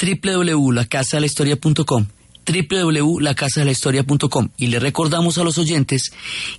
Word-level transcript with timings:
www.lacasadelahistoria.com 0.00 2.06
www.lacasadelahistoria.com 2.44 4.50
y 4.56 4.66
le 4.68 4.78
recordamos 4.78 5.38
a 5.38 5.44
los 5.44 5.58
oyentes 5.58 6.12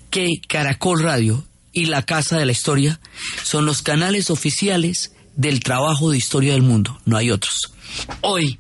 que 0.10 0.42
Caracol 0.48 1.04
Radio 1.04 1.44
y 1.72 1.86
La 1.86 2.02
Casa 2.02 2.38
de 2.38 2.46
la 2.46 2.52
Historia 2.52 3.00
son 3.44 3.66
los 3.66 3.82
canales 3.82 4.30
oficiales 4.30 5.14
del 5.36 5.60
trabajo 5.60 6.12
de 6.12 6.18
historia 6.18 6.54
del 6.54 6.64
mundo, 6.64 7.00
no 7.06 7.18
hay 7.18 7.30
otros. 7.30 7.74
Hoy 8.22 8.60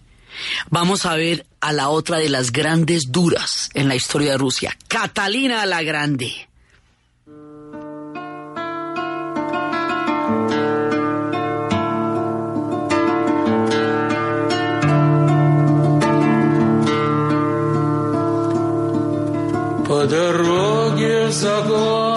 vamos 0.69 1.05
a 1.05 1.15
ver 1.15 1.45
a 1.61 1.71
la 1.71 1.89
otra 1.89 2.17
de 2.17 2.29
las 2.29 2.51
grandes 2.51 3.11
duras 3.11 3.69
en 3.73 3.87
la 3.87 3.95
historia 3.95 4.31
de 4.31 4.37
Rusia, 4.37 4.77
Catalina 4.87 5.65
la 5.65 5.81
Grande. 5.81 6.31
по 19.95 20.05
дороге 20.05 21.27
в 21.27 21.31
загон. 21.31 22.14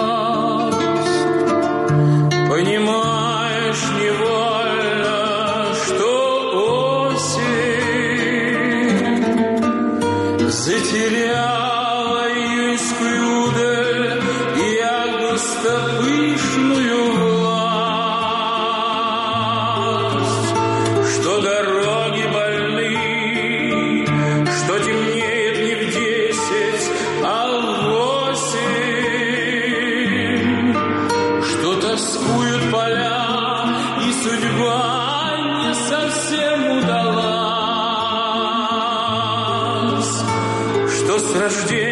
дождей. 41.49 41.88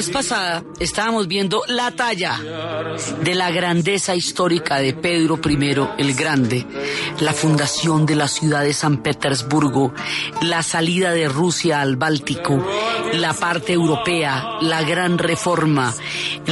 Vez 0.00 0.08
pasada 0.08 0.64
estábamos 0.78 1.28
viendo 1.28 1.62
la 1.68 1.90
talla 1.90 2.40
de 3.22 3.34
la 3.34 3.50
grandeza 3.50 4.16
histórica 4.16 4.78
de 4.78 4.94
Pedro 4.94 5.38
I 5.44 5.76
el 5.98 6.14
Grande, 6.14 6.66
la 7.20 7.34
fundación 7.34 8.06
de 8.06 8.16
la 8.16 8.26
ciudad 8.26 8.62
de 8.62 8.72
San 8.72 9.02
Petersburgo, 9.02 9.92
la 10.40 10.62
salida 10.62 11.12
de 11.12 11.28
Rusia 11.28 11.82
al 11.82 11.96
Báltico, 11.96 12.66
la 13.12 13.34
parte 13.34 13.74
europea, 13.74 14.42
la 14.62 14.82
gran 14.84 15.18
reforma, 15.18 15.94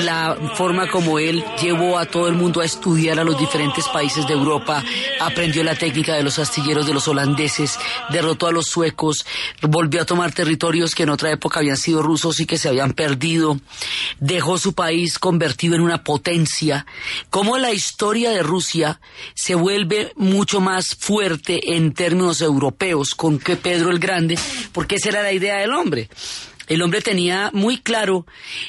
la 0.05 0.37
forma 0.55 0.89
como 0.89 1.19
él 1.19 1.45
llevó 1.61 1.99
a 1.99 2.07
todo 2.07 2.29
el 2.29 2.35
mundo 2.35 2.61
a 2.61 2.65
estudiar 2.65 3.19
a 3.19 3.25
los 3.25 3.39
diferentes 3.39 3.87
países 3.89 4.27
de 4.27 4.35
Europa, 4.35 4.83
aprendió 5.21 5.65
la 5.65 5.75
técnica 5.75 6.15
de 6.15 6.23
los 6.23 6.39
astilleros 6.39 6.87
de 6.87 6.95
los 6.95 7.09
holandeses, 7.09 7.79
derrotó 8.11 8.47
a 8.47 8.53
los 8.53 8.67
suecos, 8.67 9.27
volvió 9.63 10.03
a 10.03 10.05
tomar 10.05 10.33
territorios 10.33 10.95
que 10.95 11.05
en 11.05 11.11
otra 11.11 11.31
época 11.31 11.61
habían 11.61 11.77
sido 11.77 12.03
rusos 12.03 12.41
y 12.41 12.47
que 12.47 12.59
se 12.59 12.69
habían 12.69 12.93
perdido, 12.93 13.59
dejó 14.21 14.59
su 14.59 14.75
país 14.75 15.19
convertido 15.19 15.75
en 15.75 15.83
una 15.83 16.05
potencia, 16.05 16.87
cómo 17.31 17.59
la 17.59 17.73
historia 17.73 18.31
de 18.31 18.43
Rusia 18.43 19.01
se 19.35 19.55
vuelve 19.55 20.13
mucho 20.17 20.61
más 20.61 20.95
fuerte 20.95 21.75
en 21.75 21.93
términos 21.93 22.41
europeos 22.41 23.15
con 23.15 23.39
que 23.39 23.57
Pedro 23.57 23.91
el 23.91 23.99
Grande, 23.99 24.39
porque 24.73 24.97
esa 24.97 25.11
era 25.11 25.23
la 25.23 25.33
idea 25.33 25.59
del 25.59 25.73
hombre. 25.73 26.09
El 26.69 26.83
hombre 26.83 27.01
tenía 27.01 27.51
muy 27.55 27.79
claro 27.79 28.27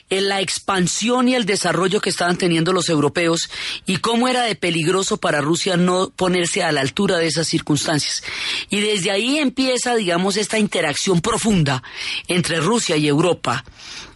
en 0.10 0.30
la 0.30 0.42
expansión 0.42 1.28
y 1.28 1.36
el 1.36 1.46
desarrollo 1.46 2.00
que 2.00 2.10
estaban 2.10 2.38
teniendo 2.38 2.72
los 2.74 2.90
europeos 2.90 3.50
y 3.86 3.98
cómo 3.98 4.28
era 4.28 4.44
de 4.44 4.56
peligroso 4.56 5.18
para 5.18 5.42
Rusia 5.42 5.78
no 5.78 6.10
ponerse 6.10 6.64
a 6.64 6.72
la 6.72 6.82
altura 6.82 7.18
de 7.18 7.28
esas 7.28 7.48
circunstancias. 7.48 8.24
Y 8.70 8.80
desde 8.80 9.12
ahí 9.12 9.38
empieza, 9.38 9.96
digamos, 9.96 10.38
esta 10.38 10.58
interacción 10.58 11.22
profunda 11.22 11.84
entre 12.28 12.60
Rusia 12.62 12.96
y 12.96 13.08
Europa 13.08 13.66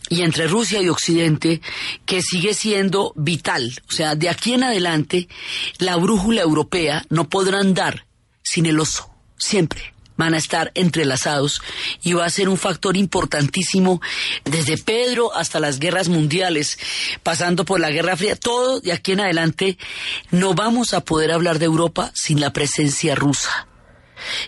y 0.09 0.21
entre 0.21 0.47
Rusia 0.47 0.81
y 0.81 0.89
Occidente 0.89 1.61
que 2.05 2.21
sigue 2.21 2.53
siendo 2.53 3.13
vital. 3.15 3.81
O 3.89 3.91
sea, 3.91 4.15
de 4.15 4.29
aquí 4.29 4.53
en 4.53 4.63
adelante 4.63 5.27
la 5.77 5.97
brújula 5.97 6.41
europea 6.41 7.05
no 7.09 7.27
podrá 7.29 7.59
andar 7.59 8.05
sin 8.43 8.65
el 8.65 8.79
oso, 8.79 9.09
siempre 9.37 9.93
van 10.17 10.33
a 10.33 10.37
estar 10.37 10.71
entrelazados 10.75 11.61
y 12.01 12.13
va 12.13 12.25
a 12.25 12.29
ser 12.29 12.49
un 12.49 12.57
factor 12.57 12.97
importantísimo 12.97 14.01
desde 14.45 14.77
Pedro 14.77 15.35
hasta 15.35 15.59
las 15.59 15.79
guerras 15.79 16.09
mundiales, 16.09 16.77
pasando 17.23 17.65
por 17.65 17.79
la 17.79 17.91
Guerra 17.91 18.17
Fría, 18.17 18.35
todo 18.35 18.79
de 18.79 18.91
aquí 18.91 19.13
en 19.13 19.21
adelante 19.21 19.77
no 20.31 20.53
vamos 20.53 20.93
a 20.93 21.01
poder 21.01 21.31
hablar 21.31 21.59
de 21.59 21.65
Europa 21.65 22.11
sin 22.13 22.39
la 22.39 22.53
presencia 22.53 23.15
rusa. 23.15 23.67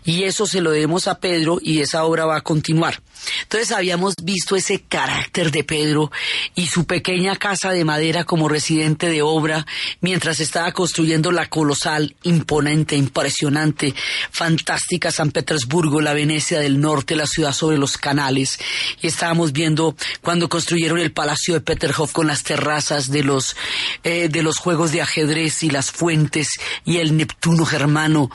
Y 0.03 0.23
eso 0.23 0.45
se 0.45 0.61
lo 0.61 0.71
debemos 0.71 1.07
a 1.07 1.19
Pedro 1.19 1.59
y 1.61 1.81
esa 1.81 2.05
obra 2.05 2.25
va 2.25 2.37
a 2.37 2.41
continuar. 2.41 3.01
Entonces 3.43 3.71
habíamos 3.71 4.15
visto 4.21 4.55
ese 4.55 4.81
carácter 4.81 5.51
de 5.51 5.63
Pedro 5.63 6.11
y 6.55 6.67
su 6.67 6.85
pequeña 6.85 7.35
casa 7.35 7.71
de 7.71 7.85
madera 7.85 8.23
como 8.23 8.49
residente 8.49 9.09
de 9.09 9.21
obra 9.21 9.65
mientras 10.01 10.39
estaba 10.39 10.71
construyendo 10.71 11.31
la 11.31 11.47
colosal, 11.47 12.15
imponente, 12.23 12.95
impresionante, 12.95 13.93
fantástica 14.31 15.11
San 15.11 15.31
Petersburgo, 15.31 16.01
la 16.01 16.13
Venecia 16.13 16.59
del 16.59 16.79
Norte, 16.79 17.15
la 17.15 17.27
ciudad 17.27 17.53
sobre 17.53 17.77
los 17.77 17.97
canales. 17.97 18.59
Y 19.01 19.07
estábamos 19.07 19.51
viendo 19.51 19.95
cuando 20.21 20.49
construyeron 20.49 20.99
el 20.99 21.11
Palacio 21.11 21.55
de 21.55 21.61
Peterhof 21.61 22.11
con 22.11 22.27
las 22.27 22.43
terrazas 22.43 23.11
de 23.11 23.23
los, 23.23 23.55
eh, 24.03 24.29
de 24.29 24.43
los 24.43 24.57
juegos 24.57 24.91
de 24.91 25.01
ajedrez 25.01 25.63
y 25.63 25.69
las 25.69 25.91
fuentes 25.91 26.49
y 26.85 26.97
el 26.97 27.17
Neptuno 27.17 27.65
germano. 27.65 28.29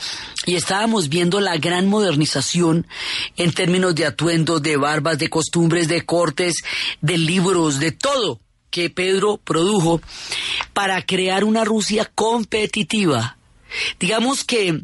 Y 0.47 0.57
estábamos 0.57 1.09
viendo 1.09 1.41
la 1.41 1.57
gran 1.57 1.87
modernización 1.87 2.87
en 3.37 3.53
términos 3.53 3.95
de 3.95 4.07
atuendo, 4.07 4.61
de 4.61 4.77
barbas, 4.81 5.19
de 5.19 5.29
costumbres, 5.29 5.89
de 5.89 6.05
cortes, 6.05 6.57
de 7.01 7.19
libros, 7.19 7.79
de 7.79 7.93
todo 7.93 8.41
que 8.71 8.89
Pedro 8.89 9.37
produjo 9.37 10.01
para 10.73 11.03
crear 11.03 11.45
una 11.45 11.65
Rusia 11.65 12.11
competitiva. 12.15 13.37
Digamos 13.99 14.45
que 14.45 14.83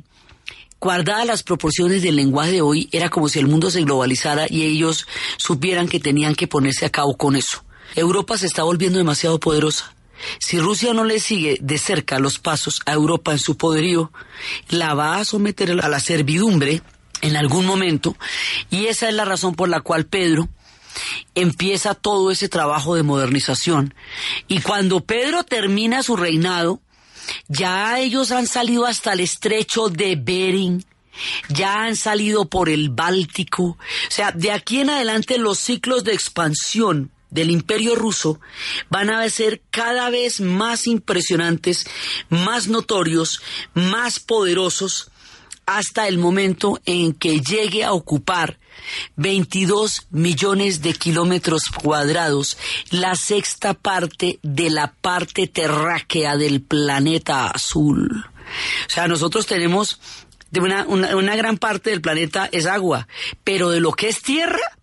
guardadas 0.81 1.27
las 1.27 1.43
proporciones 1.43 2.03
del 2.03 2.17
lenguaje 2.17 2.53
de 2.53 2.63
hoy, 2.63 2.89
era 2.93 3.09
como 3.09 3.29
si 3.29 3.39
el 3.39 3.47
mundo 3.47 3.71
se 3.71 3.83
globalizara 3.83 4.47
y 4.49 4.65
ellos 4.65 5.07
supieran 5.37 5.89
que 5.89 6.01
tenían 6.01 6.35
que 6.35 6.47
ponerse 6.47 6.85
a 6.87 6.91
cabo 6.91 7.17
con 7.17 7.37
eso. 7.37 7.65
Europa 7.95 8.37
se 8.37 8.47
está 8.47 8.63
volviendo 8.63 8.99
demasiado 8.99 9.41
poderosa. 9.41 9.95
Si 10.39 10.59
Rusia 10.59 10.93
no 10.95 11.05
le 11.05 11.21
sigue 11.21 11.59
de 11.61 11.79
cerca 11.79 12.19
los 12.19 12.39
pasos 12.39 12.81
a 12.87 12.93
Europa 12.93 13.33
en 13.33 13.39
su 13.39 13.57
poderío, 13.57 14.13
la 14.69 14.95
va 14.95 15.19
a 15.19 15.25
someter 15.25 15.73
a 15.83 15.89
la 15.89 16.01
servidumbre 16.01 16.83
en 17.21 17.37
algún 17.37 17.67
momento 17.67 18.17
y 18.71 18.87
esa 18.87 19.09
es 19.09 19.15
la 19.15 19.25
razón 19.25 19.55
por 19.55 19.69
la 19.69 19.81
cual 19.81 20.07
Pedro 20.07 20.49
empieza 21.35 21.95
todo 21.95 22.31
ese 22.31 22.49
trabajo 22.49 22.95
de 22.95 23.03
modernización. 23.03 23.95
Y 24.49 24.61
cuando 24.61 25.01
Pedro 25.01 25.45
termina 25.45 26.03
su 26.03 26.17
reinado 26.17 26.81
ya 27.49 27.99
ellos 27.99 28.31
han 28.31 28.47
salido 28.47 28.87
hasta 28.87 29.13
el 29.13 29.21
estrecho 29.21 29.89
de 29.89 30.17
Bering 30.17 30.85
ya 31.49 31.85
han 31.85 31.97
salido 31.97 32.45
por 32.47 32.69
el 32.69 32.91
Báltico. 32.91 33.65
O 33.65 33.79
sea 34.09 34.33
de 34.33 34.53
aquí 34.53 34.81
en 34.81 34.91
adelante 34.91 35.39
los 35.39 35.59
ciclos 35.59 36.05
de 36.05 36.13
expansión 36.13 37.11
del 37.31 37.51
imperio 37.51 37.95
ruso 37.95 38.41
van 38.89 39.11
a 39.11 39.29
ser 39.29 39.63
cada 39.71 40.11
vez 40.11 40.41
más 40.41 40.87
impresionantes, 40.87 41.87
más 42.29 42.69
notorios, 42.69 43.41
más 43.75 44.21
poderosos, 44.21 45.11
hasta 45.67 46.07
el 46.07 46.19
momento 46.19 46.81
en 46.87 47.13
que 47.13 47.41
llegue 47.41 47.85
a 47.85 47.93
ocupar 47.93 48.59
22 49.17 50.07
millones 50.11 50.81
de 50.81 50.95
kilómetros 50.95 51.65
cuadrados, 51.83 52.57
la 52.91 53.17
sexta 53.17 53.75
parte 53.75 54.39
de 54.43 54.71
la 54.71 54.95
parte 54.95 55.49
terráquea 55.49 56.37
del 56.37 56.63
planeta 56.63 57.49
azul. 57.49 58.27
O 58.87 58.91
sea, 58.91 59.09
nosotros 59.09 59.47
tenemos 59.47 60.01
una, 60.55 60.87
una 60.87 61.37
gran 61.37 61.59
parte 61.59 61.91
del 61.91 62.01
planeta 62.01 62.49
es 62.51 62.67
agua, 62.67 63.09
pero 63.43 63.71
de 63.71 63.81
lo 63.81 63.93
que 63.93 64.09
es 64.09 64.23
tierra, 64.23 64.76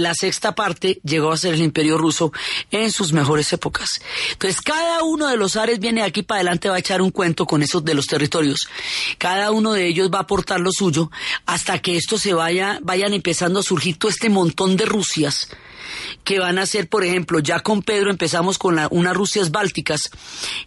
la 0.00 0.14
sexta 0.14 0.54
parte 0.54 1.00
llegó 1.04 1.32
a 1.32 1.36
ser 1.36 1.54
el 1.54 1.62
imperio 1.62 1.98
ruso 1.98 2.32
en 2.70 2.90
sus 2.90 3.12
mejores 3.12 3.52
épocas. 3.52 4.00
Entonces, 4.32 4.60
cada 4.60 5.02
uno 5.02 5.28
de 5.28 5.36
los 5.36 5.56
ares 5.56 5.78
viene 5.78 6.02
aquí 6.02 6.22
para 6.22 6.40
adelante, 6.40 6.68
va 6.68 6.76
a 6.76 6.80
echar 6.80 7.02
un 7.02 7.10
cuento 7.10 7.46
con 7.46 7.62
esos 7.62 7.84
de 7.84 7.94
los 7.94 8.06
territorios. 8.06 8.68
Cada 9.18 9.50
uno 9.50 9.72
de 9.72 9.86
ellos 9.86 10.10
va 10.12 10.18
a 10.18 10.22
aportar 10.22 10.60
lo 10.60 10.72
suyo 10.72 11.10
hasta 11.46 11.78
que 11.78 11.96
esto 11.96 12.18
se 12.18 12.34
vaya, 12.34 12.78
vayan 12.82 13.14
empezando 13.14 13.60
a 13.60 13.62
surgir 13.62 13.98
todo 13.98 14.10
este 14.10 14.28
montón 14.28 14.76
de 14.76 14.86
Rusias 14.86 15.48
que 16.24 16.38
van 16.38 16.58
a 16.58 16.66
ser, 16.66 16.88
por 16.88 17.04
ejemplo, 17.04 17.38
ya 17.38 17.60
con 17.60 17.82
Pedro 17.82 18.10
empezamos 18.10 18.58
con 18.58 18.76
la, 18.76 18.88
unas 18.90 19.16
Rusias 19.16 19.50
bálticas, 19.50 20.10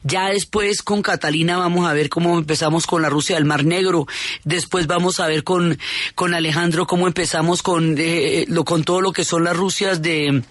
ya 0.03 0.29
después 0.29 0.81
con 0.81 1.01
Catalina 1.01 1.57
vamos 1.57 1.87
a 1.87 1.93
ver 1.93 2.09
cómo 2.09 2.37
empezamos 2.37 2.87
con 2.87 3.01
la 3.01 3.09
Rusia 3.09 3.35
del 3.35 3.45
Mar 3.45 3.65
Negro, 3.65 4.07
después 4.43 4.87
vamos 4.87 5.19
a 5.19 5.27
ver 5.27 5.43
con, 5.43 5.77
con 6.15 6.33
Alejandro 6.33 6.87
cómo 6.87 7.07
empezamos 7.07 7.61
con, 7.61 7.95
eh, 7.97 8.45
lo, 8.47 8.65
con 8.65 8.83
todo 8.83 9.01
lo 9.01 9.11
que 9.11 9.25
son 9.25 9.43
las 9.43 9.55
Rusias 9.55 10.01
de, 10.01 10.43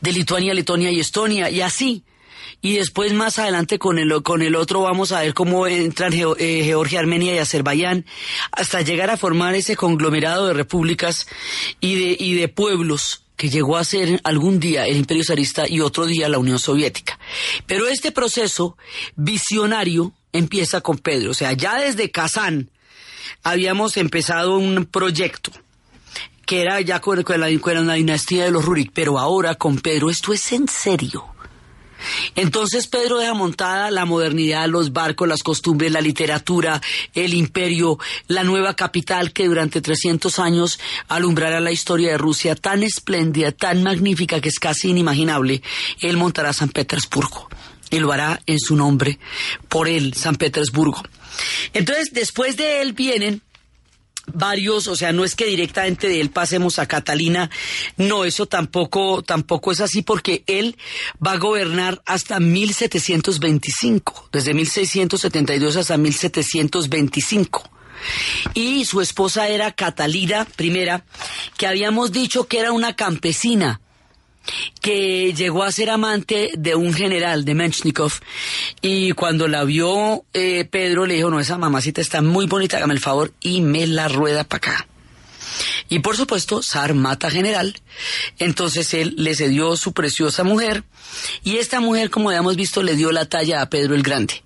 de 0.00 0.12
Lituania, 0.12 0.54
Letonia 0.54 0.90
y 0.90 1.00
Estonia, 1.00 1.50
y 1.50 1.60
así. 1.60 2.04
Y 2.64 2.76
después 2.76 3.12
más 3.12 3.40
adelante 3.40 3.80
con 3.80 3.98
el, 3.98 4.22
con 4.22 4.40
el 4.40 4.54
otro 4.54 4.82
vamos 4.82 5.10
a 5.10 5.22
ver 5.22 5.34
cómo 5.34 5.66
entran 5.66 6.12
eh, 6.12 6.62
Georgia, 6.64 7.00
Armenia 7.00 7.34
y 7.34 7.38
Azerbaiyán 7.38 8.06
hasta 8.52 8.82
llegar 8.82 9.10
a 9.10 9.16
formar 9.16 9.56
ese 9.56 9.74
conglomerado 9.74 10.46
de 10.46 10.54
repúblicas 10.54 11.26
y 11.80 11.96
de, 11.96 12.16
y 12.20 12.34
de 12.34 12.46
pueblos 12.46 13.24
que 13.42 13.50
llegó 13.50 13.76
a 13.76 13.82
ser 13.82 14.20
algún 14.22 14.60
día 14.60 14.86
el 14.86 14.98
Imperio 14.98 15.24
Zarista 15.24 15.68
y 15.68 15.80
otro 15.80 16.06
día 16.06 16.28
la 16.28 16.38
Unión 16.38 16.60
Soviética. 16.60 17.18
Pero 17.66 17.88
este 17.88 18.12
proceso 18.12 18.76
visionario 19.16 20.12
empieza 20.32 20.80
con 20.80 20.96
Pedro. 20.98 21.32
O 21.32 21.34
sea, 21.34 21.52
ya 21.52 21.80
desde 21.80 22.12
Kazán 22.12 22.70
habíamos 23.42 23.96
empezado 23.96 24.56
un 24.56 24.84
proyecto 24.84 25.50
que 26.46 26.62
era 26.62 26.80
ya 26.82 27.00
con, 27.00 27.24
la, 27.26 27.48
la 27.48 27.94
dinastía 27.94 28.44
de 28.44 28.52
los 28.52 28.64
Rurik, 28.64 28.92
pero 28.94 29.18
ahora 29.18 29.56
con 29.56 29.80
Pedro 29.80 30.08
esto 30.08 30.32
es 30.32 30.52
en 30.52 30.68
serio. 30.68 31.31
Entonces 32.36 32.86
Pedro 32.86 33.18
deja 33.18 33.34
montada 33.34 33.90
la 33.90 34.04
modernidad, 34.04 34.68
los 34.68 34.92
barcos, 34.92 35.28
las 35.28 35.42
costumbres, 35.42 35.92
la 35.92 36.00
literatura, 36.00 36.80
el 37.14 37.34
imperio, 37.34 37.98
la 38.28 38.44
nueva 38.44 38.74
capital 38.74 39.32
que 39.32 39.46
durante 39.46 39.80
300 39.80 40.38
años 40.38 40.78
alumbrará 41.08 41.60
la 41.60 41.72
historia 41.72 42.12
de 42.12 42.18
Rusia 42.18 42.54
tan 42.54 42.82
espléndida, 42.82 43.52
tan 43.52 43.82
magnífica 43.82 44.40
que 44.40 44.48
es 44.48 44.58
casi 44.58 44.90
inimaginable. 44.90 45.62
Él 46.00 46.16
montará 46.16 46.52
San 46.52 46.68
Petersburgo 46.68 47.48
y 47.90 47.98
lo 47.98 48.10
hará 48.12 48.40
en 48.46 48.58
su 48.58 48.74
nombre, 48.74 49.18
por 49.68 49.88
él, 49.88 50.14
San 50.14 50.36
Petersburgo. 50.36 51.02
Entonces, 51.74 52.10
después 52.12 52.56
de 52.56 52.80
él 52.80 52.94
vienen 52.94 53.42
varios, 54.26 54.88
o 54.88 54.96
sea, 54.96 55.12
no 55.12 55.24
es 55.24 55.34
que 55.34 55.46
directamente 55.46 56.08
de 56.08 56.20
él 56.20 56.30
pasemos 56.30 56.78
a 56.78 56.86
Catalina, 56.86 57.50
no, 57.96 58.24
eso 58.24 58.46
tampoco, 58.46 59.22
tampoco 59.22 59.72
es 59.72 59.80
así 59.80 60.02
porque 60.02 60.44
él 60.46 60.76
va 61.24 61.32
a 61.32 61.38
gobernar 61.38 62.02
hasta 62.06 62.40
1725, 62.40 64.28
desde 64.32 64.54
1672 64.54 65.76
hasta 65.76 65.96
1725 65.96 67.70
y 68.54 68.84
su 68.84 69.00
esposa 69.00 69.48
era 69.48 69.72
Catalina 69.72 70.46
I, 70.58 70.86
que 71.56 71.66
habíamos 71.66 72.12
dicho 72.12 72.46
que 72.48 72.58
era 72.58 72.72
una 72.72 72.96
campesina 72.96 73.80
que 74.80 75.32
llegó 75.34 75.62
a 75.62 75.72
ser 75.72 75.90
amante 75.90 76.50
de 76.56 76.74
un 76.74 76.92
general 76.92 77.44
de 77.44 77.54
Menchnikov 77.54 78.12
y 78.80 79.12
cuando 79.12 79.48
la 79.48 79.64
vio 79.64 80.24
eh, 80.32 80.64
Pedro 80.64 81.06
le 81.06 81.14
dijo, 81.14 81.30
no, 81.30 81.40
esa 81.40 81.58
mamacita 81.58 82.00
está 82.00 82.22
muy 82.22 82.46
bonita, 82.46 82.76
hágame 82.76 82.94
el 82.94 83.00
favor 83.00 83.32
y 83.40 83.60
me 83.60 83.86
la 83.86 84.08
rueda 84.08 84.44
para 84.44 84.58
acá. 84.58 84.86
Y 85.88 85.98
por 85.98 86.16
supuesto, 86.16 86.62
Zar 86.62 86.94
mata 86.94 87.30
general, 87.30 87.80
entonces 88.38 88.94
él 88.94 89.14
le 89.18 89.34
cedió 89.34 89.76
su 89.76 89.92
preciosa 89.92 90.44
mujer 90.44 90.84
y 91.44 91.58
esta 91.58 91.80
mujer, 91.80 92.10
como 92.10 92.30
habíamos 92.30 92.56
visto, 92.56 92.82
le 92.82 92.96
dio 92.96 93.12
la 93.12 93.26
talla 93.26 93.60
a 93.60 93.68
Pedro 93.68 93.94
el 93.94 94.02
Grande. 94.02 94.42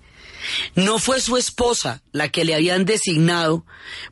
No 0.75 0.99
fue 0.99 1.19
su 1.19 1.37
esposa 1.37 2.01
la 2.11 2.29
que 2.29 2.45
le 2.45 2.55
habían 2.55 2.85
designado, 2.85 3.65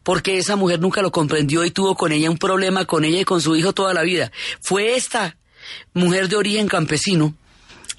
porque 0.04 0.38
esa 0.38 0.56
mujer 0.56 0.80
nunca 0.80 1.02
lo 1.02 1.12
comprendió 1.12 1.64
y 1.64 1.72
tuvo 1.72 1.96
con 1.96 2.12
ella 2.12 2.30
un 2.30 2.38
problema 2.38 2.86
con 2.86 3.06
ella 3.06 3.22
y 3.22 3.26
con 3.26 3.42
su 3.42 3.56
hijo 3.56 3.74
toda 3.74 3.94
la 3.94 4.04
vida. 4.04 4.32
Fue 4.62 4.96
esta 4.96 5.38
mujer 5.94 6.30
de 6.30 6.36
origen 6.36 6.68
campesino, 6.68 7.36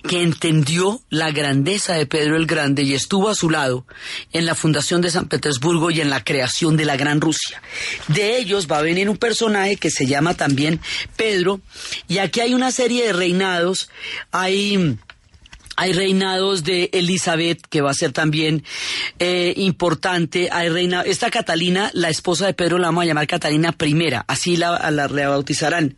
que 0.07 0.23
entendió 0.23 1.01
la 1.11 1.31
grandeza 1.33 1.95
de 1.95 2.07
Pedro 2.07 2.37
el 2.37 2.47
Grande 2.47 2.83
y 2.83 2.95
estuvo 2.95 3.29
a 3.29 3.35
su 3.35 3.51
lado 3.51 3.87
en 4.33 4.47
la 4.47 4.55
fundación 4.55 5.01
de 5.01 5.11
San 5.11 5.27
Petersburgo 5.27 5.91
y 5.91 6.01
en 6.01 6.11
la 6.11 6.23
creación 6.23 6.77
de 6.77 6.85
la 6.85 6.97
Gran 6.97 7.21
Rusia. 7.21 7.61
De 8.09 8.39
ellos 8.39 8.69
va 8.71 8.79
a 8.79 8.83
venir 8.83 9.09
un 9.09 9.17
personaje 9.17 9.77
que 9.77 9.91
se 9.91 10.07
llama 10.07 10.35
también 10.35 10.81
Pedro, 11.17 11.61
y 12.09 12.19
aquí 12.19 12.41
hay 12.41 12.55
una 12.55 12.71
serie 12.71 13.07
de 13.07 13.13
reinados, 13.13 13.91
hay 14.31 14.97
hay 15.77 15.93
reinados 15.93 16.65
de 16.65 16.91
Elizabeth, 16.93 17.61
que 17.69 17.83
va 17.83 17.91
a 17.91 17.95
ser 17.95 18.13
también 18.13 18.65
eh, 19.19 19.53
importante. 19.57 20.49
Hay 20.51 20.71
reina, 20.71 21.03
esta 21.03 21.31
Catalina, 21.31 21.91
la 21.93 22.09
esposa 22.09 22.47
de 22.47 22.55
Pedro, 22.55 22.79
la 22.79 22.89
vamos 22.89 23.03
a 23.03 23.07
llamar 23.07 23.27
Catalina 23.27 23.77
I, 23.79 24.13
así 24.27 24.57
la, 24.57 24.91
la 24.91 25.07
rebautizarán. 25.07 25.97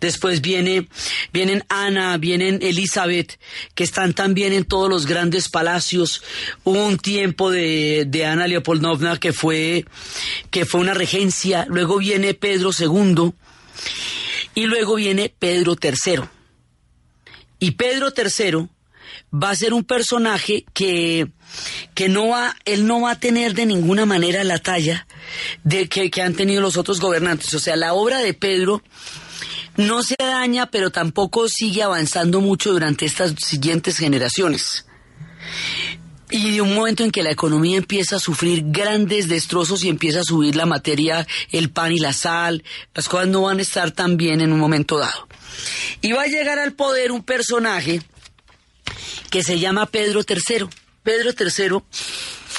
Después 0.00 0.40
viene, 0.40 0.88
vienen 1.32 1.64
Ana, 1.68 2.16
vienen 2.18 2.58
Elizabeth, 2.62 3.38
que 3.74 3.84
están 3.84 4.12
también 4.12 4.52
en 4.52 4.64
todos 4.64 4.90
los 4.90 5.06
grandes 5.06 5.48
palacios. 5.48 6.22
Hubo 6.64 6.84
un 6.84 6.98
tiempo 6.98 7.50
de, 7.50 8.04
de 8.08 8.26
Ana 8.26 8.48
Leopoldovna 8.48 9.18
que 9.18 9.32
fue, 9.32 9.84
que 10.50 10.64
fue 10.64 10.80
una 10.80 10.94
regencia. 10.94 11.64
Luego 11.68 11.98
viene 11.98 12.34
Pedro 12.34 12.70
II 12.76 13.32
y 14.54 14.66
luego 14.66 14.96
viene 14.96 15.32
Pedro 15.38 15.76
III. 15.80 16.22
Y 17.60 17.72
Pedro 17.72 18.12
III 18.16 18.68
va 19.32 19.50
a 19.50 19.56
ser 19.56 19.72
un 19.72 19.84
personaje 19.84 20.64
que, 20.72 21.28
que 21.94 22.08
no 22.08 22.28
va, 22.28 22.56
él 22.64 22.86
no 22.86 23.00
va 23.02 23.12
a 23.12 23.20
tener 23.20 23.54
de 23.54 23.66
ninguna 23.66 24.06
manera 24.06 24.44
la 24.44 24.58
talla 24.58 25.06
de 25.64 25.88
que, 25.88 26.10
que 26.10 26.22
han 26.22 26.34
tenido 26.34 26.60
los 26.60 26.76
otros 26.76 27.00
gobernantes. 27.00 27.52
O 27.54 27.58
sea, 27.58 27.76
la 27.76 27.94
obra 27.94 28.18
de 28.18 28.34
Pedro 28.34 28.82
no 29.76 30.02
se 30.02 30.16
daña, 30.18 30.66
pero 30.70 30.90
tampoco 30.90 31.48
sigue 31.48 31.82
avanzando 31.82 32.40
mucho 32.40 32.72
durante 32.72 33.06
estas 33.06 33.34
siguientes 33.38 33.96
generaciones. 33.96 34.86
Y 36.30 36.52
de 36.52 36.62
un 36.62 36.74
momento 36.74 37.04
en 37.04 37.10
que 37.10 37.22
la 37.22 37.30
economía 37.30 37.76
empieza 37.76 38.16
a 38.16 38.20
sufrir 38.20 38.64
grandes 38.66 39.28
destrozos 39.28 39.84
y 39.84 39.90
empieza 39.90 40.20
a 40.20 40.24
subir 40.24 40.56
la 40.56 40.64
materia, 40.64 41.26
el 41.50 41.70
pan 41.70 41.92
y 41.92 41.98
la 41.98 42.14
sal, 42.14 42.64
las 42.94 43.08
cosas 43.08 43.28
no 43.28 43.42
van 43.42 43.58
a 43.58 43.62
estar 43.62 43.90
tan 43.90 44.16
bien 44.16 44.40
en 44.40 44.50
un 44.52 44.58
momento 44.58 44.98
dado. 44.98 45.28
Y 46.00 46.12
va 46.12 46.22
a 46.22 46.26
llegar 46.26 46.58
al 46.58 46.72
poder 46.72 47.12
un 47.12 47.22
personaje 47.22 48.00
que 49.30 49.42
se 49.42 49.58
llama 49.58 49.86
Pedro 49.86 50.20
III. 50.26 50.66
Pedro 51.02 51.30
III 51.30 51.78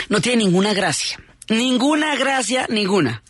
no 0.09 0.21
tiene 0.21 0.43
ninguna 0.43 0.73
gracia. 0.73 1.19
Ninguna 1.49 2.15
gracia, 2.15 2.67
ninguna. 2.69 3.21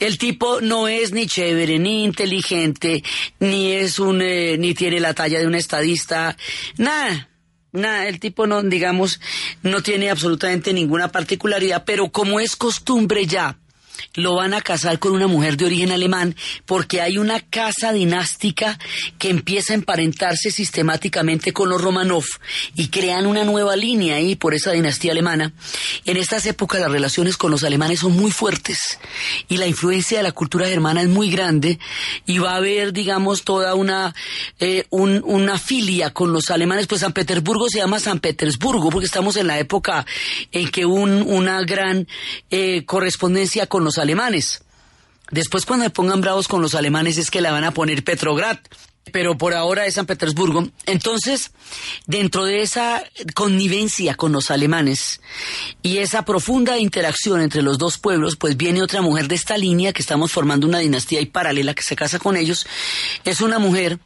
El 0.00 0.18
tipo 0.18 0.60
no 0.60 0.88
es 0.88 1.12
ni 1.12 1.26
chévere, 1.26 1.78
ni 1.78 2.04
inteligente, 2.04 3.04
ni 3.38 3.72
es 3.72 3.98
un, 3.98 4.20
eh, 4.22 4.56
ni 4.58 4.74
tiene 4.74 4.98
la 4.98 5.14
talla 5.14 5.38
de 5.38 5.46
un 5.46 5.54
estadista, 5.54 6.36
nada. 6.76 7.28
Nada, 7.72 8.08
el 8.08 8.18
tipo 8.18 8.48
no, 8.48 8.60
digamos, 8.64 9.20
no 9.62 9.80
tiene 9.80 10.10
absolutamente 10.10 10.72
ninguna 10.72 11.12
particularidad, 11.12 11.84
pero 11.84 12.10
como 12.10 12.40
es 12.40 12.56
costumbre 12.56 13.26
ya 13.26 13.59
lo 14.14 14.34
van 14.34 14.54
a 14.54 14.60
casar 14.60 14.98
con 14.98 15.12
una 15.12 15.26
mujer 15.26 15.56
de 15.56 15.66
origen 15.66 15.92
alemán 15.92 16.34
porque 16.66 17.00
hay 17.00 17.18
una 17.18 17.40
casa 17.40 17.92
dinástica 17.92 18.78
que 19.18 19.30
empieza 19.30 19.72
a 19.72 19.76
emparentarse 19.76 20.50
sistemáticamente 20.50 21.52
con 21.52 21.68
los 21.68 21.80
Romanov 21.80 22.24
y 22.74 22.88
crean 22.88 23.26
una 23.26 23.44
nueva 23.44 23.76
línea 23.76 24.16
ahí 24.16 24.34
por 24.34 24.54
esa 24.54 24.72
dinastía 24.72 25.12
alemana. 25.12 25.52
En 26.04 26.16
estas 26.16 26.46
épocas 26.46 26.80
las 26.80 26.90
relaciones 26.90 27.36
con 27.36 27.50
los 27.50 27.62
alemanes 27.62 28.00
son 28.00 28.12
muy 28.12 28.30
fuertes 28.30 28.98
y 29.48 29.56
la 29.58 29.66
influencia 29.66 30.18
de 30.18 30.24
la 30.24 30.32
cultura 30.32 30.66
germana 30.66 31.02
es 31.02 31.08
muy 31.08 31.30
grande 31.30 31.78
y 32.26 32.38
va 32.38 32.52
a 32.52 32.56
haber, 32.56 32.92
digamos, 32.92 33.44
toda 33.44 33.74
una, 33.74 34.14
eh, 34.58 34.86
una 34.90 35.58
filia 35.58 36.10
con 36.10 36.32
los 36.32 36.50
alemanes. 36.50 36.86
Pues 36.86 37.02
San 37.02 37.12
Petersburgo 37.12 37.68
se 37.68 37.78
llama 37.78 38.00
San 38.00 38.20
Petersburgo 38.20 38.90
porque 38.90 39.06
estamos 39.06 39.36
en 39.36 39.46
la 39.46 39.58
época 39.58 40.04
en 40.52 40.68
que 40.70 40.84
un, 40.84 41.22
una 41.22 41.62
gran 41.62 42.08
eh, 42.50 42.84
correspondencia 42.84 43.66
con 43.66 43.84
los 43.84 43.98
alemanes. 44.00 44.62
Después 45.30 45.64
cuando 45.64 45.84
me 45.84 45.90
pongan 45.90 46.20
bravos 46.20 46.48
con 46.48 46.60
los 46.60 46.74
alemanes 46.74 47.16
es 47.18 47.30
que 47.30 47.40
la 47.40 47.52
van 47.52 47.64
a 47.64 47.72
poner 47.72 48.02
Petrograd. 48.04 48.58
pero 49.12 49.36
por 49.36 49.54
ahora 49.54 49.86
es 49.86 49.94
San 49.94 50.06
Petersburgo. 50.06 50.68
Entonces, 50.86 51.52
dentro 52.06 52.44
de 52.44 52.62
esa 52.62 53.02
connivencia 53.34 54.14
con 54.14 54.30
los 54.30 54.50
alemanes 54.50 55.20
y 55.82 55.98
esa 55.98 56.24
profunda 56.24 56.78
interacción 56.78 57.40
entre 57.40 57.62
los 57.62 57.78
dos 57.78 57.98
pueblos, 57.98 58.36
pues 58.36 58.56
viene 58.56 58.82
otra 58.82 59.02
mujer 59.02 59.26
de 59.26 59.34
esta 59.34 59.56
línea 59.56 59.92
que 59.92 60.02
estamos 60.02 60.30
formando 60.30 60.66
una 60.66 60.78
dinastía 60.78 61.20
y 61.20 61.26
paralela 61.26 61.74
que 61.74 61.82
se 61.82 61.96
casa 61.96 62.18
con 62.18 62.36
ellos. 62.36 62.66
Es 63.24 63.40
una 63.40 63.58
mujer 63.58 63.98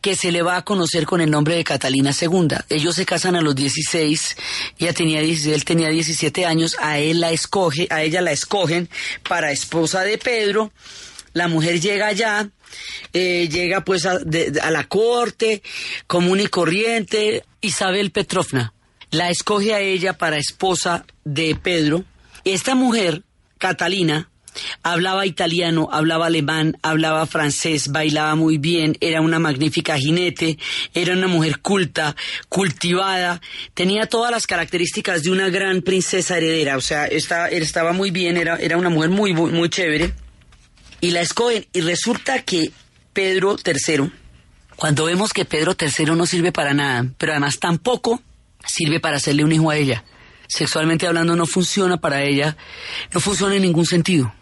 que 0.00 0.14
se 0.14 0.32
le 0.32 0.42
va 0.42 0.56
a 0.56 0.64
conocer 0.64 1.06
con 1.06 1.20
el 1.20 1.30
nombre 1.30 1.56
de 1.56 1.64
Catalina 1.64 2.12
II. 2.18 2.48
Ellos 2.68 2.94
se 2.94 3.06
casan 3.06 3.36
a 3.36 3.40
los 3.40 3.54
16, 3.54 4.36
ella 4.78 4.92
tenía 4.92 5.20
16, 5.20 5.54
él 5.54 5.64
tenía 5.64 5.88
17 5.88 6.46
años, 6.46 6.76
a 6.80 6.98
él 6.98 7.20
la 7.20 7.32
escoge, 7.32 7.86
a 7.90 8.02
ella 8.02 8.20
la 8.20 8.32
escogen 8.32 8.88
para 9.28 9.52
esposa 9.52 10.02
de 10.02 10.18
Pedro. 10.18 10.72
La 11.32 11.48
mujer 11.48 11.80
llega 11.80 12.06
allá, 12.06 12.48
eh, 13.12 13.48
llega 13.50 13.84
pues 13.84 14.06
a, 14.06 14.18
a 14.62 14.70
la 14.70 14.84
corte, 14.84 15.62
común 16.06 16.40
y 16.40 16.46
corriente, 16.46 17.44
Isabel 17.60 18.10
Petrovna 18.10 18.72
la 19.10 19.30
escoge 19.30 19.74
a 19.74 19.80
ella 19.80 20.14
para 20.14 20.36
esposa 20.36 21.06
de 21.24 21.54
Pedro. 21.54 22.04
Esta 22.44 22.74
mujer, 22.74 23.22
Catalina, 23.58 24.28
hablaba 24.82 25.26
italiano, 25.26 25.88
hablaba 25.92 26.26
alemán, 26.26 26.76
hablaba 26.82 27.26
francés, 27.26 27.88
bailaba 27.88 28.34
muy 28.34 28.58
bien, 28.58 28.96
era 29.00 29.20
una 29.20 29.38
magnífica 29.38 29.96
jinete, 29.96 30.58
era 30.94 31.12
una 31.12 31.28
mujer 31.28 31.60
culta, 31.60 32.16
cultivada, 32.48 33.40
tenía 33.74 34.06
todas 34.06 34.30
las 34.30 34.46
características 34.46 35.22
de 35.22 35.30
una 35.30 35.48
gran 35.48 35.82
princesa 35.82 36.36
heredera, 36.36 36.76
o 36.76 36.80
sea, 36.80 37.06
estaba, 37.06 37.48
estaba 37.48 37.92
muy 37.92 38.10
bien, 38.10 38.36
era, 38.36 38.56
era 38.56 38.76
una 38.76 38.90
mujer 38.90 39.10
muy, 39.10 39.32
muy, 39.32 39.50
muy 39.52 39.68
chévere. 39.68 40.12
Y 41.00 41.10
la 41.10 41.20
escogen, 41.20 41.66
y 41.72 41.82
resulta 41.82 42.42
que 42.42 42.70
Pedro 43.12 43.56
III, 43.64 44.10
cuando 44.76 45.04
vemos 45.04 45.32
que 45.32 45.44
Pedro 45.44 45.76
III 45.78 46.16
no 46.16 46.26
sirve 46.26 46.52
para 46.52 46.74
nada, 46.74 47.06
pero 47.18 47.32
además 47.32 47.58
tampoco 47.58 48.22
sirve 48.64 49.00
para 49.00 49.16
hacerle 49.16 49.44
un 49.44 49.52
hijo 49.52 49.70
a 49.70 49.76
ella. 49.76 50.04
Sexualmente 50.48 51.06
hablando 51.06 51.34
no 51.34 51.46
funciona 51.46 51.98
para 51.98 52.22
ella, 52.22 52.56
no 53.12 53.20
funciona 53.20 53.56
en 53.56 53.62
ningún 53.62 53.86
sentido. 53.86 54.32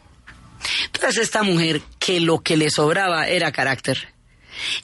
Entonces 0.86 1.22
esta 1.22 1.42
mujer 1.42 1.82
que 1.98 2.20
lo 2.20 2.40
que 2.40 2.56
le 2.56 2.70
sobraba 2.70 3.28
era 3.28 3.52
carácter, 3.52 4.14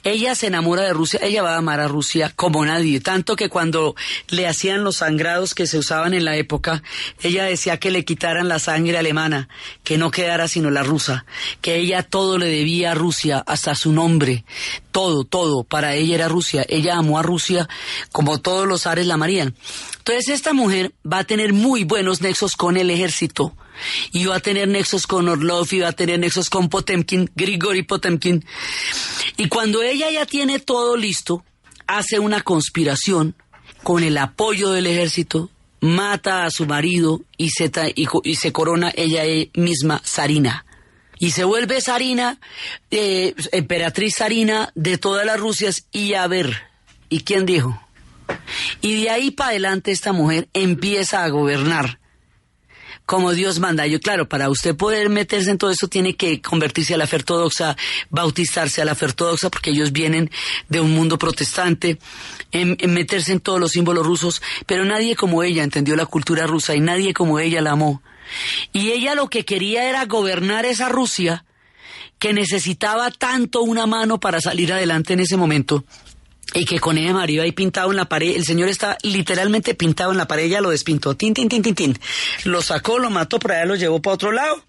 ella 0.03 0.35
se 0.35 0.47
enamora 0.47 0.83
de 0.83 0.93
Rusia, 0.93 1.19
ella 1.23 1.43
va 1.43 1.55
a 1.55 1.57
amar 1.57 1.79
a 1.79 1.87
Rusia 1.87 2.31
como 2.35 2.65
nadie, 2.65 2.99
tanto 2.99 3.35
que 3.35 3.49
cuando 3.49 3.95
le 4.29 4.47
hacían 4.47 4.83
los 4.83 4.97
sangrados 4.97 5.55
que 5.55 5.67
se 5.67 5.77
usaban 5.77 6.13
en 6.13 6.25
la 6.25 6.35
época, 6.35 6.83
ella 7.21 7.45
decía 7.45 7.77
que 7.77 7.91
le 7.91 8.05
quitaran 8.05 8.47
la 8.47 8.59
sangre 8.59 8.97
alemana, 8.97 9.49
que 9.83 9.97
no 9.97 10.11
quedara 10.11 10.47
sino 10.47 10.69
la 10.69 10.83
rusa, 10.83 11.25
que 11.61 11.75
ella 11.75 12.03
todo 12.03 12.37
le 12.37 12.47
debía 12.47 12.91
a 12.91 12.95
Rusia, 12.95 13.43
hasta 13.45 13.75
su 13.75 13.91
nombre, 13.91 14.43
todo, 14.91 15.23
todo, 15.23 15.63
para 15.63 15.95
ella 15.95 16.15
era 16.15 16.27
Rusia, 16.27 16.65
ella 16.69 16.97
amó 16.97 17.19
a 17.19 17.23
Rusia 17.23 17.67
como 18.11 18.39
todos 18.39 18.67
los 18.67 18.85
ares 18.87 19.07
la 19.07 19.15
amarían. 19.15 19.55
Entonces 19.97 20.29
esta 20.29 20.53
mujer 20.53 20.93
va 21.09 21.19
a 21.19 21.23
tener 21.23 21.53
muy 21.53 21.83
buenos 21.83 22.21
nexos 22.21 22.55
con 22.55 22.77
el 22.77 22.89
ejército, 22.89 23.55
y 24.11 24.25
va 24.25 24.35
a 24.35 24.39
tener 24.39 24.67
nexos 24.67 25.07
con 25.07 25.27
Orlov, 25.27 25.67
y 25.71 25.79
va 25.79 25.89
a 25.89 25.93
tener 25.93 26.19
nexos 26.19 26.49
con 26.49 26.69
Potemkin, 26.69 27.31
Grigori 27.35 27.83
Potemkin. 27.83 28.45
Y 29.37 29.47
cuando 29.47 29.81
ella 29.81 30.09
ya 30.11 30.25
tiene 30.25 30.59
todo 30.59 30.97
listo, 30.97 31.43
hace 31.87 32.19
una 32.19 32.41
conspiración 32.41 33.35
con 33.83 34.03
el 34.03 34.17
apoyo 34.17 34.71
del 34.71 34.87
ejército, 34.87 35.49
mata 35.79 36.45
a 36.45 36.51
su 36.51 36.65
marido 36.65 37.21
y 37.37 37.49
se, 37.49 38.51
corona 38.51 38.91
ella 38.95 39.23
misma 39.55 40.01
Sarina. 40.03 40.65
Y 41.21 41.29
se 41.29 41.43
vuelve 41.43 41.79
Sarina, 41.81 42.39
eh, 42.89 43.35
emperatriz 43.51 44.15
Sarina 44.17 44.71
de 44.73 44.97
todas 44.97 45.23
las 45.23 45.39
Rusias 45.39 45.85
y 45.91 46.15
a 46.15 46.25
ver, 46.25 46.63
¿y 47.09 47.19
quién 47.19 47.45
dijo? 47.45 47.79
Y 48.81 49.03
de 49.03 49.11
ahí 49.11 49.29
para 49.29 49.51
adelante 49.51 49.91
esta 49.91 50.13
mujer 50.13 50.49
empieza 50.53 51.23
a 51.23 51.29
gobernar 51.29 51.99
como 53.05 53.33
Dios 53.33 53.59
manda. 53.59 53.85
Yo, 53.85 53.99
claro, 53.99 54.27
para 54.27 54.49
usted 54.49 54.75
poder 54.75 55.09
meterse 55.09 55.51
en 55.51 55.59
todo 55.59 55.69
eso 55.69 55.87
tiene 55.87 56.15
que 56.15 56.41
convertirse 56.41 56.95
a 56.95 56.97
la 56.97 57.05
fe 57.05 57.17
ortodoxa, 57.17 57.77
bautizarse 58.09 58.81
a 58.81 58.85
la 58.85 58.95
fe 58.95 59.05
ortodoxa, 59.05 59.51
porque 59.51 59.69
ellos 59.69 59.91
vienen 59.91 60.31
de 60.69 60.79
un 60.79 60.89
mundo 60.89 61.19
protestante, 61.19 61.99
en, 62.51 62.77
meterse 62.91 63.31
en 63.31 63.41
todos 63.41 63.59
los 63.59 63.73
símbolos 63.73 64.07
rusos, 64.07 64.41
pero 64.65 64.85
nadie 64.85 65.15
como 65.15 65.43
ella 65.43 65.61
entendió 65.61 65.95
la 65.95 66.07
cultura 66.07 66.47
rusa 66.47 66.73
y 66.73 66.79
nadie 66.79 67.13
como 67.13 67.37
ella 67.37 67.61
la 67.61 67.73
amó. 67.73 68.01
Y 68.73 68.91
ella 68.91 69.15
lo 69.15 69.29
que 69.29 69.45
quería 69.45 69.87
era 69.89 70.05
gobernar 70.05 70.65
esa 70.65 70.89
Rusia 70.89 71.45
que 72.19 72.33
necesitaba 72.33 73.09
tanto 73.11 73.61
una 73.61 73.87
mano 73.87 74.19
para 74.19 74.41
salir 74.41 74.71
adelante 74.71 75.13
en 75.13 75.21
ese 75.21 75.37
momento 75.37 75.83
y 76.53 76.65
que 76.65 76.79
con 76.79 76.97
ella 76.97 77.13
María 77.13 77.43
ahí 77.43 77.51
pintado 77.51 77.91
en 77.91 77.97
la 77.97 78.05
pared, 78.05 78.35
el 78.35 78.45
señor 78.45 78.69
está 78.69 78.97
literalmente 79.03 79.73
pintado 79.73 80.11
en 80.11 80.17
la 80.17 80.27
pared, 80.27 80.43
ella 80.43 80.61
lo 80.61 80.69
despintó, 80.69 81.15
tin, 81.15 81.33
tin, 81.33 81.47
tin, 81.47 81.61
tin, 81.61 81.75
tin. 81.75 81.99
Lo 82.43 82.61
sacó, 82.61 82.99
lo 82.99 83.09
mató, 83.09 83.39
por 83.39 83.53
allá 83.53 83.65
lo 83.65 83.75
llevó 83.75 84.01
para 84.01 84.15
otro 84.15 84.31
lado, 84.31 84.63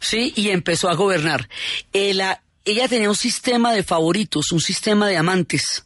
¿sí? 0.00 0.32
Y 0.36 0.48
empezó 0.50 0.88
a 0.88 0.94
gobernar. 0.94 1.48
Ella, 1.92 2.42
ella 2.64 2.88
tenía 2.88 3.10
un 3.10 3.16
sistema 3.16 3.72
de 3.72 3.82
favoritos, 3.82 4.52
un 4.52 4.60
sistema 4.60 5.06
de 5.08 5.18
amantes, 5.18 5.84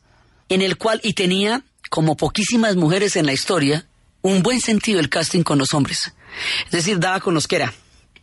en 0.49 0.63
el 0.63 0.77
cual, 0.77 1.01
y 1.03 1.15
tenía, 1.15 1.63
como 1.91 2.17
poquísimas 2.17 2.77
mujeres 2.77 3.17
en 3.17 3.27
la 3.27 3.33
historia, 3.33 3.87
un 4.23 4.43
buen 4.43 4.61
sentido 4.61 5.01
el 5.01 5.09
casting 5.09 5.43
con 5.43 5.59
los 5.59 5.75
hombres. 5.75 6.13
Es 6.67 6.71
decir, 6.71 6.99
daba 6.99 7.21
con 7.21 7.35
los 7.35 7.47
que 7.49 7.57
era. 7.57 7.73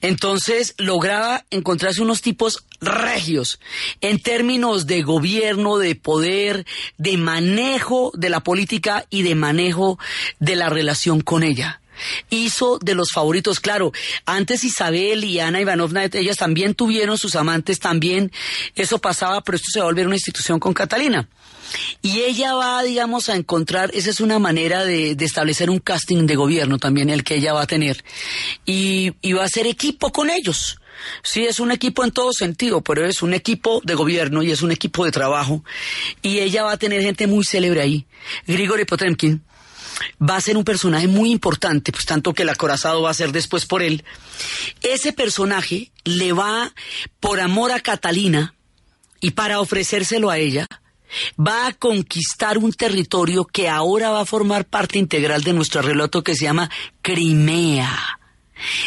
Entonces 0.02 0.76
lograba 0.78 1.46
encontrarse 1.50 2.02
unos 2.02 2.22
tipos 2.22 2.66
regios 2.80 3.60
en 4.00 4.20
términos 4.22 4.88
de 4.88 5.02
gobierno, 5.02 5.78
de 5.78 5.96
poder, 5.96 6.66
de 6.98 7.18
manejo 7.18 8.12
de 8.16 8.30
la 8.30 8.40
política 8.40 9.06
y 9.10 9.24
de 9.24 9.36
manejo 9.36 10.00
de 10.40 10.56
la 10.56 10.70
relación 10.70 11.20
con 11.20 11.44
ella 11.44 11.79
hizo 12.30 12.80
de 12.80 12.96
los 12.96 13.12
favoritos, 13.12 13.60
claro, 13.60 13.92
antes 14.26 14.64
Isabel 14.64 15.24
y 15.24 15.40
Ana 15.40 15.62
Ivanovna, 15.62 16.06
ellas 16.06 16.38
también 16.38 16.76
tuvieron 16.76 17.18
sus 17.18 17.36
amantes, 17.36 17.80
también 17.80 18.32
eso 18.76 19.00
pasaba, 19.00 19.42
pero 19.42 19.56
esto 19.58 19.68
se 19.72 19.80
va 19.80 19.86
a 19.86 19.90
volver 19.90 20.08
una 20.08 20.16
institución 20.16 20.60
con 20.60 20.74
Catalina. 20.74 21.28
Y 22.02 22.22
ella 22.22 22.54
va, 22.56 22.82
digamos, 22.84 23.30
a 23.30 23.36
encontrar, 23.36 23.92
esa 23.94 24.10
es 24.10 24.20
una 24.20 24.40
manera 24.40 24.86
de, 24.86 25.12
establecer 25.20 25.70
un 25.70 25.80
casting 25.80 26.26
de 26.26 26.36
gobierno 26.36 26.78
también 26.78 27.10
el 27.10 27.24
que 27.24 27.36
ella 27.36 27.54
va 27.54 27.64
a 27.64 27.68
tener. 27.68 28.04
Y, 28.66 29.12
va 29.34 29.44
a 29.44 29.50
ser 29.50 29.68
equipo 29.68 30.12
con 30.12 30.30
ellos. 30.30 30.80
Sí, 31.24 31.46
es 31.46 31.60
un 31.60 31.72
equipo 31.72 32.04
en 32.04 32.12
todo 32.12 32.34
sentido, 32.34 32.82
pero 32.82 33.06
es 33.06 33.22
un 33.22 33.34
equipo 33.34 33.82
de 33.86 33.96
gobierno 33.96 34.44
y 34.44 34.52
es 34.52 34.62
un 34.62 34.72
equipo 34.72 35.06
de 35.06 35.12
trabajo. 35.12 35.64
Y 36.22 36.40
ella 36.40 36.64
va 36.64 36.74
a 36.74 36.78
tener 36.78 37.02
gente 37.02 37.28
muy 37.28 37.46
célebre 37.46 37.82
ahí. 37.82 38.06
Grigori 38.48 38.86
Potemkin 38.86 39.42
va 40.22 40.36
a 40.36 40.42
ser 40.42 40.58
un 40.58 40.64
personaje 40.64 41.08
muy 41.08 41.32
importante, 41.32 41.92
pues 41.92 42.06
tanto 42.06 42.34
que 42.34 42.44
el 42.44 42.50
acorazado 42.50 43.02
va 43.02 43.12
a 43.12 43.14
ser 43.14 43.32
después 43.32 43.66
por 43.66 43.82
él. 43.82 44.04
Ese 44.82 45.14
personaje 45.14 45.92
le 46.04 46.34
va, 46.34 46.74
por 47.20 47.40
amor 47.40 47.72
a 47.72 47.80
Catalina 47.80 48.54
y 49.22 49.32
para 49.32 49.60
ofrecérselo 49.60 50.30
a 50.30 50.38
ella, 50.38 50.66
va 51.40 51.68
a 51.68 51.74
conquistar 51.74 52.58
un 52.58 52.72
territorio 52.72 53.46
que 53.46 53.68
ahora 53.68 54.10
va 54.10 54.22
a 54.22 54.26
formar 54.26 54.66
parte 54.66 55.00
integral 55.00 55.44
de 55.44 55.54
nuestro 55.54 55.82
relato 55.82 56.24
que 56.24 56.36
se 56.36 56.46
llama 56.46 56.70
Crimea. 57.02 58.20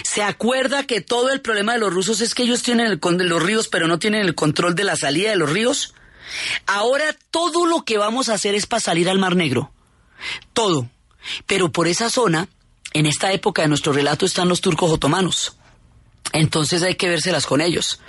¿Se 0.05 0.23
acuerda 0.23 0.85
que 0.85 1.01
todo 1.01 1.31
el 1.31 1.41
problema 1.41 1.73
de 1.73 1.79
los 1.79 1.93
rusos 1.93 2.21
es 2.21 2.35
que 2.35 2.43
ellos 2.43 2.63
tienen 2.63 2.87
el 2.87 3.01
control 3.01 3.29
de 3.29 3.35
los 3.35 3.43
ríos, 3.43 3.69
pero 3.69 3.89
no 3.89 3.99
tienen 3.99 4.23
el 4.23 4.35
control 4.35 4.75
de 4.75 4.85
la 4.85 4.97
salida 4.97 5.31
de 5.31 5.37
los 5.37 5.51
ríos? 5.51 5.95
Ahora 6.67 7.05
todo 7.31 7.67
lo 7.67 7.83
que 7.83 7.99
vamos 7.99 8.29
a 8.29 8.35
hacer 8.35 8.55
es 8.55 8.67
para 8.67 8.81
salir 8.81 9.09
al 9.09 9.19
Mar 9.19 9.37
Negro. 9.37 9.73
Todo. 10.53 10.89
Pero 11.47 11.73
por 11.73 11.89
esa 11.89 12.11
zona, 12.11 12.49
en 12.93 13.07
esta 13.07 13.33
época 13.33 13.63
de 13.63 13.69
nuestro 13.69 13.93
relato, 13.93 14.27
están 14.27 14.49
los 14.49 14.61
turcos 14.61 14.91
otomanos. 14.91 15.57
Entonces 16.33 16.83
hay 16.83 16.95
que 16.95 17.09
vérselas 17.09 17.47
con 17.47 17.61
ellos. 17.61 18.01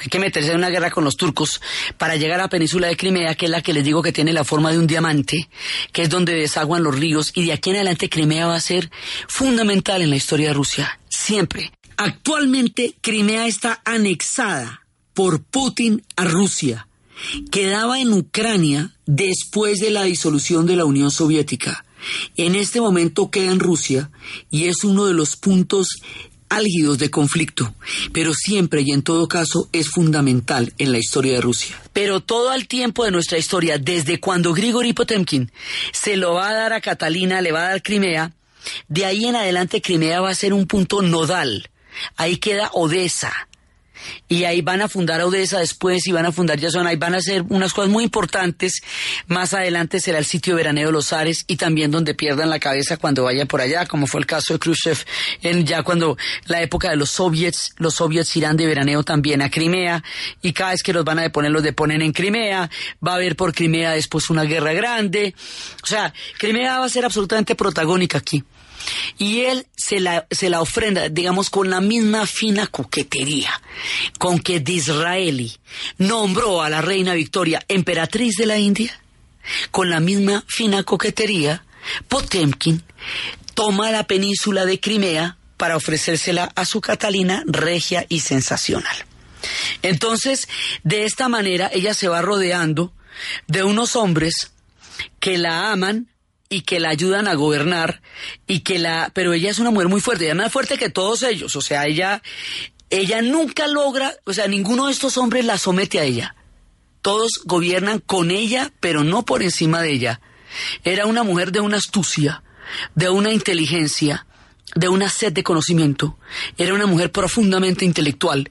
Hay 0.00 0.08
que 0.08 0.18
meterse 0.18 0.50
en 0.50 0.58
una 0.58 0.68
guerra 0.68 0.90
con 0.90 1.04
los 1.04 1.16
turcos 1.16 1.60
para 1.96 2.16
llegar 2.16 2.40
a 2.40 2.44
la 2.44 2.48
península 2.48 2.88
de 2.88 2.96
Crimea, 2.96 3.34
que 3.34 3.46
es 3.46 3.50
la 3.50 3.62
que 3.62 3.72
les 3.72 3.84
digo 3.84 4.02
que 4.02 4.12
tiene 4.12 4.32
la 4.32 4.44
forma 4.44 4.70
de 4.70 4.78
un 4.78 4.86
diamante, 4.86 5.48
que 5.92 6.02
es 6.02 6.10
donde 6.10 6.34
desaguan 6.34 6.82
los 6.82 6.98
ríos, 6.98 7.32
y 7.34 7.46
de 7.46 7.52
aquí 7.52 7.70
en 7.70 7.76
adelante 7.76 8.10
Crimea 8.10 8.46
va 8.46 8.56
a 8.56 8.60
ser 8.60 8.90
fundamental 9.28 10.02
en 10.02 10.10
la 10.10 10.16
historia 10.16 10.48
de 10.48 10.54
Rusia, 10.54 11.00
siempre. 11.08 11.72
Actualmente 11.96 12.96
Crimea 13.00 13.46
está 13.46 13.80
anexada 13.84 14.86
por 15.14 15.42
Putin 15.42 16.02
a 16.16 16.24
Rusia. 16.24 16.86
Quedaba 17.50 18.00
en 18.00 18.12
Ucrania 18.12 18.92
después 19.06 19.78
de 19.78 19.90
la 19.90 20.04
disolución 20.04 20.66
de 20.66 20.76
la 20.76 20.84
Unión 20.84 21.10
Soviética. 21.10 21.84
En 22.36 22.54
este 22.54 22.80
momento 22.80 23.30
queda 23.30 23.50
en 23.50 23.60
Rusia 23.60 24.10
y 24.50 24.66
es 24.66 24.84
uno 24.84 25.06
de 25.06 25.14
los 25.14 25.36
puntos 25.36 26.00
álgidos 26.48 26.98
de 26.98 27.10
conflicto, 27.10 27.74
pero 28.12 28.34
siempre 28.34 28.82
y 28.84 28.90
en 28.90 29.02
todo 29.02 29.28
caso 29.28 29.68
es 29.72 29.88
fundamental 29.88 30.74
en 30.78 30.92
la 30.92 30.98
historia 30.98 31.34
de 31.34 31.40
Rusia. 31.40 31.80
Pero 31.92 32.20
todo 32.20 32.52
el 32.52 32.66
tiempo 32.66 33.04
de 33.04 33.12
nuestra 33.12 33.38
historia, 33.38 33.78
desde 33.78 34.18
cuando 34.18 34.52
Grigori 34.52 34.92
Potemkin 34.92 35.50
se 35.92 36.16
lo 36.16 36.34
va 36.34 36.50
a 36.50 36.54
dar 36.54 36.72
a 36.72 36.80
Catalina, 36.80 37.40
le 37.40 37.52
va 37.52 37.60
a 37.60 37.70
dar 37.70 37.82
Crimea, 37.82 38.32
de 38.88 39.06
ahí 39.06 39.24
en 39.24 39.36
adelante 39.36 39.80
Crimea 39.80 40.20
va 40.20 40.30
a 40.30 40.34
ser 40.34 40.52
un 40.52 40.66
punto 40.66 41.02
nodal. 41.02 41.70
Ahí 42.16 42.36
queda 42.36 42.70
Odessa. 42.72 43.32
Y 44.28 44.44
ahí 44.44 44.62
van 44.62 44.82
a 44.82 44.88
fundar 44.88 45.20
Odessa 45.22 45.58
después 45.58 46.06
y 46.06 46.12
van 46.12 46.26
a 46.26 46.32
fundar 46.32 46.58
Yazón, 46.58 46.86
ahí 46.86 46.96
van 46.96 47.14
a 47.14 47.18
hacer 47.18 47.44
unas 47.48 47.72
cosas 47.72 47.90
muy 47.90 48.04
importantes. 48.04 48.80
Más 49.26 49.54
adelante 49.54 50.00
será 50.00 50.18
el 50.18 50.24
sitio 50.24 50.56
veraneo 50.56 50.86
de 50.86 50.92
los 50.92 51.12
Ares 51.12 51.44
y 51.46 51.56
también 51.56 51.90
donde 51.90 52.14
pierdan 52.14 52.50
la 52.50 52.58
cabeza 52.58 52.96
cuando 52.96 53.24
vayan 53.24 53.46
por 53.46 53.60
allá, 53.60 53.86
como 53.86 54.06
fue 54.06 54.20
el 54.20 54.26
caso 54.26 54.54
de 54.54 54.58
Khrushchev, 54.58 54.98
en 55.42 55.66
ya 55.66 55.82
cuando 55.82 56.16
la 56.46 56.62
época 56.62 56.90
de 56.90 56.96
los 56.96 57.10
soviets, 57.10 57.74
los 57.78 57.94
soviets 57.94 58.36
irán 58.36 58.56
de 58.56 58.66
veraneo 58.66 59.02
también 59.02 59.42
a 59.42 59.50
Crimea 59.50 60.02
y 60.42 60.52
cada 60.52 60.72
vez 60.72 60.82
que 60.82 60.92
los 60.92 61.04
van 61.04 61.18
a 61.18 61.22
deponer, 61.22 61.50
los 61.50 61.62
deponen 61.62 62.02
en 62.02 62.12
Crimea, 62.12 62.70
va 63.06 63.12
a 63.12 63.14
haber 63.16 63.36
por 63.36 63.54
Crimea 63.54 63.92
después 63.92 64.30
una 64.30 64.44
guerra 64.44 64.72
grande. 64.72 65.34
O 65.82 65.86
sea, 65.86 66.12
Crimea 66.38 66.78
va 66.78 66.84
a 66.84 66.88
ser 66.88 67.04
absolutamente 67.04 67.54
protagónica 67.54 68.18
aquí. 68.18 68.44
Y 69.18 69.42
él 69.42 69.66
se 69.76 70.00
la, 70.00 70.26
se 70.30 70.50
la 70.50 70.60
ofrenda, 70.60 71.08
digamos, 71.08 71.50
con 71.50 71.70
la 71.70 71.80
misma 71.80 72.26
fina 72.26 72.66
coquetería 72.66 73.50
con 74.18 74.38
que 74.38 74.60
Disraeli 74.60 75.56
nombró 75.98 76.62
a 76.62 76.70
la 76.70 76.82
reina 76.82 77.14
Victoria 77.14 77.64
emperatriz 77.68 78.36
de 78.36 78.46
la 78.46 78.58
India. 78.58 78.98
Con 79.70 79.90
la 79.90 80.00
misma 80.00 80.44
fina 80.48 80.82
coquetería, 80.82 81.64
Potemkin 82.08 82.82
toma 83.54 83.90
la 83.90 84.04
península 84.06 84.64
de 84.66 84.80
Crimea 84.80 85.38
para 85.56 85.76
ofrecérsela 85.76 86.50
a 86.54 86.64
su 86.64 86.80
Catalina 86.80 87.42
regia 87.46 88.06
y 88.08 88.20
sensacional. 88.20 88.96
Entonces, 89.82 90.48
de 90.84 91.04
esta 91.04 91.28
manera, 91.28 91.70
ella 91.72 91.94
se 91.94 92.08
va 92.08 92.22
rodeando 92.22 92.92
de 93.46 93.64
unos 93.64 93.96
hombres 93.96 94.52
que 95.18 95.38
la 95.38 95.72
aman, 95.72 96.09
y 96.50 96.62
que 96.62 96.80
la 96.80 96.90
ayudan 96.90 97.28
a 97.28 97.34
gobernar 97.34 98.02
y 98.46 98.60
que 98.60 98.78
la 98.78 99.10
pero 99.14 99.32
ella 99.32 99.50
es 99.50 99.58
una 99.58 99.70
mujer 99.70 99.88
muy 99.88 100.02
fuerte, 100.02 100.24
ella 100.24 100.32
es 100.32 100.38
más 100.38 100.52
fuerte 100.52 100.76
que 100.76 100.90
todos 100.90 101.22
ellos, 101.22 101.56
o 101.56 101.62
sea, 101.62 101.86
ella 101.86 102.20
ella 102.90 103.22
nunca 103.22 103.68
logra, 103.68 104.16
o 104.26 104.32
sea, 104.32 104.48
ninguno 104.48 104.86
de 104.86 104.92
estos 104.92 105.16
hombres 105.16 105.44
la 105.44 105.58
somete 105.58 106.00
a 106.00 106.04
ella. 106.04 106.34
Todos 107.02 107.40
gobiernan 107.44 108.00
con 108.00 108.32
ella, 108.32 108.72
pero 108.80 109.04
no 109.04 109.24
por 109.24 109.42
encima 109.42 109.80
de 109.80 109.92
ella. 109.92 110.20
Era 110.82 111.06
una 111.06 111.22
mujer 111.22 111.52
de 111.52 111.60
una 111.60 111.76
astucia, 111.76 112.42
de 112.96 113.08
una 113.08 113.30
inteligencia, 113.30 114.26
de 114.74 114.88
una 114.88 115.08
sed 115.08 115.32
de 115.32 115.44
conocimiento. 115.44 116.18
Era 116.58 116.74
una 116.74 116.86
mujer 116.86 117.12
profundamente 117.12 117.84
intelectual. 117.84 118.50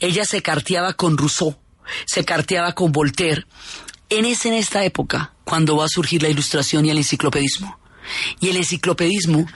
Ella 0.00 0.26
se 0.26 0.42
carteaba 0.42 0.92
con 0.92 1.16
Rousseau, 1.16 1.56
se 2.06 2.24
carteaba 2.26 2.74
con 2.74 2.92
Voltaire. 2.92 3.46
En, 4.10 4.24
ese, 4.24 4.48
en 4.48 4.54
esta 4.54 4.84
época, 4.84 5.32
cuando 5.44 5.76
va 5.76 5.84
a 5.84 5.88
surgir 5.88 6.22
la 6.22 6.28
ilustración 6.28 6.86
y 6.86 6.90
el 6.90 6.98
enciclopedismo. 6.98 7.77
Y 8.40 8.48
el 8.48 8.56
enciclopedismo 8.56 9.46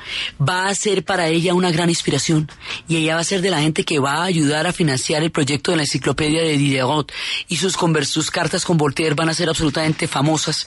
va 0.41 0.69
a 0.69 0.75
ser 0.75 1.05
para 1.05 1.29
ella 1.29 1.55
una 1.55 1.71
gran 1.71 1.89
inspiración. 1.89 2.51
Y 2.89 2.97
ella 2.97 3.15
va 3.15 3.21
a 3.21 3.25
ser 3.25 3.41
de 3.41 3.51
la 3.51 3.61
gente 3.61 3.85
que 3.85 3.99
va 3.99 4.17
a 4.17 4.25
ayudar 4.25 4.67
a 4.67 4.73
financiar 4.73 5.23
el 5.23 5.31
proyecto 5.31 5.71
de 5.71 5.79
la 5.79 5.83
enciclopedia 5.85 6.43
de 6.43 6.57
Diderot. 6.57 7.13
Y 7.49 7.57
sus, 7.57 7.77
sus 8.07 8.31
cartas 8.31 8.65
con 8.65 8.77
Voltaire 8.77 9.15
van 9.15 9.29
a 9.29 9.35
ser 9.35 9.49
absolutamente 9.49 10.07
famosas. 10.09 10.67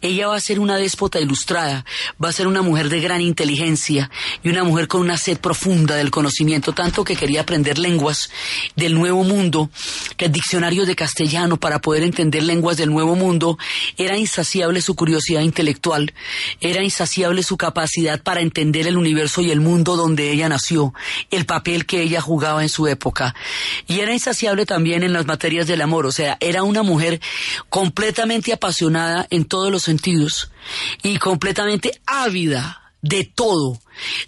Ella 0.00 0.28
va 0.28 0.36
a 0.36 0.40
ser 0.40 0.60
una 0.60 0.76
déspota 0.76 1.20
ilustrada. 1.20 1.84
Va 2.22 2.28
a 2.28 2.32
ser 2.32 2.46
una 2.46 2.62
mujer 2.62 2.88
de 2.88 3.00
gran 3.00 3.20
inteligencia 3.20 4.10
y 4.42 4.48
una 4.48 4.64
mujer 4.64 4.88
con 4.88 5.00
una 5.00 5.16
sed 5.16 5.38
profunda 5.38 5.96
del 5.96 6.10
conocimiento, 6.10 6.72
tanto 6.72 7.04
que 7.04 7.16
quería 7.16 7.42
aprender 7.42 7.78
lenguas 7.78 8.30
del 8.76 8.94
Nuevo 8.94 9.24
Mundo, 9.24 9.70
que 10.16 10.26
el 10.26 10.32
diccionario 10.32 10.86
de 10.86 10.96
castellano 10.96 11.58
para 11.58 11.80
poder 11.80 12.02
entender 12.02 12.42
lenguas 12.42 12.76
del 12.76 12.90
Nuevo 12.90 13.14
Mundo 13.14 13.58
era 13.96 14.16
insaciable 14.16 14.80
su 14.80 14.94
curiosidad 14.94 15.42
intelectual, 15.42 16.12
era 16.60 16.82
insaciable 16.82 17.21
su 17.42 17.56
capacidad 17.56 18.22
para 18.22 18.40
entender 18.40 18.86
el 18.86 18.96
universo 18.96 19.40
y 19.40 19.50
el 19.50 19.60
mundo 19.60 19.96
donde 19.96 20.30
ella 20.30 20.48
nació, 20.48 20.92
el 21.30 21.46
papel 21.46 21.86
que 21.86 22.02
ella 22.02 22.20
jugaba 22.20 22.62
en 22.62 22.68
su 22.68 22.86
época. 22.86 23.34
Y 23.86 24.00
era 24.00 24.12
insaciable 24.12 24.66
también 24.66 25.02
en 25.02 25.12
las 25.12 25.26
materias 25.26 25.66
del 25.66 25.80
amor, 25.80 26.06
o 26.06 26.12
sea, 26.12 26.36
era 26.40 26.62
una 26.62 26.82
mujer 26.82 27.20
completamente 27.68 28.52
apasionada 28.52 29.26
en 29.30 29.44
todos 29.44 29.70
los 29.70 29.82
sentidos 29.82 30.50
y 31.02 31.18
completamente 31.18 32.00
ávida 32.06 32.81
de 33.02 33.24
todo, 33.24 33.80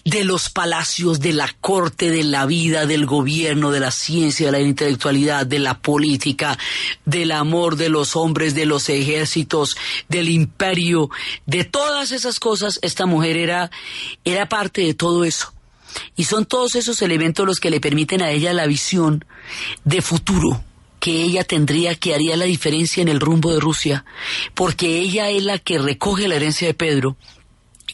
de 0.05 0.25
los 0.25 0.51
palacios, 0.51 1.21
de 1.21 1.33
la 1.33 1.49
corte, 1.61 2.11
de 2.11 2.25
la 2.25 2.45
vida, 2.45 2.87
del 2.87 3.07
gobierno, 3.07 3.71
de 3.71 3.79
la 3.79 3.93
ciencia, 3.93 4.47
de 4.47 4.53
la 4.53 4.61
intelectualidad, 4.61 5.47
de 5.47 5.61
la 5.61 5.79
política, 5.79 6.59
del 7.05 7.31
amor 7.31 7.77
de 7.77 7.89
los 7.89 8.17
hombres, 8.17 8.55
de 8.55 8.67
los 8.67 8.89
ejércitos, 8.89 9.77
del 10.09 10.29
imperio, 10.29 11.09
de 11.47 11.63
todas 11.63 12.11
esas 12.11 12.41
cosas, 12.41 12.81
esta 12.83 13.07
mujer 13.07 13.37
era, 13.37 13.71
era 14.25 14.49
parte 14.49 14.81
de 14.83 14.95
todo 14.95 15.25
eso. 15.25 15.53
Y 16.17 16.25
son 16.25 16.45
todos 16.45 16.75
esos 16.75 17.01
elementos 17.03 17.47
los 17.47 17.61
que 17.61 17.71
le 17.71 17.81
permiten 17.81 18.23
a 18.23 18.33
ella 18.33 18.53
la 18.53 18.67
visión 18.67 19.25
de 19.85 20.03
futuro 20.03 20.65
que 20.99 21.23
ella 21.23 21.45
tendría 21.45 21.95
que 21.97 22.15
haría 22.15 22.35
la 22.35 22.47
diferencia 22.47 23.03
en 23.03 23.09
el 23.09 23.21
rumbo 23.21 23.53
de 23.53 23.61
Rusia, 23.61 24.07
porque 24.55 25.01
ella 25.01 25.29
es 25.29 25.45
la 25.45 25.59
que 25.59 25.79
recoge 25.79 26.27
la 26.27 26.37
herencia 26.37 26.67
de 26.67 26.73
Pedro 26.73 27.19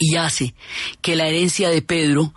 y 0.02 0.16
hace 0.16 0.54
que 1.02 1.14
la 1.14 1.28
herencia 1.28 1.68
de 1.68 1.82
Pedro 1.82 2.32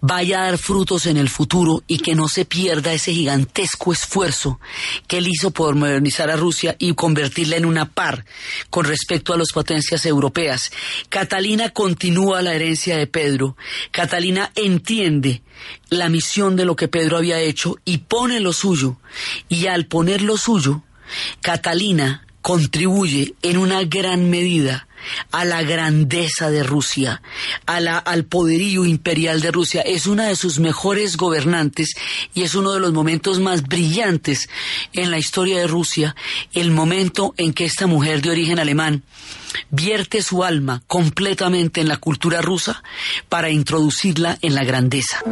vaya 0.00 0.40
a 0.40 0.44
dar 0.46 0.58
frutos 0.58 1.06
en 1.06 1.16
el 1.16 1.28
futuro 1.28 1.84
y 1.86 1.98
que 1.98 2.16
no 2.16 2.28
se 2.28 2.44
pierda 2.44 2.92
ese 2.92 3.14
gigantesco 3.14 3.92
esfuerzo 3.92 4.58
que 5.06 5.18
él 5.18 5.28
hizo 5.28 5.52
por 5.52 5.76
modernizar 5.76 6.30
a 6.30 6.36
Rusia 6.36 6.74
y 6.80 6.94
convertirla 6.94 7.56
en 7.56 7.64
una 7.64 7.88
par 7.88 8.24
con 8.70 8.86
respecto 8.86 9.32
a 9.32 9.38
las 9.38 9.52
potencias 9.52 10.04
europeas. 10.04 10.72
Catalina 11.08 11.70
continúa 11.70 12.42
la 12.42 12.54
herencia 12.54 12.96
de 12.96 13.06
Pedro. 13.06 13.56
Catalina 13.92 14.50
entiende 14.56 15.42
la 15.88 16.08
misión 16.08 16.56
de 16.56 16.64
lo 16.64 16.74
que 16.74 16.88
Pedro 16.88 17.18
había 17.18 17.38
hecho 17.38 17.76
y 17.84 17.98
pone 17.98 18.40
lo 18.40 18.52
suyo. 18.52 18.98
Y 19.48 19.68
al 19.68 19.86
poner 19.86 20.22
lo 20.22 20.36
suyo, 20.36 20.82
Catalina 21.40 22.26
contribuye 22.42 23.34
en 23.42 23.58
una 23.58 23.84
gran 23.84 24.28
medida 24.28 24.85
a 25.30 25.44
la 25.44 25.62
grandeza 25.62 26.50
de 26.50 26.62
Rusia, 26.62 27.22
a 27.66 27.80
la, 27.80 27.98
al 27.98 28.24
poderío 28.24 28.84
imperial 28.84 29.40
de 29.40 29.50
Rusia. 29.50 29.82
Es 29.82 30.06
una 30.06 30.28
de 30.28 30.36
sus 30.36 30.58
mejores 30.58 31.16
gobernantes 31.16 31.94
y 32.34 32.42
es 32.42 32.54
uno 32.54 32.72
de 32.72 32.80
los 32.80 32.92
momentos 32.92 33.40
más 33.40 33.62
brillantes 33.62 34.48
en 34.92 35.10
la 35.10 35.18
historia 35.18 35.58
de 35.58 35.66
Rusia, 35.66 36.16
el 36.52 36.70
momento 36.70 37.34
en 37.36 37.52
que 37.52 37.64
esta 37.64 37.86
mujer 37.86 38.22
de 38.22 38.30
origen 38.30 38.58
alemán 38.58 39.02
vierte 39.70 40.22
su 40.22 40.44
alma 40.44 40.82
completamente 40.86 41.80
en 41.80 41.88
la 41.88 41.96
cultura 41.96 42.42
rusa 42.42 42.82
para 43.28 43.50
introducirla 43.50 44.38
en 44.42 44.54
la 44.54 44.64
grandeza. 44.64 45.22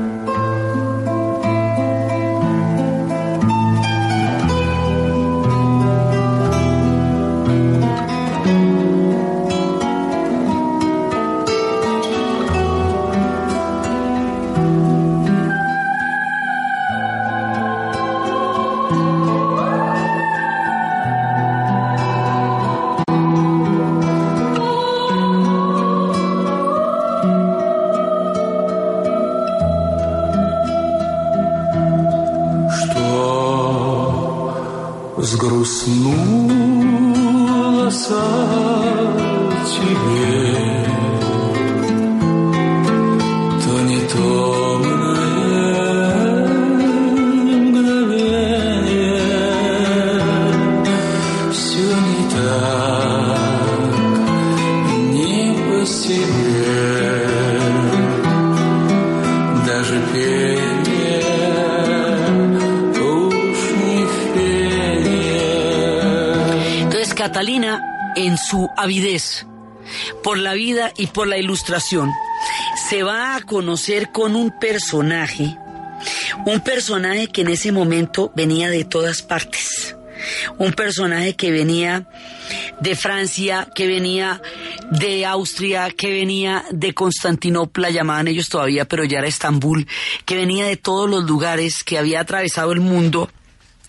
Avidez 68.76 69.46
por 70.22 70.38
la 70.38 70.54
vida 70.54 70.92
y 70.96 71.08
por 71.08 71.26
la 71.26 71.38
ilustración, 71.38 72.10
se 72.88 73.02
va 73.02 73.36
a 73.36 73.42
conocer 73.42 74.10
con 74.12 74.36
un 74.36 74.58
personaje, 74.58 75.56
un 76.46 76.60
personaje 76.60 77.28
que 77.28 77.42
en 77.42 77.48
ese 77.48 77.72
momento 77.72 78.32
venía 78.34 78.70
de 78.70 78.84
todas 78.84 79.22
partes, 79.22 79.96
un 80.58 80.72
personaje 80.72 81.36
que 81.36 81.50
venía 81.50 82.08
de 82.80 82.96
Francia, 82.96 83.68
que 83.74 83.86
venía 83.86 84.40
de 84.90 85.24
Austria, 85.26 85.90
que 85.90 86.10
venía 86.10 86.64
de 86.70 86.94
Constantinopla, 86.94 87.90
llamaban 87.90 88.28
ellos 88.28 88.48
todavía, 88.48 88.84
pero 88.84 89.04
ya 89.04 89.18
era 89.18 89.28
Estambul, 89.28 89.86
que 90.24 90.36
venía 90.36 90.66
de 90.66 90.76
todos 90.76 91.08
los 91.08 91.24
lugares, 91.24 91.84
que 91.84 91.98
había 91.98 92.20
atravesado 92.20 92.72
el 92.72 92.80
mundo 92.80 93.30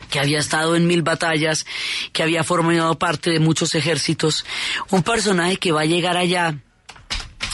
que 0.09 0.19
había 0.19 0.39
estado 0.39 0.75
en 0.75 0.87
mil 0.87 1.01
batallas, 1.01 1.65
que 2.13 2.23
había 2.23 2.43
formado 2.43 2.97
parte 2.97 3.29
de 3.29 3.39
muchos 3.39 3.75
ejércitos, 3.75 4.45
un 4.89 5.03
personaje 5.03 5.57
que 5.57 5.71
va 5.71 5.81
a 5.81 5.85
llegar 5.85 6.17
allá 6.17 6.55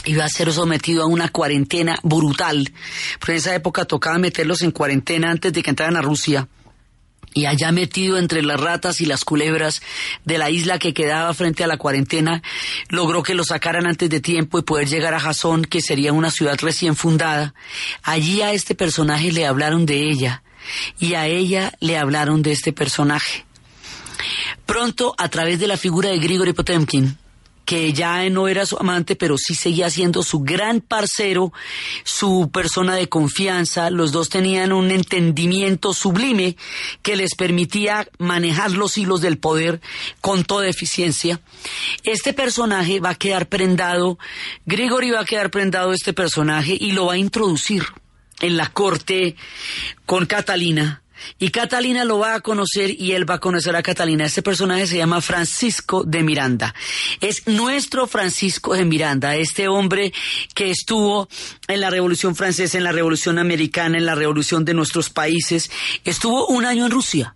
y 0.04 0.14
va 0.14 0.24
a 0.24 0.28
ser 0.28 0.52
sometido 0.52 1.02
a 1.02 1.06
una 1.06 1.28
cuarentena 1.28 1.98
brutal. 2.02 2.72
Pero 3.20 3.32
en 3.32 3.38
esa 3.38 3.54
época 3.54 3.84
tocaba 3.84 4.18
meterlos 4.18 4.62
en 4.62 4.70
cuarentena 4.70 5.30
antes 5.30 5.52
de 5.52 5.62
que 5.62 5.70
entraran 5.70 5.96
a 5.96 6.02
Rusia. 6.02 6.48
Y 7.34 7.46
allá 7.46 7.72
metido 7.72 8.18
entre 8.18 8.42
las 8.42 8.60
ratas 8.60 9.00
y 9.00 9.06
las 9.06 9.24
culebras 9.24 9.80
de 10.24 10.36
la 10.36 10.50
isla 10.50 10.78
que 10.78 10.92
quedaba 10.92 11.32
frente 11.32 11.64
a 11.64 11.66
la 11.66 11.78
cuarentena, 11.78 12.42
logró 12.90 13.22
que 13.22 13.34
lo 13.34 13.42
sacaran 13.42 13.86
antes 13.86 14.10
de 14.10 14.20
tiempo 14.20 14.58
y 14.58 14.62
poder 14.62 14.86
llegar 14.86 15.14
a 15.14 15.20
Jasón, 15.20 15.64
que 15.64 15.80
sería 15.80 16.12
una 16.12 16.30
ciudad 16.30 16.58
recién 16.60 16.94
fundada. 16.94 17.54
Allí 18.02 18.42
a 18.42 18.52
este 18.52 18.74
personaje 18.74 19.32
le 19.32 19.46
hablaron 19.46 19.86
de 19.86 20.10
ella 20.10 20.42
y 20.98 21.14
a 21.14 21.26
ella 21.26 21.72
le 21.80 21.98
hablaron 21.98 22.42
de 22.42 22.52
este 22.52 22.72
personaje. 22.72 23.44
Pronto, 24.66 25.14
a 25.18 25.28
través 25.28 25.58
de 25.58 25.66
la 25.66 25.76
figura 25.76 26.10
de 26.10 26.18
Grigory 26.18 26.52
Potemkin, 26.52 27.18
que 27.64 27.92
ya 27.92 28.28
no 28.28 28.48
era 28.48 28.66
su 28.66 28.76
amante, 28.76 29.16
pero 29.16 29.38
sí 29.38 29.54
seguía 29.54 29.88
siendo 29.90 30.22
su 30.22 30.40
gran 30.40 30.80
parcero, 30.80 31.52
su 32.04 32.50
persona 32.52 32.96
de 32.96 33.08
confianza. 33.08 33.90
Los 33.90 34.12
dos 34.12 34.28
tenían 34.28 34.72
un 34.72 34.90
entendimiento 34.90 35.94
sublime 35.94 36.56
que 37.02 37.16
les 37.16 37.34
permitía 37.34 38.08
manejar 38.18 38.72
los 38.72 38.98
hilos 38.98 39.20
del 39.20 39.38
poder 39.38 39.80
con 40.20 40.44
toda 40.44 40.68
eficiencia. 40.68 41.40
Este 42.04 42.32
personaje 42.32 43.00
va 43.00 43.10
a 43.10 43.14
quedar 43.14 43.48
prendado, 43.48 44.18
Grigory 44.66 45.10
va 45.10 45.20
a 45.20 45.24
quedar 45.24 45.50
prendado 45.50 45.92
este 45.92 46.12
personaje 46.12 46.76
y 46.78 46.92
lo 46.92 47.06
va 47.06 47.14
a 47.14 47.18
introducir 47.18 47.84
en 48.42 48.58
la 48.58 48.68
corte 48.68 49.36
con 50.04 50.26
Catalina 50.26 51.02
y 51.38 51.50
Catalina 51.50 52.04
lo 52.04 52.18
va 52.18 52.34
a 52.34 52.40
conocer 52.40 52.90
y 52.90 53.12
él 53.12 53.28
va 53.28 53.34
a 53.34 53.40
conocer 53.40 53.74
a 53.76 53.82
Catalina. 53.82 54.24
Este 54.24 54.42
personaje 54.42 54.86
se 54.86 54.96
llama 54.96 55.20
Francisco 55.20 56.04
de 56.04 56.22
Miranda. 56.22 56.74
Es 57.20 57.46
nuestro 57.46 58.06
Francisco 58.06 58.74
de 58.74 58.84
Miranda, 58.84 59.36
este 59.36 59.68
hombre 59.68 60.12
que 60.54 60.70
estuvo 60.70 61.28
en 61.68 61.80
la 61.80 61.90
Revolución 61.90 62.36
Francesa, 62.36 62.78
en 62.78 62.84
la 62.84 62.92
Revolución 62.92 63.38
Americana, 63.38 63.98
en 63.98 64.06
la 64.06 64.14
Revolución 64.14 64.64
de 64.64 64.74
nuestros 64.74 65.10
países. 65.10 65.70
Estuvo 66.04 66.46
un 66.48 66.64
año 66.64 66.86
en 66.86 66.92
Rusia 66.92 67.34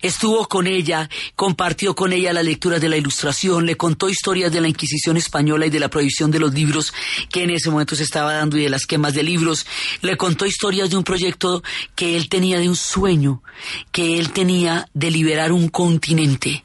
Estuvo 0.00 0.46
con 0.48 0.66
ella, 0.66 1.08
compartió 1.36 1.94
con 1.94 2.12
ella 2.12 2.32
las 2.32 2.44
lecturas 2.44 2.80
de 2.80 2.88
la 2.88 2.96
Ilustración, 2.96 3.66
le 3.66 3.76
contó 3.76 4.08
historias 4.08 4.52
de 4.52 4.60
la 4.60 4.68
Inquisición 4.68 5.16
española 5.16 5.66
y 5.66 5.70
de 5.70 5.80
la 5.80 5.88
prohibición 5.88 6.30
de 6.30 6.38
los 6.38 6.52
libros 6.52 6.92
que 7.30 7.42
en 7.42 7.50
ese 7.50 7.70
momento 7.70 7.94
se 7.94 8.02
estaba 8.02 8.34
dando 8.34 8.56
y 8.56 8.62
de 8.62 8.70
las 8.70 8.86
quemas 8.86 9.14
de 9.14 9.22
libros. 9.22 9.66
Le 10.00 10.16
contó 10.16 10.46
historias 10.46 10.90
de 10.90 10.96
un 10.96 11.04
proyecto 11.04 11.62
que 11.94 12.16
él 12.16 12.28
tenía 12.28 12.58
de 12.58 12.68
un 12.68 12.76
sueño, 12.76 13.42
que 13.90 14.18
él 14.18 14.32
tenía 14.32 14.88
de 14.94 15.10
liberar 15.10 15.52
un 15.52 15.68
continente, 15.68 16.64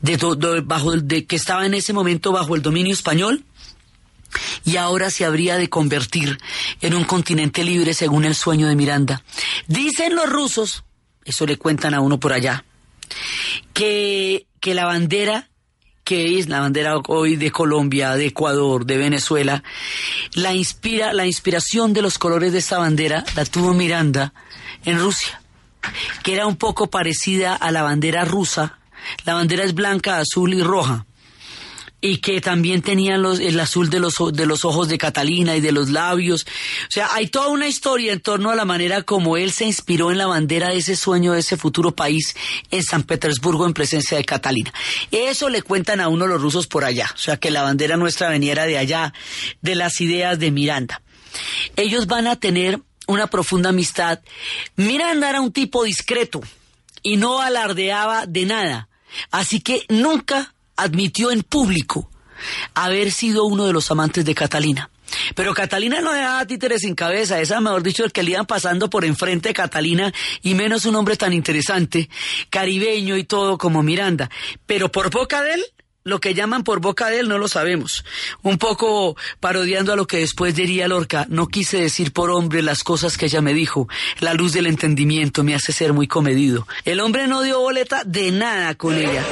de, 0.00 0.16
bajo, 0.64 0.92
de, 0.92 1.26
que 1.26 1.36
estaba 1.36 1.66
en 1.66 1.74
ese 1.74 1.92
momento 1.92 2.32
bajo 2.32 2.54
el 2.54 2.62
dominio 2.62 2.92
español 2.92 3.44
y 4.64 4.76
ahora 4.76 5.10
se 5.10 5.24
habría 5.24 5.56
de 5.56 5.68
convertir 5.68 6.38
en 6.80 6.94
un 6.94 7.04
continente 7.04 7.64
libre 7.64 7.94
según 7.94 8.24
el 8.24 8.34
sueño 8.34 8.66
de 8.66 8.76
Miranda. 8.76 9.22
Dicen 9.66 10.14
los 10.14 10.28
rusos 10.28 10.84
eso 11.24 11.46
le 11.46 11.56
cuentan 11.56 11.94
a 11.94 12.00
uno 12.00 12.18
por 12.20 12.32
allá, 12.32 12.64
que, 13.72 14.46
que 14.60 14.74
la 14.74 14.86
bandera 14.86 15.48
que 16.04 16.38
es 16.38 16.50
la 16.50 16.60
bandera 16.60 16.98
hoy 17.08 17.36
de 17.36 17.50
Colombia, 17.50 18.14
de 18.14 18.26
Ecuador, 18.26 18.84
de 18.84 18.98
Venezuela, 18.98 19.64
la 20.34 20.52
inspira, 20.52 21.14
la 21.14 21.24
inspiración 21.24 21.94
de 21.94 22.02
los 22.02 22.18
colores 22.18 22.52
de 22.52 22.58
esta 22.58 22.76
bandera 22.76 23.24
la 23.34 23.46
tuvo 23.46 23.72
Miranda 23.72 24.34
en 24.84 24.98
Rusia, 24.98 25.40
que 26.22 26.34
era 26.34 26.46
un 26.46 26.56
poco 26.56 26.90
parecida 26.90 27.54
a 27.54 27.70
la 27.70 27.82
bandera 27.82 28.26
rusa. 28.26 28.78
La 29.24 29.32
bandera 29.32 29.64
es 29.64 29.74
blanca, 29.74 30.18
azul 30.18 30.52
y 30.52 30.62
roja 30.62 31.06
y 32.06 32.18
que 32.18 32.42
también 32.42 32.82
tenían 32.82 33.22
los, 33.22 33.40
el 33.40 33.58
azul 33.58 33.88
de 33.88 33.98
los, 33.98 34.12
de 34.34 34.44
los 34.44 34.66
ojos 34.66 34.88
de 34.88 34.98
Catalina 34.98 35.56
y 35.56 35.62
de 35.62 35.72
los 35.72 35.88
labios. 35.88 36.42
O 36.42 36.90
sea, 36.90 37.14
hay 37.14 37.28
toda 37.28 37.48
una 37.48 37.66
historia 37.66 38.12
en 38.12 38.20
torno 38.20 38.50
a 38.50 38.54
la 38.54 38.66
manera 38.66 39.00
como 39.04 39.38
él 39.38 39.52
se 39.52 39.64
inspiró 39.64 40.10
en 40.10 40.18
la 40.18 40.26
bandera 40.26 40.68
de 40.68 40.76
ese 40.76 40.96
sueño, 40.96 41.32
de 41.32 41.40
ese 41.40 41.56
futuro 41.56 41.96
país 41.96 42.36
en 42.70 42.82
San 42.82 43.04
Petersburgo 43.04 43.64
en 43.64 43.72
presencia 43.72 44.18
de 44.18 44.24
Catalina. 44.26 44.70
Eso 45.12 45.48
le 45.48 45.62
cuentan 45.62 45.98
a 46.02 46.08
uno 46.08 46.26
los 46.26 46.42
rusos 46.42 46.66
por 46.66 46.84
allá. 46.84 47.08
O 47.14 47.16
sea, 47.16 47.38
que 47.38 47.50
la 47.50 47.62
bandera 47.62 47.96
nuestra 47.96 48.28
veniera 48.28 48.66
de 48.66 48.76
allá, 48.76 49.14
de 49.62 49.74
las 49.74 49.98
ideas 50.02 50.38
de 50.38 50.50
Miranda. 50.50 51.00
Ellos 51.74 52.06
van 52.06 52.26
a 52.26 52.36
tener 52.36 52.80
una 53.06 53.28
profunda 53.28 53.70
amistad. 53.70 54.20
Miranda 54.76 55.30
era 55.30 55.40
un 55.40 55.52
tipo 55.54 55.84
discreto 55.84 56.42
y 57.02 57.16
no 57.16 57.40
alardeaba 57.40 58.26
de 58.26 58.44
nada. 58.44 58.90
Así 59.30 59.60
que 59.60 59.86
nunca 59.88 60.54
admitió 60.76 61.30
en 61.30 61.42
público 61.42 62.10
haber 62.74 63.10
sido 63.12 63.44
uno 63.44 63.66
de 63.66 63.72
los 63.72 63.90
amantes 63.90 64.24
de 64.24 64.34
Catalina. 64.34 64.90
Pero 65.34 65.54
Catalina 65.54 66.00
no 66.00 66.12
dejaba 66.12 66.46
títeres 66.46 66.80
sin 66.80 66.94
cabeza, 66.94 67.40
esa 67.40 67.60
mejor 67.60 67.82
dicho 67.82 68.04
el 68.04 68.12
que 68.12 68.22
le 68.22 68.32
iban 68.32 68.46
pasando 68.46 68.90
por 68.90 69.04
enfrente 69.04 69.50
de 69.50 69.54
Catalina 69.54 70.12
y 70.42 70.54
menos 70.54 70.84
un 70.86 70.96
hombre 70.96 71.16
tan 71.16 71.32
interesante, 71.32 72.08
caribeño 72.50 73.16
y 73.16 73.24
todo 73.24 73.58
como 73.58 73.82
Miranda. 73.82 74.30
Pero 74.66 74.90
por 74.90 75.10
boca 75.10 75.42
de 75.42 75.54
él, 75.54 75.64
lo 76.04 76.20
que 76.20 76.34
llaman 76.34 76.64
por 76.64 76.80
boca 76.80 77.08
de 77.08 77.20
él 77.20 77.28
no 77.28 77.38
lo 77.38 77.48
sabemos. 77.48 78.04
Un 78.42 78.58
poco 78.58 79.16
parodiando 79.40 79.92
a 79.92 79.96
lo 79.96 80.06
que 80.06 80.18
después 80.18 80.54
diría 80.54 80.88
Lorca, 80.88 81.26
no 81.30 81.48
quise 81.48 81.80
decir 81.80 82.12
por 82.12 82.30
hombre 82.30 82.62
las 82.62 82.84
cosas 82.84 83.16
que 83.16 83.26
ella 83.26 83.40
me 83.40 83.54
dijo. 83.54 83.88
La 84.20 84.34
luz 84.34 84.52
del 84.52 84.66
entendimiento 84.66 85.44
me 85.44 85.54
hace 85.54 85.72
ser 85.72 85.92
muy 85.92 86.06
comedido. 86.06 86.66
El 86.84 87.00
hombre 87.00 87.26
no 87.26 87.42
dio 87.42 87.60
boleta 87.60 88.02
de 88.04 88.32
nada 88.32 88.74
con 88.74 88.94
ella. 88.94 89.24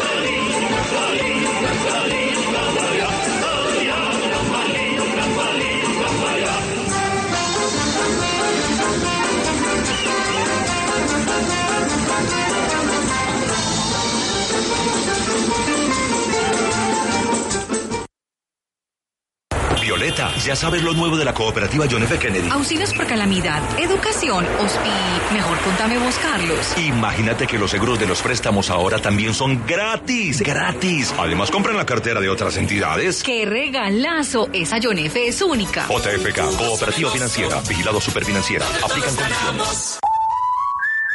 Ya 20.44 20.56
sabes 20.56 20.82
lo 20.82 20.92
nuevo 20.92 21.16
de 21.16 21.24
la 21.24 21.34
cooperativa 21.34 21.86
John 21.90 22.02
F. 22.02 22.18
Kennedy. 22.18 22.48
Auxilios 22.50 22.92
por 22.94 23.06
calamidad, 23.06 23.62
educación, 23.78 24.44
hospi. 24.60 24.90
Mejor 25.32 25.58
contame 25.60 25.98
vos, 25.98 26.14
Carlos. 26.16 26.78
Imagínate 26.78 27.46
que 27.46 27.58
los 27.58 27.70
seguros 27.70 27.98
de 27.98 28.06
los 28.06 28.20
préstamos 28.22 28.70
ahora 28.70 28.98
también 28.98 29.34
son 29.34 29.64
gratis, 29.66 30.40
gratis. 30.40 31.14
Además, 31.18 31.50
compran 31.50 31.76
la 31.76 31.86
cartera 31.86 32.20
de 32.20 32.28
otras 32.28 32.56
entidades. 32.56 33.22
¡Qué 33.22 33.44
regalazo! 33.46 34.48
Esa 34.52 34.78
John 34.82 34.98
F. 34.98 35.26
es 35.26 35.40
única. 35.42 35.86
JFK, 35.88 36.56
Cooperativa 36.56 37.10
Financiera, 37.10 37.60
Vigilado 37.68 38.00
Superfinanciera. 38.00 38.66
Aplican 38.66 39.14
condiciones. 39.14 39.98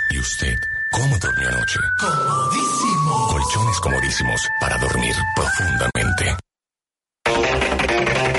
¿Y 0.10 0.20
usted 0.20 0.56
cómo 0.92 1.18
durmió 1.18 1.50
anoche? 1.50 1.80
Comodísimo. 2.00 3.28
Colchones 3.28 3.80
comodísimos 3.82 4.48
para 4.62 4.78
dormir 4.78 5.16
profundamente. 5.36 6.47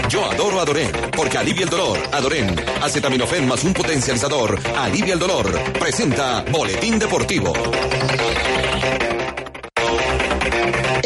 Yo 0.09 0.25
adoro 0.25 0.61
Adoren, 0.61 0.91
porque 1.15 1.37
alivia 1.37 1.65
el 1.65 1.71
dolor. 1.71 1.99
Adoren, 2.13 2.57
acetaminofén 2.81 3.47
más 3.47 3.63
un 3.65 3.75
potencializador, 3.75 4.59
alivia 4.77 5.13
el 5.13 5.19
dolor. 5.21 5.53
Presenta 5.79 6.43
Boletín 6.51 6.99
Deportivo. 6.99 7.53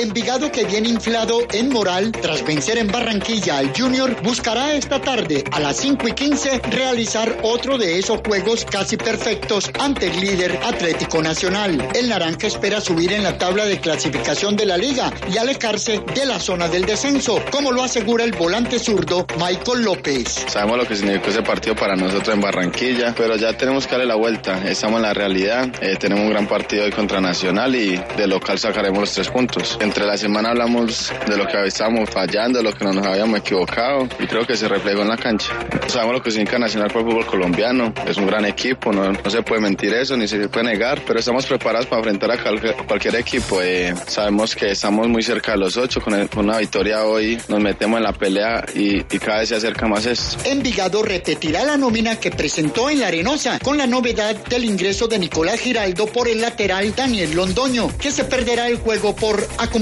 Envigado 0.02 0.50
que 0.50 0.64
viene 0.64 0.88
inflado 0.88 1.42
en 1.52 1.68
moral 1.68 2.10
tras 2.10 2.44
vencer 2.44 2.76
en 2.76 2.88
Barranquilla 2.88 3.58
al 3.58 3.72
Junior 3.72 4.20
buscará 4.20 4.74
esta 4.74 5.00
tarde 5.00 5.44
a 5.52 5.60
las 5.60 5.76
5 5.76 6.08
y 6.08 6.12
15 6.12 6.60
realizar 6.72 7.38
otro 7.44 7.78
de 7.78 8.00
esos 8.00 8.20
juegos 8.26 8.64
casi 8.64 8.96
perfectos 8.96 9.70
ante 9.78 10.08
el 10.08 10.20
líder 10.20 10.58
Atlético 10.64 11.22
Nacional. 11.22 11.86
El 11.94 12.08
Naranja 12.08 12.48
espera 12.48 12.80
subir 12.80 13.12
en 13.12 13.22
la 13.22 13.38
tabla 13.38 13.64
de 13.64 13.78
clasificación 13.78 14.56
de 14.56 14.66
la 14.66 14.76
liga 14.76 15.12
y 15.32 15.38
alejarse 15.38 16.02
de 16.12 16.26
la 16.26 16.40
zona 16.40 16.66
del 16.66 16.84
descenso, 16.84 17.40
como 17.52 17.70
lo 17.70 17.84
asegura 17.84 18.24
el 18.24 18.32
volante 18.32 18.80
zurdo 18.80 19.24
Michael 19.38 19.84
López. 19.84 20.46
Sabemos 20.48 20.78
lo 20.78 20.84
que 20.84 20.96
significó 20.96 21.30
ese 21.30 21.42
partido 21.42 21.76
para 21.76 21.94
nosotros 21.94 22.34
en 22.34 22.40
Barranquilla, 22.40 23.14
pero 23.16 23.36
ya 23.36 23.56
tenemos 23.56 23.86
que 23.86 23.92
darle 23.92 24.06
la 24.06 24.16
vuelta. 24.16 24.68
Estamos 24.68 24.96
en 24.96 25.02
la 25.02 25.14
realidad, 25.14 25.68
eh, 25.80 25.94
tenemos 25.96 26.24
un 26.24 26.30
gran 26.30 26.48
partido 26.48 26.86
hoy 26.86 26.90
contra 26.90 27.20
Nacional 27.20 27.76
y 27.76 28.02
de 28.16 28.26
local 28.26 28.58
sacaremos 28.58 28.98
los 28.98 29.12
tres 29.12 29.28
puntos. 29.28 29.78
Entre 29.92 30.06
la 30.06 30.16
semana 30.16 30.48
hablamos 30.48 31.12
de 31.26 31.36
lo 31.36 31.46
que 31.46 31.66
estábamos 31.66 32.08
fallando, 32.08 32.60
de 32.60 32.64
lo 32.64 32.72
que 32.72 32.82
no 32.82 32.94
nos 32.94 33.06
habíamos 33.06 33.40
equivocado 33.40 34.08
y 34.18 34.26
creo 34.26 34.46
que 34.46 34.56
se 34.56 34.66
reflejó 34.66 35.02
en 35.02 35.08
la 35.08 35.18
cancha. 35.18 35.52
Sabemos 35.86 36.14
lo 36.14 36.22
que 36.22 36.30
significa 36.30 36.58
Nacional 36.58 36.88
para 36.88 37.00
el 37.00 37.06
fútbol 37.10 37.26
colombiano, 37.26 37.92
es 38.06 38.16
un 38.16 38.26
gran 38.26 38.46
equipo, 38.46 38.90
no, 38.90 39.12
se 39.28 39.42
puede 39.42 39.60
mentir 39.60 39.92
eso 39.92 40.16
ni 40.16 40.26
se 40.26 40.48
puede 40.48 40.64
negar, 40.64 41.02
pero 41.06 41.18
estamos 41.18 41.44
preparados 41.44 41.86
para 41.86 41.98
enfrentar 41.98 42.30
a 42.30 42.38
cualquier 42.86 43.16
equipo. 43.16 43.60
Eh, 43.60 43.94
sabemos 44.06 44.56
que 44.56 44.70
estamos 44.70 45.08
muy 45.08 45.22
cerca 45.22 45.52
de 45.52 45.58
los 45.58 45.76
ocho, 45.76 46.00
con, 46.00 46.14
una 46.36 46.56
victoria 46.56 47.04
hoy 47.04 47.38
nos 47.48 47.60
metemos 47.60 47.98
en 47.98 48.04
la 48.04 48.14
pelea 48.14 48.64
y, 48.74 48.96
y 48.96 49.18
cada 49.18 49.40
vez 49.40 49.50
se 49.50 49.56
acerca 49.56 49.86
más 49.88 50.06
esto. 50.06 50.38
Envigado 50.46 51.02
repetirá 51.02 51.66
la 51.66 51.76
nómina 51.76 52.18
que 52.18 52.30
presentó 52.30 52.88
en 52.88 53.00
la 53.00 53.08
Arenosa, 53.08 53.58
con 53.58 53.76
la 53.76 53.86
novedad 53.86 54.36
del 54.46 54.64
ingreso 54.64 55.06
de 55.06 55.18
Nicolás 55.18 55.60
Giraldo 55.60 56.06
por 56.06 56.28
el 56.28 56.40
lateral 56.40 56.94
Daniel 56.96 57.34
Londoño, 57.34 57.90
que 57.98 58.10
se 58.10 58.24
perderá 58.24 58.68
el 58.68 58.78
juego 58.78 59.14
por 59.14 59.46
acumulación 59.58 59.81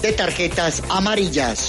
de 0.00 0.12
tarjetas 0.12 0.82
amarillas. 0.88 1.68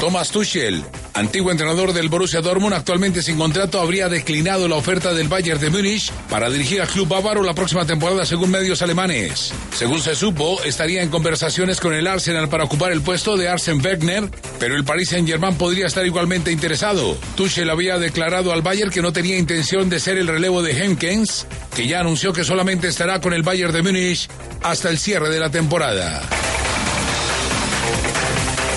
Thomas 0.00 0.30
Tuchel, 0.30 0.84
antiguo 1.14 1.50
entrenador 1.50 1.92
del 1.92 2.08
Borussia 2.08 2.40
Dortmund, 2.40 2.74
actualmente 2.74 3.22
sin 3.22 3.36
contrato, 3.36 3.80
habría 3.80 4.08
declinado 4.08 4.68
la 4.68 4.76
oferta 4.76 5.12
del 5.14 5.28
Bayern 5.28 5.60
de 5.60 5.70
Múnich 5.70 6.10
para 6.30 6.50
dirigir 6.50 6.80
al 6.80 6.88
club 6.88 7.08
bávaro 7.08 7.42
la 7.42 7.54
próxima 7.54 7.86
temporada, 7.86 8.24
según 8.24 8.50
medios 8.50 8.82
alemanes. 8.82 9.52
Según 9.74 10.00
se 10.00 10.14
supo, 10.14 10.62
estaría 10.64 11.02
en 11.02 11.10
conversaciones 11.10 11.80
con 11.80 11.94
el 11.94 12.06
Arsenal 12.06 12.48
para 12.48 12.64
ocupar 12.64 12.92
el 12.92 13.02
puesto 13.02 13.36
de 13.36 13.48
Arsen 13.48 13.84
Wegener, 13.84 14.30
pero 14.58 14.76
el 14.76 14.84
Paris 14.84 15.10
Saint-Germain 15.10 15.56
podría 15.56 15.86
estar 15.86 16.06
igualmente 16.06 16.52
interesado. 16.52 17.16
Tuchel 17.36 17.70
había 17.70 17.98
declarado 17.98 18.52
al 18.52 18.62
Bayern 18.62 18.90
que 18.90 19.02
no 19.02 19.12
tenía 19.12 19.38
intención 19.38 19.88
de 19.88 20.00
ser 20.00 20.18
el 20.18 20.26
relevo 20.26 20.62
de 20.62 20.72
Henkens, 20.72 21.46
que 21.74 21.86
ya 21.86 22.00
anunció 22.00 22.32
que 22.32 22.44
solamente 22.44 22.88
estará 22.88 23.20
con 23.20 23.32
el 23.32 23.42
Bayern 23.42 23.72
de 23.72 23.82
Múnich 23.82 24.28
hasta 24.62 24.88
el 24.88 24.98
cierre 24.98 25.30
de 25.30 25.40
la 25.40 25.50
temporada. 25.50 26.22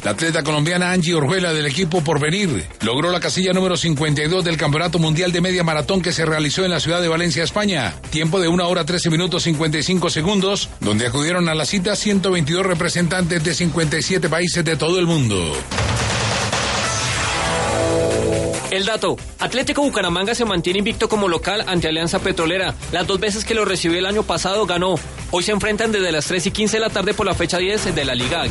La 0.04 0.12
atleta 0.12 0.42
colombiana 0.42 0.92
Angie 0.92 1.14
Orjuela 1.14 1.54
del 1.54 1.68
equipo 1.68 2.04
Porvenir 2.04 2.68
logró 2.82 3.12
la 3.12 3.20
casilla 3.20 3.54
número 3.54 3.78
52 3.78 4.44
del 4.44 4.58
Campeonato 4.58 4.98
Mundial 4.98 5.32
de 5.32 5.42
Media 5.42 5.64
Maratón 5.64 6.02
que 6.02 6.12
se 6.12 6.26
realizó 6.26 6.66
en 6.66 6.72
la 6.72 6.80
ciudad 6.80 7.02
de 7.02 7.08
Valencia, 7.08 7.44
España. 7.44 7.94
Tiempo 8.10 8.40
de 8.40 8.48
1 8.48 8.68
hora 8.68 8.84
13 8.84 9.12
minutos 9.12 9.44
55 9.44 10.10
segundos, 10.10 10.70
donde 10.80 11.06
acudieron 11.06 11.50
a 11.50 11.54
la 11.54 11.66
cita 11.66 11.96
122 11.96 12.66
representantes 12.66 13.44
de 13.44 13.54
57 13.54 14.28
países 14.28 14.66
de 14.66 14.76
todo 14.76 14.98
el 14.98 15.06
mundo. 15.06 15.54
El 18.72 18.86
dato, 18.86 19.18
Atlético 19.38 19.84
Bucaramanga 19.84 20.34
se 20.34 20.46
mantiene 20.46 20.80
invicto 20.80 21.10
como 21.10 21.28
local 21.28 21.64
ante 21.68 21.90
Alianza 21.90 22.20
Petrolera. 22.20 22.74
Las 22.92 23.06
dos 23.06 23.20
veces 23.20 23.46
que 23.46 23.54
lo 23.54 23.66
recibió 23.66 24.00
el 24.00 24.06
año 24.08 24.24
pasado 24.24 24.66
ganó. 24.66 24.96
Hoy 25.30 25.44
se 25.44 25.52
enfrentan 25.52 25.92
desde 25.92 26.12
las 26.12 26.26
3 26.26 26.48
y 26.48 26.52
15 26.52 26.78
de 26.78 26.82
la 26.82 26.90
tarde 26.90 27.14
por 27.14 27.28
la 27.28 27.36
fecha 27.36 27.60
10 27.60 27.94
de 27.94 28.06
la 28.06 28.16
Liga. 28.16 28.46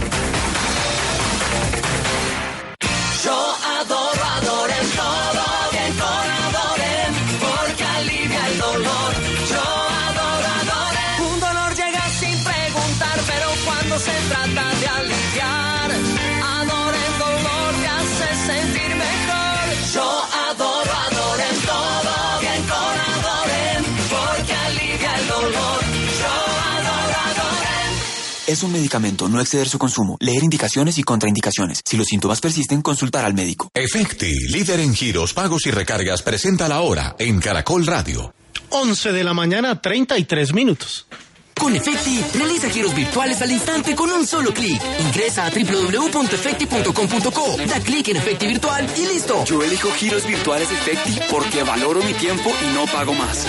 Es 28.50 28.62
un 28.64 28.72
medicamento, 28.72 29.28
no 29.28 29.40
exceder 29.40 29.68
su 29.68 29.78
consumo, 29.78 30.16
leer 30.18 30.42
indicaciones 30.42 30.98
y 30.98 31.04
contraindicaciones. 31.04 31.82
Si 31.84 31.96
los 31.96 32.08
síntomas 32.08 32.40
persisten, 32.40 32.82
consultar 32.82 33.24
al 33.24 33.32
médico. 33.32 33.70
Efecti, 33.72 34.48
líder 34.48 34.80
en 34.80 34.92
giros, 34.92 35.32
pagos 35.32 35.66
y 35.66 35.70
recargas, 35.70 36.22
presenta 36.22 36.66
la 36.66 36.80
hora 36.80 37.14
en 37.20 37.38
Caracol 37.38 37.86
Radio. 37.86 38.34
11 38.70 39.12
de 39.12 39.22
la 39.22 39.34
mañana, 39.34 39.80
33 39.80 40.52
minutos. 40.52 41.06
Con 41.54 41.76
Efecti, 41.76 42.24
realiza 42.34 42.68
giros 42.68 42.92
virtuales 42.92 43.40
al 43.40 43.52
instante 43.52 43.94
con 43.94 44.10
un 44.10 44.26
solo 44.26 44.52
clic. 44.52 44.82
Ingresa 44.98 45.46
a 45.46 45.50
www.efecti.com.co, 45.50 47.56
da 47.68 47.78
clic 47.78 48.08
en 48.08 48.16
Efecti 48.16 48.48
Virtual 48.48 48.84
y 48.96 49.06
listo. 49.06 49.44
Yo 49.44 49.62
elijo 49.62 49.92
giros 49.92 50.26
virtuales 50.26 50.68
Efecti 50.72 51.20
porque 51.30 51.62
valoro 51.62 52.02
mi 52.02 52.14
tiempo 52.14 52.50
y 52.68 52.74
no 52.74 52.86
pago 52.86 53.14
más. 53.14 53.46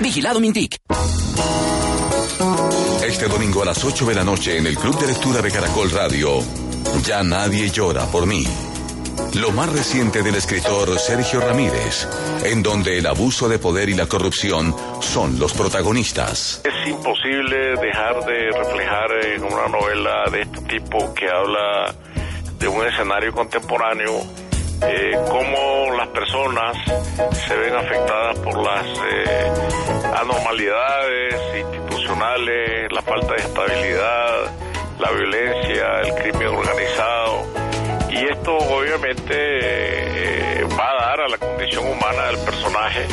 Vigilado 0.00 0.40
Mintic. 0.40 0.80
Este 3.16 3.28
domingo 3.28 3.62
a 3.62 3.64
las 3.64 3.82
8 3.82 4.04
de 4.04 4.14
la 4.14 4.24
noche 4.24 4.58
en 4.58 4.66
el 4.66 4.76
Club 4.76 5.00
de 5.00 5.06
Lectura 5.06 5.40
de 5.40 5.50
Caracol 5.50 5.90
Radio, 5.90 6.40
Ya 7.02 7.22
nadie 7.22 7.70
llora 7.70 8.04
por 8.04 8.26
mí. 8.26 8.44
Lo 9.40 9.52
más 9.52 9.72
reciente 9.72 10.22
del 10.22 10.34
escritor 10.34 10.98
Sergio 10.98 11.40
Ramírez, 11.40 12.06
en 12.44 12.62
donde 12.62 12.98
el 12.98 13.06
abuso 13.06 13.48
de 13.48 13.58
poder 13.58 13.88
y 13.88 13.94
la 13.94 14.04
corrupción 14.04 14.76
son 15.00 15.38
los 15.38 15.54
protagonistas. 15.54 16.60
Es 16.62 16.88
imposible 16.90 17.76
dejar 17.80 18.22
de 18.26 18.50
reflejar 18.50 19.10
en 19.34 19.44
una 19.44 19.66
novela 19.68 20.30
de 20.30 20.42
este 20.42 20.60
tipo 20.78 21.14
que 21.14 21.26
habla 21.26 21.94
de 22.58 22.68
un 22.68 22.84
escenario 22.84 23.32
contemporáneo 23.32 24.26
eh, 24.82 25.18
cómo 25.30 25.96
las 25.96 26.08
personas 26.08 26.76
se 27.32 27.56
ven 27.56 27.76
afectadas 27.76 28.38
por 28.40 28.62
las 28.62 28.86
eh, 28.86 29.52
anormalidades 30.20 31.36
la 32.90 33.02
falta 33.02 33.34
de 33.34 33.42
estabilidad, 33.42 34.52
la 34.98 35.10
violencia, 35.10 36.00
el 36.04 36.14
crimen 36.14 36.48
organizado 36.48 37.46
y 38.10 38.32
esto 38.32 38.56
obviamente 38.56 39.34
eh, 39.34 40.64
va 40.78 40.90
a 40.90 41.06
dar 41.08 41.20
a 41.20 41.28
la 41.28 41.38
condición 41.38 41.86
humana 41.86 42.26
del 42.28 42.38
personaje. 42.38 43.06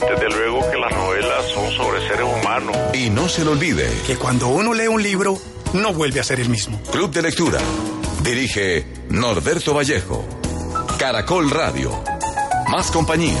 Desde 0.00 0.28
luego 0.30 0.70
que 0.70 0.76
las 0.78 0.92
novelas 0.92 1.44
son 1.52 1.70
sobre 1.72 2.06
seres 2.06 2.24
humanos. 2.24 2.76
Y 2.94 3.10
no 3.10 3.28
se 3.28 3.44
lo 3.44 3.52
olvide. 3.52 3.90
Que 4.06 4.16
cuando 4.16 4.48
uno 4.48 4.74
lee 4.74 4.86
un 4.86 5.02
libro, 5.02 5.38
no 5.72 5.92
vuelve 5.92 6.20
a 6.20 6.24
ser 6.24 6.38
el 6.38 6.48
mismo. 6.48 6.80
Club 6.92 7.10
de 7.10 7.22
Lectura. 7.22 7.58
Dirige 8.22 8.86
Norberto 9.08 9.74
Vallejo. 9.74 10.24
Caracol 10.98 11.50
Radio. 11.50 12.04
Más 12.70 12.90
compañía. 12.92 13.40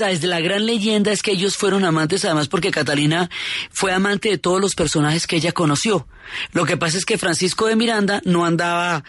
Esa 0.00 0.10
es 0.10 0.22
de 0.22 0.28
la 0.28 0.40
gran 0.40 0.64
leyenda 0.64 1.12
es 1.12 1.22
que 1.22 1.32
ellos 1.32 1.58
fueron 1.58 1.84
amantes 1.84 2.24
además 2.24 2.48
porque 2.48 2.70
Catalina 2.70 3.28
fue 3.70 3.92
amante 3.92 4.30
de 4.30 4.38
todos 4.38 4.58
los 4.58 4.74
personajes 4.74 5.26
que 5.26 5.36
ella 5.36 5.52
conoció. 5.52 6.06
Lo 6.52 6.64
que 6.64 6.78
pasa 6.78 6.96
es 6.96 7.04
que 7.04 7.18
Francisco 7.18 7.66
de 7.66 7.76
Miranda 7.76 8.22
no 8.24 8.46
andaba 8.46 9.04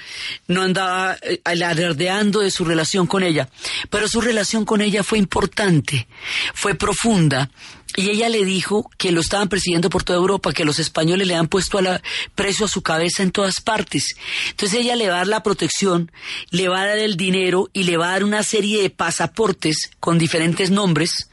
no 0.47 0.63
andaba 0.63 1.17
eh, 1.21 1.39
alardeando 1.45 2.41
de 2.41 2.51
su 2.51 2.65
relación 2.65 3.07
con 3.07 3.23
ella, 3.23 3.47
pero 3.89 4.09
su 4.09 4.19
relación 4.19 4.65
con 4.65 4.81
ella 4.81 5.01
fue 5.01 5.17
importante, 5.17 6.09
fue 6.53 6.75
profunda 6.75 7.49
y 7.95 8.09
ella 8.09 8.29
le 8.29 8.45
dijo 8.45 8.89
que 8.97 9.11
lo 9.11 9.21
estaban 9.21 9.49
persiguiendo 9.49 9.89
por 9.89 10.03
toda 10.03 10.19
Europa, 10.19 10.53
que 10.53 10.65
los 10.65 10.79
españoles 10.79 11.27
le 11.27 11.35
han 11.35 11.47
puesto 11.47 11.77
a 11.77 11.81
la, 11.81 12.01
precio 12.35 12.65
a 12.65 12.69
su 12.69 12.81
cabeza 12.81 13.23
en 13.23 13.31
todas 13.31 13.61
partes. 13.61 14.15
Entonces 14.51 14.79
ella 14.79 14.95
le 14.95 15.07
va 15.07 15.15
a 15.15 15.17
dar 15.17 15.27
la 15.27 15.43
protección, 15.43 16.11
le 16.49 16.69
va 16.69 16.81
a 16.81 16.87
dar 16.87 16.97
el 16.97 17.17
dinero 17.17 17.69
y 17.73 17.83
le 17.83 17.97
va 17.97 18.09
a 18.09 18.11
dar 18.11 18.23
una 18.23 18.43
serie 18.43 18.81
de 18.81 18.89
pasaportes 18.89 19.91
con 19.99 20.17
diferentes 20.17 20.71
nombres 20.71 21.29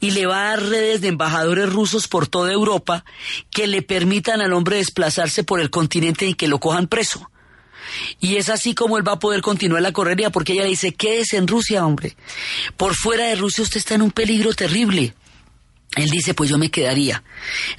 y 0.00 0.10
le 0.10 0.26
va 0.26 0.40
a 0.40 0.50
dar 0.50 0.62
redes 0.62 1.00
de 1.00 1.08
embajadores 1.08 1.72
rusos 1.72 2.06
por 2.06 2.26
toda 2.26 2.52
Europa 2.52 3.04
que 3.50 3.66
le 3.66 3.82
permitan 3.82 4.40
al 4.40 4.52
hombre 4.52 4.76
desplazarse 4.76 5.44
por 5.44 5.60
el 5.60 5.70
continente 5.70 6.26
y 6.26 6.34
que 6.34 6.48
lo 6.48 6.60
cojan 6.60 6.86
preso. 6.86 7.30
Y 8.20 8.36
es 8.36 8.48
así 8.48 8.74
como 8.74 8.98
él 8.98 9.06
va 9.06 9.12
a 9.12 9.18
poder 9.18 9.40
continuar 9.40 9.82
la 9.82 9.92
correría, 9.92 10.30
porque 10.30 10.54
ella 10.54 10.64
le 10.64 10.70
dice, 10.70 10.94
quédese 10.94 11.36
en 11.36 11.46
Rusia, 11.46 11.86
hombre. 11.86 12.16
Por 12.76 12.94
fuera 12.94 13.26
de 13.26 13.36
Rusia 13.36 13.62
usted 13.62 13.78
está 13.78 13.94
en 13.94 14.02
un 14.02 14.10
peligro 14.10 14.52
terrible. 14.52 15.14
Él 15.96 16.10
dice, 16.10 16.34
pues 16.34 16.50
yo 16.50 16.58
me 16.58 16.70
quedaría. 16.70 17.22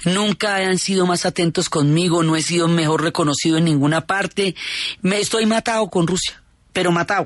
Nunca 0.05 0.55
han 0.57 0.77
sido 0.77 1.05
más 1.05 1.25
atentos 1.25 1.69
conmigo, 1.69 2.23
no 2.23 2.35
he 2.35 2.41
sido 2.41 2.67
mejor 2.67 3.03
reconocido 3.03 3.57
en 3.57 3.65
ninguna 3.65 4.05
parte. 4.07 4.55
Me 5.01 5.19
estoy 5.19 5.45
matado 5.45 5.89
con 5.89 6.07
Rusia, 6.07 6.41
pero 6.71 6.91
matado. 6.91 7.25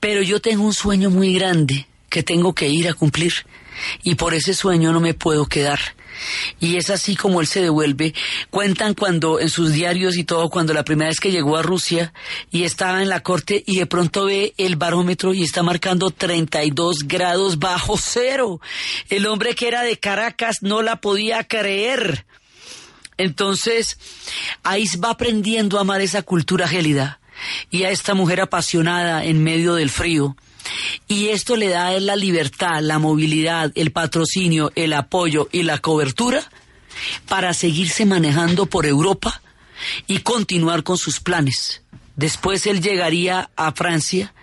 Pero 0.00 0.22
yo 0.22 0.40
tengo 0.40 0.64
un 0.64 0.74
sueño 0.74 1.10
muy 1.10 1.34
grande 1.34 1.86
que 2.08 2.22
tengo 2.22 2.54
que 2.54 2.68
ir 2.68 2.88
a 2.88 2.94
cumplir. 2.94 3.32
Y 4.02 4.14
por 4.16 4.34
ese 4.34 4.54
sueño 4.54 4.92
no 4.92 5.00
me 5.00 5.14
puedo 5.14 5.46
quedar. 5.46 5.80
Y 6.58 6.76
es 6.76 6.90
así 6.90 7.16
como 7.16 7.40
él 7.40 7.46
se 7.46 7.62
devuelve. 7.62 8.14
Cuentan 8.50 8.94
cuando 8.94 9.40
en 9.40 9.48
sus 9.48 9.72
diarios 9.72 10.16
y 10.16 10.24
todo, 10.24 10.50
cuando 10.50 10.74
la 10.74 10.84
primera 10.84 11.08
vez 11.08 11.20
que 11.20 11.30
llegó 11.30 11.56
a 11.56 11.62
Rusia 11.62 12.12
y 12.50 12.64
estaba 12.64 13.02
en 13.02 13.08
la 13.08 13.20
corte 13.20 13.62
y 13.66 13.78
de 13.78 13.86
pronto 13.86 14.26
ve 14.26 14.54
el 14.58 14.76
barómetro 14.76 15.32
y 15.34 15.42
está 15.42 15.62
marcando 15.62 16.10
32 16.10 17.06
grados 17.06 17.58
bajo 17.58 17.96
cero. 17.96 18.60
El 19.08 19.26
hombre 19.26 19.54
que 19.54 19.68
era 19.68 19.82
de 19.82 19.98
Caracas 19.98 20.58
no 20.62 20.82
la 20.82 21.00
podía 21.00 21.44
creer. 21.44 22.26
Entonces, 23.16 23.98
ahí 24.62 24.84
va 25.02 25.10
aprendiendo 25.10 25.78
a 25.78 25.82
amar 25.82 26.00
esa 26.00 26.22
cultura 26.22 26.66
gélida 26.66 27.20
y 27.70 27.84
a 27.84 27.90
esta 27.90 28.14
mujer 28.14 28.40
apasionada 28.40 29.24
en 29.24 29.42
medio 29.42 29.74
del 29.74 29.90
frío 29.90 30.36
y 31.08 31.28
esto 31.28 31.56
le 31.56 31.68
da 31.68 31.98
la 32.00 32.16
libertad, 32.16 32.80
la 32.80 32.98
movilidad, 32.98 33.72
el 33.74 33.92
patrocinio, 33.92 34.72
el 34.74 34.92
apoyo 34.92 35.48
y 35.52 35.62
la 35.62 35.78
cobertura 35.78 36.42
para 37.26 37.54
seguirse 37.54 38.06
manejando 38.06 38.66
por 38.66 38.86
Europa 38.86 39.42
y 40.06 40.18
continuar 40.20 40.82
con 40.82 40.98
sus 40.98 41.20
planes. 41.20 41.82
Después 42.16 42.66
él 42.66 42.82
llegaría 42.82 43.50
a 43.56 43.72
Francia 43.72 44.34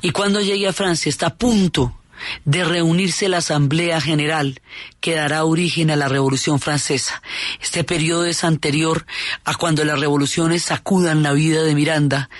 y 0.00 0.10
cuando 0.10 0.40
llegue 0.40 0.68
a 0.68 0.72
Francia 0.72 1.10
está 1.10 1.28
a 1.28 1.34
punto 1.34 1.98
de 2.44 2.64
reunirse 2.64 3.28
la 3.28 3.38
Asamblea 3.38 4.00
General 4.00 4.60
que 5.00 5.14
dará 5.14 5.44
origen 5.44 5.90
a 5.90 5.96
la 5.96 6.08
Revolución 6.08 6.60
Francesa. 6.60 7.22
Este 7.60 7.84
periodo 7.84 8.24
es 8.24 8.44
anterior 8.44 9.06
a 9.44 9.54
cuando 9.54 9.84
las 9.84 10.00
revoluciones 10.00 10.64
sacudan 10.64 11.22
la 11.22 11.32
vida 11.32 11.62
de 11.62 11.74
Miranda, 11.74 12.30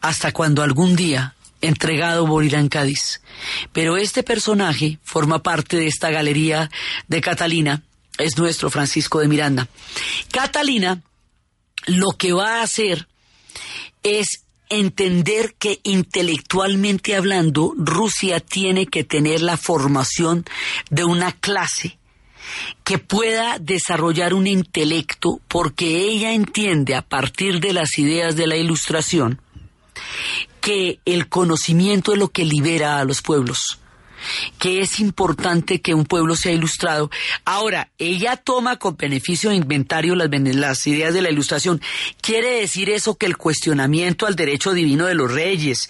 hasta 0.00 0.32
cuando 0.32 0.62
algún 0.62 0.96
día 0.96 1.35
entregado 1.60 2.26
morirá 2.26 2.66
Cádiz. 2.68 3.20
Pero 3.72 3.96
este 3.96 4.22
personaje 4.22 4.98
forma 5.02 5.42
parte 5.42 5.76
de 5.76 5.86
esta 5.86 6.10
galería 6.10 6.70
de 7.08 7.20
Catalina, 7.20 7.82
es 8.18 8.38
nuestro 8.38 8.70
Francisco 8.70 9.20
de 9.20 9.28
Miranda. 9.28 9.68
Catalina 10.32 11.02
lo 11.86 12.12
que 12.12 12.32
va 12.32 12.60
a 12.60 12.62
hacer 12.62 13.06
es 14.02 14.44
entender 14.68 15.54
que 15.58 15.80
intelectualmente 15.84 17.14
hablando 17.14 17.74
Rusia 17.76 18.40
tiene 18.40 18.86
que 18.86 19.04
tener 19.04 19.40
la 19.40 19.56
formación 19.56 20.44
de 20.90 21.04
una 21.04 21.32
clase 21.32 21.98
que 22.84 22.98
pueda 22.98 23.58
desarrollar 23.58 24.34
un 24.34 24.46
intelecto 24.46 25.40
porque 25.48 26.04
ella 26.04 26.32
entiende 26.32 26.94
a 26.94 27.02
partir 27.02 27.60
de 27.60 27.72
las 27.72 27.98
ideas 27.98 28.36
de 28.36 28.46
la 28.46 28.56
ilustración 28.56 29.40
que 30.66 30.98
el 31.04 31.28
conocimiento 31.28 32.12
es 32.12 32.18
lo 32.18 32.30
que 32.30 32.44
libera 32.44 32.98
a 32.98 33.04
los 33.04 33.22
pueblos 33.22 33.78
que 34.58 34.80
es 34.80 34.98
importante 34.98 35.80
que 35.80 35.94
un 35.94 36.04
pueblo 36.04 36.34
sea 36.34 36.50
ilustrado. 36.50 37.08
Ahora, 37.44 37.90
ella 37.98 38.36
toma 38.36 38.76
con 38.76 38.96
beneficio 38.96 39.50
de 39.50 39.56
inventario 39.56 40.16
las, 40.16 40.28
las, 40.28 40.84
ideas 40.88 41.14
de 41.14 41.22
la 41.22 41.30
ilustración. 41.30 41.80
¿Quiere 42.20 42.60
decir 42.60 42.90
eso 42.90 43.14
que 43.14 43.26
el 43.26 43.36
cuestionamiento 43.36 44.26
al 44.26 44.34
derecho 44.34 44.72
divino 44.72 45.06
de 45.06 45.14
los 45.14 45.32
reyes 45.32 45.88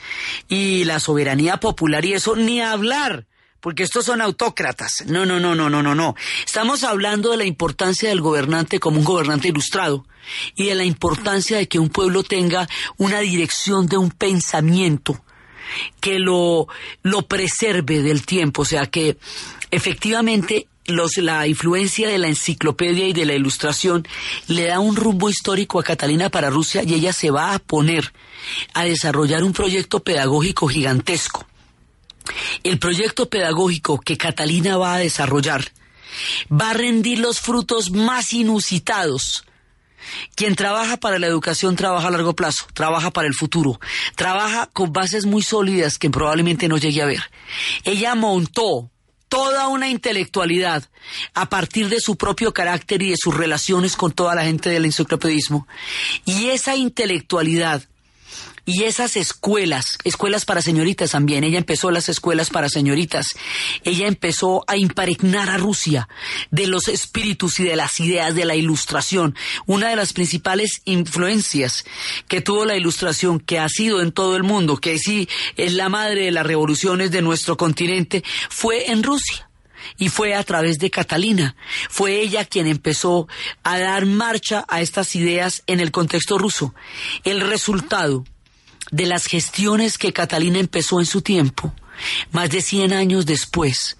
y 0.48 0.84
la 0.84 1.00
soberanía 1.00 1.56
popular 1.58 2.04
y 2.04 2.12
eso 2.12 2.36
ni 2.36 2.60
hablar? 2.60 3.24
Porque 3.66 3.82
estos 3.82 4.04
son 4.04 4.20
autócratas. 4.20 5.02
No, 5.08 5.26
no, 5.26 5.40
no, 5.40 5.56
no, 5.56 5.68
no, 5.68 5.82
no, 5.82 5.92
no. 5.92 6.14
Estamos 6.46 6.84
hablando 6.84 7.32
de 7.32 7.38
la 7.38 7.44
importancia 7.46 8.08
del 8.08 8.20
gobernante 8.20 8.78
como 8.78 9.00
un 9.00 9.04
gobernante 9.04 9.48
ilustrado 9.48 10.06
y 10.54 10.66
de 10.66 10.76
la 10.76 10.84
importancia 10.84 11.56
de 11.56 11.66
que 11.66 11.80
un 11.80 11.88
pueblo 11.88 12.22
tenga 12.22 12.68
una 12.96 13.18
dirección 13.18 13.88
de 13.88 13.96
un 13.96 14.12
pensamiento 14.12 15.20
que 15.98 16.20
lo, 16.20 16.68
lo 17.02 17.22
preserve 17.22 18.02
del 18.02 18.24
tiempo, 18.24 18.62
o 18.62 18.64
sea 18.64 18.86
que 18.86 19.18
efectivamente 19.72 20.68
los, 20.84 21.16
la 21.16 21.48
influencia 21.48 22.08
de 22.08 22.18
la 22.18 22.28
enciclopedia 22.28 23.08
y 23.08 23.14
de 23.14 23.24
la 23.24 23.34
ilustración 23.34 24.06
le 24.46 24.66
da 24.66 24.78
un 24.78 24.94
rumbo 24.94 25.28
histórico 25.28 25.80
a 25.80 25.82
Catalina 25.82 26.30
para 26.30 26.50
Rusia 26.50 26.84
y 26.84 26.94
ella 26.94 27.12
se 27.12 27.32
va 27.32 27.52
a 27.52 27.58
poner 27.58 28.12
a 28.74 28.84
desarrollar 28.84 29.42
un 29.42 29.52
proyecto 29.52 30.04
pedagógico 30.04 30.68
gigantesco 30.68 31.48
el 32.62 32.78
proyecto 32.78 33.28
pedagógico 33.28 34.00
que 34.00 34.16
Catalina 34.16 34.76
va 34.76 34.94
a 34.94 34.98
desarrollar 34.98 35.72
va 36.50 36.70
a 36.70 36.74
rendir 36.74 37.18
los 37.18 37.40
frutos 37.40 37.90
más 37.90 38.32
inusitados. 38.32 39.44
Quien 40.34 40.54
trabaja 40.54 40.96
para 40.98 41.18
la 41.18 41.26
educación 41.26 41.74
trabaja 41.74 42.08
a 42.08 42.10
largo 42.10 42.34
plazo, 42.34 42.66
trabaja 42.74 43.10
para 43.10 43.26
el 43.26 43.34
futuro, 43.34 43.80
trabaja 44.14 44.66
con 44.72 44.92
bases 44.92 45.26
muy 45.26 45.42
sólidas 45.42 45.98
que 45.98 46.10
probablemente 46.10 46.68
no 46.68 46.78
llegue 46.78 47.02
a 47.02 47.06
ver. 47.06 47.22
Ella 47.84 48.14
montó 48.14 48.90
toda 49.28 49.66
una 49.66 49.88
intelectualidad 49.88 50.84
a 51.34 51.48
partir 51.48 51.88
de 51.88 52.00
su 52.00 52.16
propio 52.16 52.54
carácter 52.54 53.02
y 53.02 53.10
de 53.10 53.16
sus 53.16 53.36
relaciones 53.36 53.96
con 53.96 54.12
toda 54.12 54.36
la 54.36 54.44
gente 54.44 54.70
del 54.70 54.84
enciclopedismo. 54.84 55.66
Y 56.24 56.50
esa 56.50 56.76
intelectualidad 56.76 57.82
y 58.66 58.82
esas 58.82 59.16
escuelas, 59.16 59.96
escuelas 60.02 60.44
para 60.44 60.60
señoritas 60.60 61.12
también, 61.12 61.44
ella 61.44 61.58
empezó 61.58 61.92
las 61.92 62.08
escuelas 62.08 62.50
para 62.50 62.68
señoritas, 62.68 63.28
ella 63.84 64.08
empezó 64.08 64.64
a 64.66 64.76
impregnar 64.76 65.48
a 65.48 65.56
Rusia 65.56 66.08
de 66.50 66.66
los 66.66 66.88
espíritus 66.88 67.60
y 67.60 67.64
de 67.64 67.76
las 67.76 68.00
ideas 68.00 68.34
de 68.34 68.44
la 68.44 68.56
ilustración. 68.56 69.36
Una 69.66 69.88
de 69.88 69.96
las 69.96 70.12
principales 70.12 70.82
influencias 70.84 71.84
que 72.26 72.40
tuvo 72.40 72.64
la 72.64 72.76
ilustración, 72.76 73.38
que 73.38 73.60
ha 73.60 73.68
sido 73.68 74.02
en 74.02 74.10
todo 74.10 74.34
el 74.34 74.42
mundo, 74.42 74.78
que 74.78 74.98
sí 74.98 75.28
es 75.56 75.72
la 75.72 75.88
madre 75.88 76.24
de 76.24 76.32
las 76.32 76.44
revoluciones 76.44 77.12
de 77.12 77.22
nuestro 77.22 77.56
continente, 77.56 78.24
fue 78.50 78.90
en 78.90 79.04
Rusia 79.04 79.48
y 79.96 80.08
fue 80.08 80.34
a 80.34 80.42
través 80.42 80.80
de 80.80 80.90
Catalina. 80.90 81.54
Fue 81.88 82.20
ella 82.20 82.44
quien 82.44 82.66
empezó 82.66 83.28
a 83.62 83.78
dar 83.78 84.06
marcha 84.06 84.64
a 84.68 84.80
estas 84.80 85.14
ideas 85.14 85.62
en 85.68 85.78
el 85.78 85.92
contexto 85.92 86.36
ruso. 86.36 86.74
El 87.22 87.42
resultado 87.42 88.24
de 88.90 89.06
las 89.06 89.26
gestiones 89.26 89.98
que 89.98 90.12
Catalina 90.12 90.58
empezó 90.58 91.00
en 91.00 91.06
su 91.06 91.22
tiempo, 91.22 91.72
más 92.32 92.50
de 92.50 92.60
100 92.60 92.92
años 92.92 93.26
después, 93.26 93.96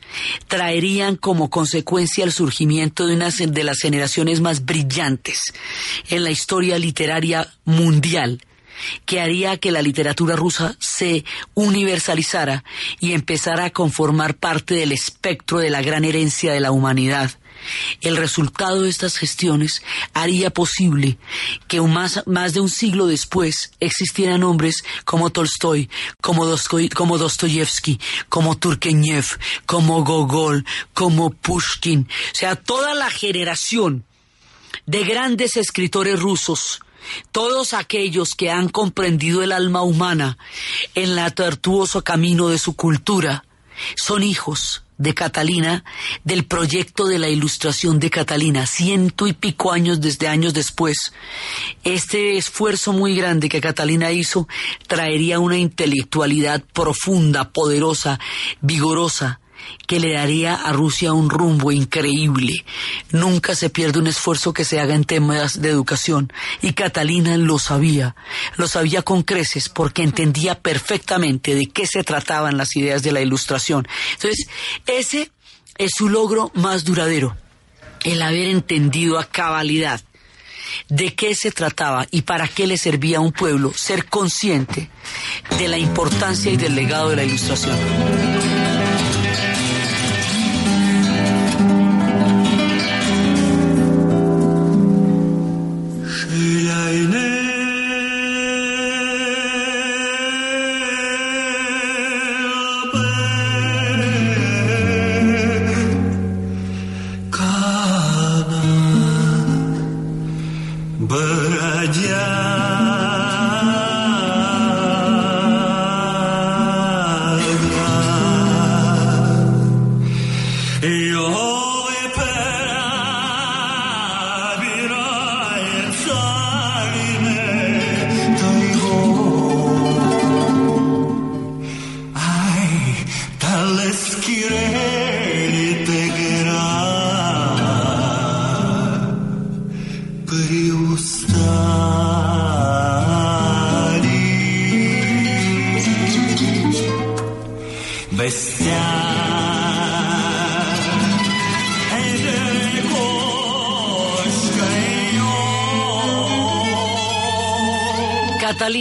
traerían 0.49 1.17
como 1.17 1.51
consecuencia 1.51 2.25
el 2.25 2.33
surgimiento 2.33 3.07
de 3.07 3.15
una 3.15 3.31
de 3.31 3.65
las 3.65 3.79
generaciones 3.79 4.41
más 4.41 4.65
brillantes 4.65 5.53
en 6.09 6.25
la 6.25 6.31
historia 6.31 6.79
literaria 6.79 7.53
mundial, 7.65 8.43
que 9.07 9.21
haría 9.21 9.57
que 9.57 9.73
la 9.73 9.81
literatura 9.81 10.37
rusa 10.37 10.77
se 10.79 11.25
universalizara 11.55 12.63
y 13.01 13.13
empezara 13.13 13.65
a 13.65 13.71
conformar 13.71 14.37
parte 14.37 14.75
del 14.75 14.93
espectro 14.93 15.59
de 15.59 15.71
la 15.71 15.81
gran 15.81 16.05
herencia 16.05 16.53
de 16.53 16.61
la 16.61 16.73
humanidad 16.73 17.31
el 18.01 18.17
resultado 18.17 18.83
de 18.83 18.91
estas 18.91 19.17
gestiones 19.17 19.83
haría 20.15 20.51
posible 20.51 21.19
que 21.69 21.81
más, 21.81 22.23
más 22.27 22.55
de 22.55 22.61
un 22.61 22.69
siglo 22.69 23.07
después 23.07 23.73
existieran 23.81 24.43
hombres 24.43 24.83
como 25.05 25.31
Tolstoy, 25.31 25.91
como, 26.21 26.47
como 26.95 27.19
Dostoyevsky, 27.19 28.01
como 28.29 28.57
como 29.67 30.05
Gogol, 30.05 30.65
como 30.95 31.31
Pushkin, 31.31 32.09
o 32.33 32.35
sea, 32.35 32.57
toda 32.57 32.95
la 32.95 33.11
generación 33.11 34.05
de 34.87 35.05
grandes 35.05 35.57
escritores 35.57 36.19
rusos 36.19 36.81
todos 37.33 37.73
aquellos 37.73 38.35
que 38.35 38.51
han 38.51 38.69
comprendido 38.69 39.43
el 39.43 39.53
alma 39.53 39.83
humana 39.83 40.39
en 40.95 41.15
el 41.15 41.31
tortuoso 41.31 42.03
camino 42.03 42.49
de 42.49 42.59
su 42.59 42.75
cultura 42.75 43.45
son 43.97 44.23
hijos 44.23 44.83
de 44.99 45.15
Catalina, 45.15 45.85
del 46.25 46.45
proyecto 46.45 47.07
de 47.07 47.19
la 47.19 47.29
ilustración 47.29 47.99
de 47.99 48.11
Catalina, 48.11 48.67
ciento 48.67 49.27
y 49.27 49.33
pico 49.33 49.73
años 49.73 50.01
desde 50.01 50.29
años 50.29 50.55
después. 50.55 51.13
Este 51.85 52.37
esfuerzo 52.37 52.93
muy 52.93 53.15
grande 53.17 53.49
que 53.49 53.61
Catalina 53.61 54.11
hizo 54.13 54.49
traería 54.87 55.39
una 55.39 55.59
intelectualidad 55.59 56.63
profunda, 56.73 57.51
poderosa, 57.51 58.19
vigorosa, 58.61 59.41
que 59.87 60.01
le 60.01 60.15
daría 60.15 60.55
a 60.55 60.73
Rusia 60.73 61.13
un 61.13 61.31
rumbo 61.31 61.73
increíble. 61.73 62.65
Nunca 63.11 63.55
se 63.55 63.71
pierde 63.71 63.99
un 63.99 64.07
esfuerzo 64.07 64.53
que 64.53 64.65
se 64.65 64.81
haga 64.81 64.95
en 64.95 65.05
temas 65.05 65.61
de 65.61 65.71
educación. 65.71 66.33
Y 66.63 66.73
Catalina 66.73 67.37
lo 67.37 67.59
sabía, 67.59 68.17
lo 68.57 68.69
sabía 68.69 69.03
con 69.03 69.23
creces 69.23 69.69
porque 69.69 70.03
entendía 70.03 70.59
perfectamente 70.59 71.55
de 71.55 71.67
qué 71.67 71.87
se 71.87 72.05
trataban 72.05 72.57
las 72.57 72.77
ideas 72.77 73.03
de 73.03 73.13
la 73.13 73.21
ilustración. 73.21 73.87
Entonces, 74.15 74.47
ese 74.87 75.31
es 75.79 75.93
su 75.97 76.09
logro 76.09 76.51
más 76.55 76.85
duradero, 76.85 77.37
el 78.05 78.23
haber 78.23 78.49
entendido 78.49 79.19
a 79.19 79.25
cabalidad 79.25 80.01
de 80.89 81.15
qué 81.15 81.35
se 81.35 81.53
trataba 81.53 82.07
y 82.11 82.23
para 82.23 82.49
qué 82.49 82.67
le 82.67 82.77
servía 82.77 83.19
a 83.19 83.21
un 83.21 83.33
pueblo 83.33 83.73
ser 83.75 84.07
consciente 84.07 84.91
de 85.59 85.69
la 85.69 85.79
importancia 85.79 86.51
y 86.51 86.57
del 86.57 86.75
legado 86.75 87.11
de 87.11 87.17
la 87.17 87.25
ilustración. 87.25 88.36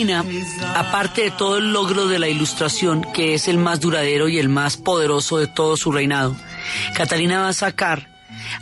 Catalina, 0.05 0.75
aparte 0.75 1.23
de 1.23 1.31
todo 1.31 1.57
el 1.57 1.73
logro 1.73 2.07
de 2.07 2.19
la 2.19 2.27
ilustración, 2.27 3.03
que 3.13 3.33
es 3.33 3.47
el 3.47 3.57
más 3.57 3.79
duradero 3.79 4.27
y 4.29 4.37
el 4.37 4.49
más 4.49 4.77
poderoso 4.77 5.37
de 5.37 5.47
todo 5.47 5.77
su 5.77 5.91
reinado, 5.91 6.35
Catalina 6.95 7.39
va 7.39 7.49
a 7.49 7.53
sacar, 7.53 8.07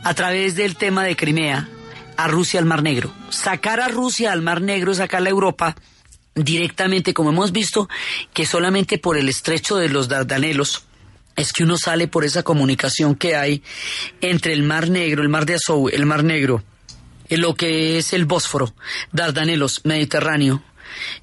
a 0.04 0.14
través 0.14 0.56
del 0.56 0.78
tema 0.78 1.04
de 1.04 1.18
Crimea, 1.18 1.68
a 2.16 2.28
Rusia 2.28 2.60
al 2.62 2.66
Mar 2.66 2.82
Negro. 2.82 3.14
Sacar 3.30 3.82
a 3.82 3.90
Rusia 3.90 4.32
al 4.32 4.42
Mar 4.42 4.62
Negro, 4.62 4.94
sacar 4.94 5.26
a 5.26 5.30
Europa 5.30 5.76
directamente, 6.34 7.14
como 7.14 7.32
hemos 7.32 7.52
visto, 7.52 7.90
que 8.34 8.46
solamente 8.46 8.98
por 8.98 9.18
el 9.18 9.28
estrecho 9.28 9.76
de 9.76 9.90
los 9.90 10.08
Dardanelos, 10.08 10.86
es 11.36 11.52
que 11.52 11.64
uno 11.64 11.78
sale 11.78 12.08
por 12.08 12.24
esa 12.24 12.44
comunicación 12.44 13.16
que 13.16 13.36
hay 13.36 13.64
entre 14.22 14.54
el 14.54 14.64
Mar 14.64 14.90
Negro, 14.90 15.22
el 15.24 15.30
Mar 15.30 15.46
de 15.46 15.56
Azov, 15.56 15.90
el 15.92 16.06
Mar 16.06 16.24
Negro, 16.24 16.64
lo 17.30 17.56
que 17.56 17.98
es 17.98 18.14
el 18.14 18.26
Bósforo, 18.26 18.74
Dardanelos, 19.12 19.82
Mediterráneo, 19.84 20.64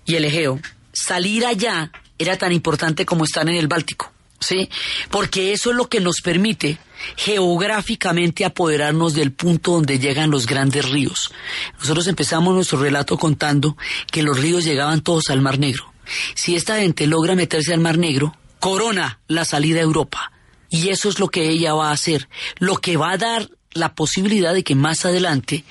y 0.05 0.17
el 0.17 0.25
Egeo, 0.25 0.61
salir 0.93 1.47
allá 1.47 1.91
era 2.19 2.37
tan 2.37 2.53
importante 2.53 3.07
como 3.07 3.25
estar 3.25 3.49
en 3.49 3.57
el 3.57 3.69
Báltico, 3.69 4.13
¿sí? 4.39 4.69
Porque 5.11 5.53
eso 5.53 5.71
es 5.71 5.77
lo 5.77 5.89
que 5.89 6.01
nos 6.01 6.21
permite 6.23 6.79
geográficamente 7.17 8.45
apoderarnos 8.45 9.15
del 9.15 9.33
punto 9.33 9.73
donde 9.73 9.99
llegan 9.99 10.31
los 10.31 10.47
grandes 10.47 10.89
ríos. 10.89 11.33
Nosotros 11.79 12.07
empezamos 12.07 12.55
nuestro 12.55 12.79
relato 12.79 13.17
contando 13.17 13.77
que 14.11 14.23
los 14.23 14.39
ríos 14.39 14.65
llegaban 14.65 15.01
todos 15.01 15.31
al 15.31 15.41
Mar 15.41 15.59
Negro. 15.59 15.93
Si 16.35 16.57
esta 16.57 16.79
gente 16.79 17.07
logra 17.07 17.35
meterse 17.35 17.73
al 17.73 17.81
Mar 17.81 17.99
Negro, 17.99 18.37
corona 18.59 19.21
la 19.29 19.45
salida 19.45 19.81
a 19.81 19.85
Europa. 19.85 20.33
Y 20.69 20.89
eso 20.89 21.09
es 21.09 21.19
lo 21.19 21.29
que 21.29 21.49
ella 21.49 21.75
va 21.75 21.89
a 21.89 21.93
hacer, 21.93 22.29
lo 22.59 22.77
que 22.77 22.97
va 22.97 23.13
a 23.13 23.19
dar 23.19 23.51
la 23.73 23.95
posibilidad 23.95 24.53
de 24.53 24.65
que 24.65 24.75
más 24.75 25.05
adelante 25.05 25.65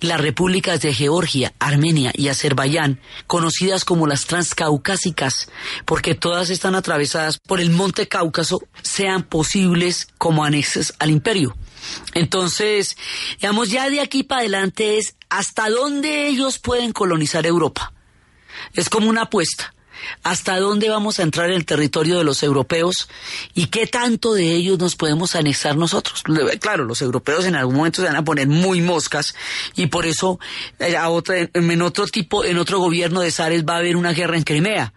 las 0.00 0.20
repúblicas 0.20 0.80
de 0.80 0.92
Georgia, 0.92 1.52
Armenia 1.58 2.12
y 2.14 2.28
Azerbaiyán, 2.28 3.00
conocidas 3.26 3.84
como 3.84 4.06
las 4.06 4.26
transcaucásicas, 4.26 5.48
porque 5.84 6.14
todas 6.14 6.50
están 6.50 6.74
atravesadas 6.74 7.38
por 7.38 7.60
el 7.60 7.70
monte 7.70 8.08
Cáucaso, 8.08 8.62
sean 8.82 9.22
posibles 9.22 10.08
como 10.18 10.44
anexos 10.44 10.94
al 10.98 11.10
imperio. 11.10 11.56
Entonces, 12.14 12.96
digamos, 13.40 13.70
ya 13.70 13.90
de 13.90 14.00
aquí 14.00 14.22
para 14.22 14.40
adelante 14.40 14.98
es 14.98 15.16
hasta 15.28 15.68
dónde 15.68 16.28
ellos 16.28 16.58
pueden 16.58 16.92
colonizar 16.92 17.46
Europa. 17.46 17.92
Es 18.72 18.88
como 18.88 19.08
una 19.08 19.22
apuesta 19.22 19.73
hasta 20.22 20.58
dónde 20.58 20.88
vamos 20.88 21.18
a 21.18 21.22
entrar 21.22 21.50
en 21.50 21.56
el 21.56 21.64
territorio 21.64 22.18
de 22.18 22.24
los 22.24 22.42
europeos 22.42 23.08
y 23.54 23.66
qué 23.66 23.86
tanto 23.86 24.34
de 24.34 24.52
ellos 24.52 24.78
nos 24.78 24.96
podemos 24.96 25.34
anexar 25.34 25.76
nosotros. 25.76 26.22
Claro, 26.60 26.84
los 26.84 27.02
europeos 27.02 27.44
en 27.44 27.56
algún 27.56 27.76
momento 27.76 28.02
se 28.02 28.08
van 28.08 28.16
a 28.16 28.24
poner 28.24 28.48
muy 28.48 28.80
moscas 28.80 29.34
y 29.74 29.86
por 29.86 30.06
eso 30.06 30.38
eh, 30.78 30.96
en 31.52 31.82
otro 31.82 32.06
tipo, 32.06 32.44
en 32.44 32.58
otro 32.58 32.78
gobierno 32.78 33.20
de 33.20 33.30
Zares 33.30 33.64
va 33.64 33.74
a 33.74 33.78
haber 33.78 33.96
una 33.96 34.12
guerra 34.12 34.36
en 34.36 34.44
Crimea 34.44 34.92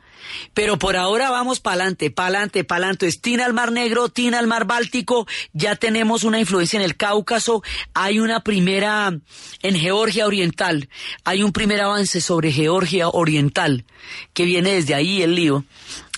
pero 0.53 0.77
por 0.77 0.95
ahora 0.95 1.29
vamos 1.29 1.59
para 1.59 1.75
adelante, 1.75 2.11
para 2.11 2.27
adelante, 2.29 2.63
para 2.63 2.85
adelante. 2.85 3.11
Tina 3.21 3.45
al 3.45 3.53
Mar 3.53 3.71
Negro, 3.71 4.09
Tina 4.09 4.39
al 4.39 4.47
Mar 4.47 4.65
Báltico, 4.65 5.27
ya 5.53 5.75
tenemos 5.75 6.23
una 6.23 6.39
influencia 6.39 6.77
en 6.77 6.83
el 6.83 6.97
Cáucaso, 6.97 7.63
hay 7.93 8.19
una 8.19 8.41
primera 8.41 9.13
en 9.61 9.75
Georgia 9.75 10.25
Oriental, 10.25 10.89
hay 11.23 11.43
un 11.43 11.51
primer 11.51 11.81
avance 11.81 12.21
sobre 12.21 12.51
Georgia 12.51 13.09
Oriental, 13.09 13.85
que 14.33 14.45
viene 14.45 14.73
desde 14.73 14.95
ahí 14.95 15.21
el 15.21 15.35
lío, 15.35 15.65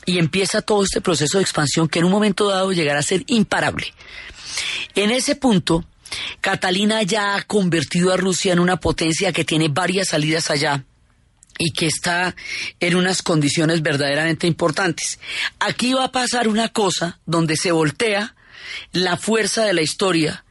y 0.06 0.18
empieza 0.18 0.62
todo 0.62 0.84
este 0.84 1.02
proceso 1.02 1.38
de 1.38 1.44
expansión 1.44 1.88
que 1.88 2.00
en 2.00 2.06
un 2.06 2.12
momento 2.12 2.48
dado 2.48 2.72
llegará 2.72 3.00
a 3.00 3.04
ser 3.04 3.24
imparable. 3.28 3.94
En 4.96 5.12
ese 5.12 5.36
punto, 5.36 5.86
Catalina 6.42 7.04
ya 7.04 7.36
ha 7.36 7.44
convertido 7.44 8.12
a 8.14 8.18
Rusia 8.18 8.54
en 8.54 8.60
una 8.60 8.78
potencia 8.78 9.32
que 9.32 9.46
tiene 9.46 9.68
varias 9.70 10.10
salidas 10.10 10.50
allá 10.50 10.86
y 11.60 11.72
que 11.72 11.86
está 11.86 12.36
en 12.80 12.96
unas 12.96 13.22
condiciones 13.22 13.84
verdaderamente 13.84 14.48
importantes. 14.48 15.20
Aquí 15.60 15.94
va 15.94 16.06
a 16.06 16.12
pasar 16.12 16.48
una 16.48 16.70
cosa 16.70 17.20
donde 17.28 17.58
se 17.58 17.72
voltea 17.72 18.36
la 18.94 19.18
fuerza 19.18 19.66
de 19.66 19.74
la 19.74 19.82
historia 19.82 20.46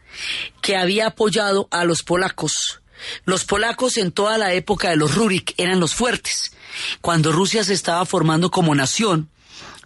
que 0.60 0.76
había 0.76 1.08
apoyado 1.08 1.66
a 1.70 1.84
los 1.84 2.02
polacos. 2.02 2.82
Los 3.24 3.44
polacos 3.44 3.96
en 3.96 4.12
toda 4.12 4.38
la 4.38 4.52
época 4.52 4.90
de 4.90 4.96
los 4.96 5.14
Rurik 5.14 5.54
eran 5.56 5.80
los 5.80 5.94
fuertes. 5.94 6.52
Cuando 7.00 7.32
Rusia 7.32 7.64
se 7.64 7.72
estaba 7.72 8.04
formando 8.04 8.50
como 8.50 8.74
nación, 8.74 9.30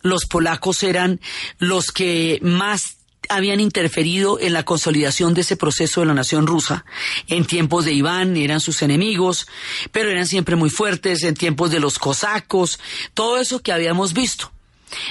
los 0.02 0.24
polacos 0.24 0.82
eran 0.82 1.20
los 1.58 1.92
que 1.92 2.40
más 2.42 2.96
habían 3.28 3.60
interferido 3.60 4.38
en 4.40 4.52
la 4.52 4.64
consolidación 4.64 5.34
de 5.34 5.42
ese 5.42 5.56
proceso 5.56 6.00
de 6.00 6.06
la 6.06 6.14
nación 6.14 6.46
rusa. 6.46 6.84
En 7.28 7.44
tiempos 7.44 7.84
de 7.84 7.92
Iván 7.92 8.36
eran 8.36 8.60
sus 8.60 8.82
enemigos, 8.82 9.46
pero 9.90 10.10
eran 10.10 10.26
siempre 10.26 10.56
muy 10.56 10.70
fuertes, 10.70 11.22
en 11.22 11.34
tiempos 11.34 11.70
de 11.70 11.80
los 11.80 11.98
cosacos, 11.98 12.78
todo 13.14 13.38
eso 13.38 13.60
que 13.60 13.72
habíamos 13.72 14.12
visto. 14.12 14.52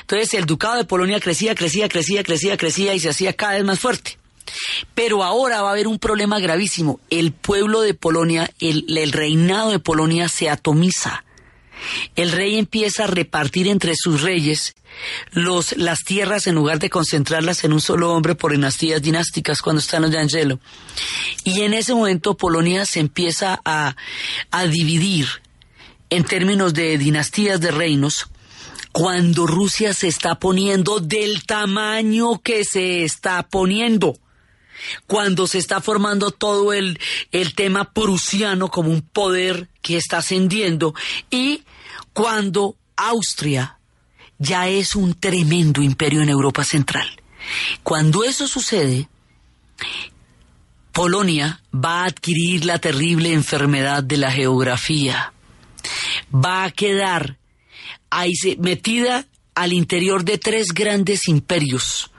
Entonces 0.01 0.33
el 0.33 0.45
ducado 0.45 0.77
de 0.77 0.85
Polonia 0.85 1.19
crecía, 1.19 1.55
crecía, 1.55 1.89
crecía, 1.89 2.23
crecía, 2.23 2.57
crecía 2.57 2.93
y 2.93 2.99
se 2.99 3.09
hacía 3.09 3.33
cada 3.33 3.53
vez 3.53 3.63
más 3.63 3.79
fuerte. 3.79 4.17
Pero 4.93 5.23
ahora 5.23 5.61
va 5.61 5.69
a 5.69 5.71
haber 5.71 5.87
un 5.87 5.97
problema 5.97 6.39
gravísimo. 6.39 6.99
El 7.09 7.31
pueblo 7.31 7.81
de 7.81 7.93
Polonia, 7.93 8.51
el, 8.59 8.85
el 8.97 9.11
reinado 9.11 9.71
de 9.71 9.79
Polonia 9.79 10.29
se 10.29 10.49
atomiza 10.49 11.23
el 12.15 12.31
rey 12.31 12.57
empieza 12.57 13.05
a 13.05 13.07
repartir 13.07 13.67
entre 13.67 13.95
sus 13.95 14.21
reyes 14.21 14.75
los, 15.31 15.77
las 15.77 15.99
tierras 15.99 16.47
en 16.47 16.55
lugar 16.55 16.79
de 16.79 16.89
concentrarlas 16.89 17.63
en 17.63 17.73
un 17.73 17.81
solo 17.81 18.11
hombre 18.13 18.35
por 18.35 18.51
dinastías 18.51 19.01
dinásticas 19.01 19.61
cuando 19.61 19.79
están 19.79 20.03
los 20.03 20.11
de 20.11 20.19
Angelo. 20.19 20.59
Y 21.43 21.61
en 21.61 21.73
ese 21.73 21.93
momento 21.93 22.35
Polonia 22.35 22.85
se 22.85 22.99
empieza 22.99 23.59
a, 23.63 23.95
a 24.51 24.65
dividir 24.65 25.27
en 26.09 26.23
términos 26.23 26.73
de 26.73 26.97
dinastías 26.97 27.61
de 27.61 27.71
reinos 27.71 28.27
cuando 28.91 29.47
Rusia 29.47 29.93
se 29.93 30.07
está 30.07 30.35
poniendo 30.35 30.99
del 30.99 31.45
tamaño 31.45 32.41
que 32.41 32.65
se 32.65 33.03
está 33.03 33.43
poniendo 33.43 34.17
cuando 35.07 35.47
se 35.47 35.59
está 35.59 35.79
formando 35.79 36.31
todo 36.31 36.73
el, 36.73 36.99
el 37.31 37.53
tema 37.53 37.93
prusiano 37.93 38.69
como 38.69 38.89
un 38.89 39.01
poder 39.01 39.69
que 39.81 39.97
está 39.97 40.17
ascendiendo 40.17 40.93
y 41.29 41.63
cuando 42.13 42.75
Austria 42.95 43.77
ya 44.37 44.67
es 44.67 44.95
un 44.95 45.13
tremendo 45.13 45.81
imperio 45.81 46.21
en 46.21 46.29
Europa 46.29 46.63
Central. 46.63 47.07
Cuando 47.83 48.23
eso 48.23 48.47
sucede, 48.47 49.07
Polonia 50.91 51.61
va 51.73 52.01
a 52.01 52.05
adquirir 52.07 52.65
la 52.65 52.79
terrible 52.79 53.33
enfermedad 53.33 54.03
de 54.03 54.17
la 54.17 54.31
geografía. 54.31 55.33
Va 56.33 56.65
a 56.65 56.71
quedar 56.71 57.37
metida 58.57 59.25
al 59.55 59.73
interior 59.73 60.23
de 60.23 60.37
tres 60.37 60.67
grandes 60.73 61.27
imperios 61.27 62.11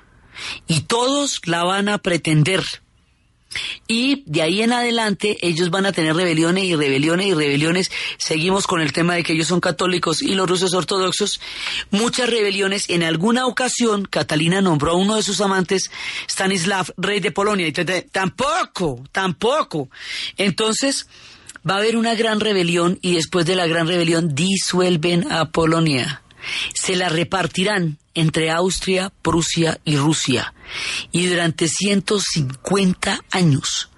y 0.66 0.80
todos 0.80 1.40
la 1.46 1.64
van 1.64 1.88
a 1.88 1.98
pretender. 1.98 2.64
Y 3.86 4.22
de 4.26 4.42
ahí 4.42 4.62
en 4.62 4.72
adelante 4.72 5.38
ellos 5.42 5.70
van 5.70 5.86
a 5.86 5.92
tener 5.92 6.14
rebeliones 6.14 6.64
y 6.64 6.74
rebeliones 6.74 7.26
y 7.26 7.34
rebeliones. 7.34 7.90
Seguimos 8.18 8.66
con 8.66 8.80
el 8.80 8.92
tema 8.92 9.14
de 9.14 9.22
que 9.22 9.32
ellos 9.32 9.48
son 9.48 9.60
católicos 9.60 10.22
y 10.22 10.34
los 10.34 10.48
rusos 10.48 10.74
ortodoxos. 10.74 11.40
Muchas 11.90 12.28
rebeliones. 12.28 12.88
En 12.88 13.02
alguna 13.02 13.46
ocasión 13.46 14.04
Catalina 14.04 14.60
nombró 14.60 14.92
a 14.92 14.96
uno 14.96 15.16
de 15.16 15.22
sus 15.22 15.40
amantes, 15.40 15.90
Stanislav, 16.28 16.92
rey 16.96 17.20
de 17.20 17.32
Polonia. 17.32 17.66
Y 17.66 17.72
tampoco, 17.72 19.04
tampoco. 19.12 19.88
Entonces 20.36 21.06
va 21.68 21.74
a 21.74 21.78
haber 21.78 21.96
una 21.96 22.14
gran 22.14 22.40
rebelión 22.40 22.98
y 23.02 23.14
después 23.14 23.46
de 23.46 23.56
la 23.56 23.66
gran 23.66 23.86
rebelión 23.86 24.34
disuelven 24.34 25.30
a 25.30 25.50
Polonia. 25.50 26.22
Se 26.74 26.96
la 26.96 27.08
repartirán 27.08 27.98
entre 28.14 28.50
Austria, 28.50 29.12
Prusia 29.22 29.80
y 29.84 29.96
Rusia. 29.96 30.54
Y 31.10 31.26
durante 31.26 31.68
150 31.68 33.24
años, 33.30 33.90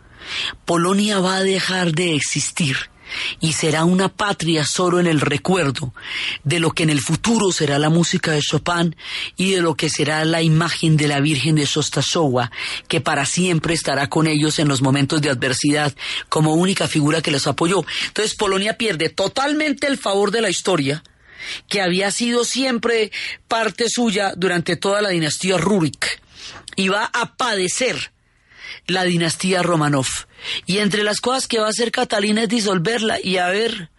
Polonia 0.65 1.19
va 1.21 1.37
a 1.37 1.43
dejar 1.43 1.93
de 1.93 2.15
existir 2.15 2.77
y 3.41 3.53
será 3.53 3.85
una 3.85 4.09
patria 4.09 4.65
solo 4.65 5.01
en 5.01 5.07
el 5.07 5.21
recuerdo 5.21 5.95
de 6.43 6.61
lo 6.61 6.71
que 6.71 6.83
en 6.83 6.91
el 6.91 7.01
futuro 7.01 7.53
será 7.53 7.79
la 7.79 7.91
música 7.91 8.33
de 8.33 8.41
Chopin 8.41 8.97
y 9.37 9.53
de 9.53 9.61
lo 9.61 9.75
que 9.75 9.91
será 9.91 10.25
la 10.25 10.43
imagen 10.43 10.97
de 10.97 11.09
la 11.09 11.21
Virgen 11.21 11.57
de 11.57 11.65
Shostasowa, 11.65 12.51
que 12.89 13.01
para 13.01 13.27
siempre 13.27 13.75
estará 13.75 14.09
con 14.09 14.27
ellos 14.27 14.59
en 14.59 14.69
los 14.69 14.83
momentos 14.83 15.21
de 15.21 15.31
adversidad 15.31 15.95
como 16.29 16.55
única 16.55 16.89
figura 16.89 17.23
que 17.23 17.31
los 17.31 17.47
apoyó. 17.47 17.85
Entonces 18.07 18.35
Polonia 18.35 18.77
pierde 18.77 19.09
totalmente 19.09 19.87
el 19.87 19.99
favor 19.99 20.31
de 20.31 20.41
la 20.41 20.51
historia, 20.51 21.03
que 21.69 21.81
había 21.81 22.11
sido 22.11 22.45
siempre 22.45 23.13
parte 23.49 23.89
suya 23.89 24.33
durante 24.37 24.77
toda 24.77 25.03
la 25.03 25.11
dinastía 25.11 25.59
Rurik, 25.59 26.21
y 26.77 26.89
va 26.89 27.11
a 27.13 27.37
padecer 27.37 28.13
la 28.87 29.05
dinastía 29.05 29.63
Romanov. 29.63 30.07
Y 30.67 30.79
entre 30.79 31.05
las 31.05 31.21
cosas 31.21 31.47
que 31.47 31.59
va 31.59 31.67
a 31.67 31.71
hacer 31.71 31.91
Catalina 31.91 32.43
es 32.43 32.49
disolverla 32.49 33.19
y 33.23 33.39
a 33.39 33.49
ver, 33.49 33.91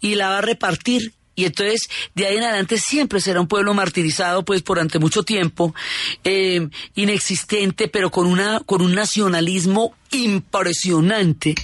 y 0.00 0.14
la 0.14 0.28
va 0.28 0.38
a 0.38 0.42
repartir. 0.42 1.14
Y 1.36 1.46
entonces, 1.46 1.88
de 2.14 2.26
ahí 2.26 2.36
en 2.36 2.44
adelante 2.44 2.78
siempre 2.78 3.20
será 3.20 3.40
un 3.40 3.48
pueblo 3.48 3.74
martirizado, 3.74 4.44
pues, 4.44 4.62
por 4.62 4.78
ante 4.78 5.00
mucho 5.00 5.24
tiempo, 5.24 5.74
eh, 6.22 6.68
inexistente, 6.94 7.88
pero 7.88 8.10
con 8.10 8.26
una, 8.26 8.60
con 8.60 8.82
un 8.82 8.94
nacionalismo 8.94 9.96
impresionante, 10.10 11.54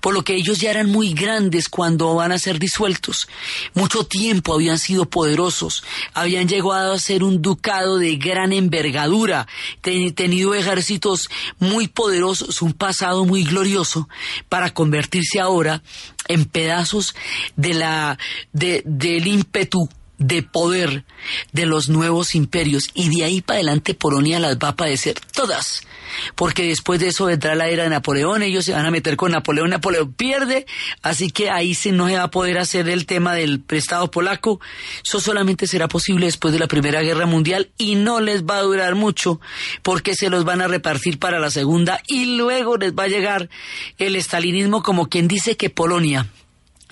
por 0.00 0.14
lo 0.14 0.22
que 0.22 0.34
ellos 0.34 0.58
ya 0.58 0.70
eran 0.70 0.88
muy 0.90 1.12
grandes 1.12 1.68
cuando 1.68 2.14
van 2.14 2.32
a 2.32 2.38
ser 2.38 2.58
disueltos. 2.58 3.28
Mucho 3.74 4.04
tiempo 4.04 4.54
habían 4.54 4.78
sido 4.78 5.06
poderosos, 5.06 5.82
habían 6.14 6.48
llegado 6.48 6.92
a 6.92 6.98
ser 6.98 7.22
un 7.24 7.42
ducado 7.42 7.98
de 7.98 8.16
gran 8.16 8.52
envergadura, 8.52 9.46
ten- 9.80 10.14
tenido 10.14 10.54
ejércitos 10.54 11.28
muy 11.58 11.88
poderosos, 11.88 12.62
un 12.62 12.72
pasado 12.72 13.24
muy 13.24 13.44
glorioso, 13.44 14.08
para 14.48 14.72
convertirse 14.72 15.40
ahora 15.40 15.82
en 16.28 16.44
pedazos 16.44 17.14
de 17.56 17.74
la, 17.74 18.18
de, 18.52 18.82
del 18.84 19.26
ímpetu 19.26 19.88
de 20.18 20.42
poder 20.42 21.04
de 21.52 21.66
los 21.66 21.88
nuevos 21.88 22.34
imperios. 22.34 22.90
Y 22.94 23.14
de 23.14 23.24
ahí 23.24 23.40
para 23.40 23.58
adelante 23.58 23.94
Polonia 23.94 24.40
las 24.40 24.56
va 24.56 24.68
a 24.68 24.76
padecer 24.76 25.18
todas. 25.32 25.82
Porque 26.34 26.68
después 26.68 27.00
de 27.00 27.08
eso 27.08 27.26
vendrá 27.26 27.54
la 27.54 27.68
era 27.68 27.84
de 27.84 27.90
Napoleón. 27.90 28.42
Ellos 28.42 28.64
se 28.64 28.72
van 28.72 28.86
a 28.86 28.90
meter 28.90 29.16
con 29.16 29.32
Napoleón. 29.32 29.70
Napoleón 29.70 30.12
pierde. 30.12 30.66
Así 31.02 31.30
que 31.30 31.50
ahí 31.50 31.74
se 31.74 31.92
no 31.92 32.08
se 32.08 32.16
va 32.16 32.24
a 32.24 32.30
poder 32.30 32.58
hacer 32.58 32.88
el 32.88 33.06
tema 33.06 33.34
del 33.34 33.60
prestado 33.60 34.10
polaco. 34.10 34.60
Eso 35.04 35.20
solamente 35.20 35.66
será 35.66 35.88
posible 35.88 36.26
después 36.26 36.52
de 36.52 36.60
la 36.60 36.68
primera 36.68 37.02
guerra 37.02 37.26
mundial. 37.26 37.70
Y 37.76 37.96
no 37.96 38.20
les 38.20 38.44
va 38.44 38.58
a 38.58 38.62
durar 38.62 38.94
mucho 38.94 39.40
porque 39.82 40.14
se 40.14 40.30
los 40.30 40.44
van 40.44 40.62
a 40.62 40.68
repartir 40.68 41.18
para 41.18 41.38
la 41.38 41.50
segunda. 41.50 42.00
Y 42.06 42.36
luego 42.36 42.76
les 42.76 42.92
va 42.92 43.04
a 43.04 43.08
llegar 43.08 43.48
el 43.98 44.16
estalinismo 44.16 44.82
como 44.82 45.08
quien 45.08 45.28
dice 45.28 45.56
que 45.56 45.70
Polonia 45.70 46.26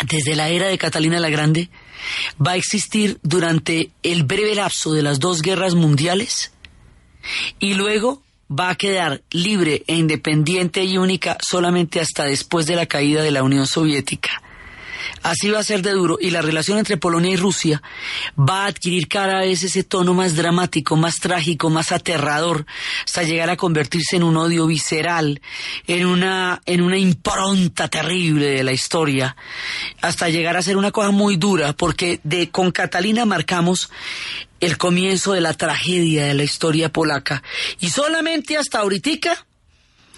desde 0.03 0.37
la 0.37 0.49
era 0.49 0.69
de 0.69 0.79
Catalina 0.79 1.21
la 1.21 1.31
Grande, 1.31 1.71
va 2.45 2.53
a 2.53 2.57
existir 2.57 3.19
durante 3.23 3.91
el 4.03 4.25
breve 4.25 4.55
lapso 4.55 4.93
de 4.93 5.03
las 5.03 5.21
dos 5.21 5.43
guerras 5.43 5.75
mundiales 5.75 6.53
y 7.59 7.75
luego 7.75 8.23
va 8.51 8.71
a 8.71 8.75
quedar 8.75 9.23
libre 9.31 9.83
e 9.87 9.97
independiente 9.97 10.85
y 10.85 10.99
única 10.99 11.39
solamente 11.41 12.01
hasta 12.01 12.25
después 12.25 12.67
de 12.67 12.77
la 12.77 12.87
caída 12.87 13.23
de 13.23 13.31
la 13.31 13.43
Unión 13.43 13.67
Soviética. 13.67 14.43
Así 15.25 15.49
va 15.49 15.59
a 15.59 15.65
ser 15.65 15.81
de 15.81 15.93
duro 15.93 16.19
y 16.21 16.29
la 16.29 16.43
relación 16.43 16.77
entre 16.77 16.99
Polonia 16.99 17.31
y 17.33 17.37
Rusia 17.37 17.83
va 18.39 18.65
a 18.65 18.67
adquirir 18.67 19.09
cada 19.09 19.41
vez 19.41 19.63
ese 19.63 19.83
tono 19.83 20.13
más 20.13 20.37
dramático, 20.37 20.97
más 20.97 21.19
trágico, 21.19 21.71
más 21.71 21.93
aterrador, 21.93 22.67
hasta 23.07 23.23
llegar 23.23 23.49
a 23.49 23.57
convertirse 23.57 24.17
en 24.17 24.23
un 24.23 24.37
odio 24.37 24.67
visceral, 24.67 25.41
en 25.87 26.05
una, 26.05 26.61
en 26.67 26.83
una 26.83 26.99
impronta 26.99 27.89
terrible 27.89 28.51
de 28.51 28.65
la 28.65 28.73
historia, 28.73 29.35
hasta 30.03 30.29
llegar 30.29 30.59
a 30.59 30.63
ser 30.63 30.77
una 30.77 30.91
cosa 30.91 31.11
muy 31.11 31.39
dura, 31.39 31.73
porque 31.73 32.21
de, 32.23 32.51
con 32.51 32.71
Catalina 32.71 33.25
marcamos 33.25 33.89
el 34.61 34.77
comienzo 34.77 35.33
de 35.33 35.41
la 35.41 35.55
tragedia 35.55 36.27
de 36.27 36.35
la 36.35 36.45
historia 36.45 36.93
polaca. 36.93 37.43
Y 37.81 37.89
solamente 37.89 38.59
hasta 38.59 38.81
ahorita 38.81 39.47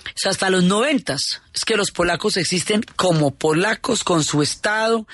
o 0.08 0.18
sea, 0.18 0.30
hasta 0.30 0.50
los 0.50 0.64
noventas. 0.64 1.42
Es 1.54 1.64
que 1.64 1.76
los 1.76 1.90
polacos 1.90 2.36
existen 2.36 2.82
como 2.96 3.34
polacos 3.34 4.04
con 4.04 4.24
su 4.24 4.42
estado 4.42 5.06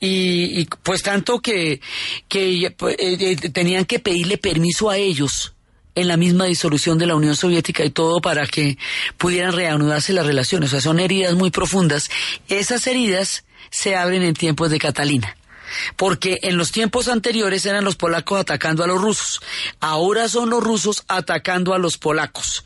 y, 0.00 0.60
y, 0.60 0.68
pues 0.82 1.02
tanto 1.02 1.40
que, 1.40 1.80
que 2.28 2.66
eh, 2.66 2.74
eh, 2.98 3.36
tenían 3.50 3.84
que 3.84 3.98
pedirle 3.98 4.38
permiso 4.38 4.90
a 4.90 4.96
ellos 4.96 5.54
en 5.94 6.08
la 6.08 6.16
misma 6.16 6.46
disolución 6.46 6.98
de 6.98 7.06
la 7.06 7.14
Unión 7.14 7.36
Soviética 7.36 7.84
y 7.84 7.90
todo 7.90 8.20
para 8.20 8.46
que 8.46 8.78
pudieran 9.16 9.52
reanudarse 9.52 10.12
las 10.12 10.26
relaciones. 10.26 10.70
O 10.70 10.72
sea, 10.72 10.80
son 10.80 10.98
heridas 10.98 11.34
muy 11.34 11.50
profundas. 11.50 12.10
Esas 12.48 12.86
heridas 12.86 13.44
se 13.70 13.94
abren 13.96 14.22
en 14.22 14.34
tiempos 14.34 14.70
de 14.70 14.78
Catalina 14.78 15.36
porque 15.96 16.40
en 16.42 16.56
los 16.56 16.72
tiempos 16.72 17.08
anteriores 17.08 17.66
eran 17.66 17.84
los 17.84 17.96
polacos 17.96 18.40
atacando 18.40 18.84
a 18.84 18.86
los 18.86 19.00
rusos, 19.00 19.40
ahora 19.80 20.28
son 20.28 20.50
los 20.50 20.62
rusos 20.62 21.04
atacando 21.08 21.74
a 21.74 21.78
los 21.78 21.98
polacos. 21.98 22.64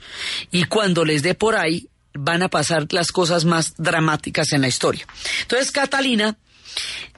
Y 0.50 0.64
cuando 0.64 1.04
les 1.04 1.22
dé 1.22 1.34
por 1.34 1.56
ahí, 1.56 1.88
van 2.14 2.42
a 2.42 2.48
pasar 2.48 2.86
las 2.90 3.12
cosas 3.12 3.44
más 3.44 3.74
dramáticas 3.76 4.52
en 4.52 4.62
la 4.62 4.68
historia. 4.68 5.06
Entonces, 5.42 5.70
Catalina, 5.70 6.36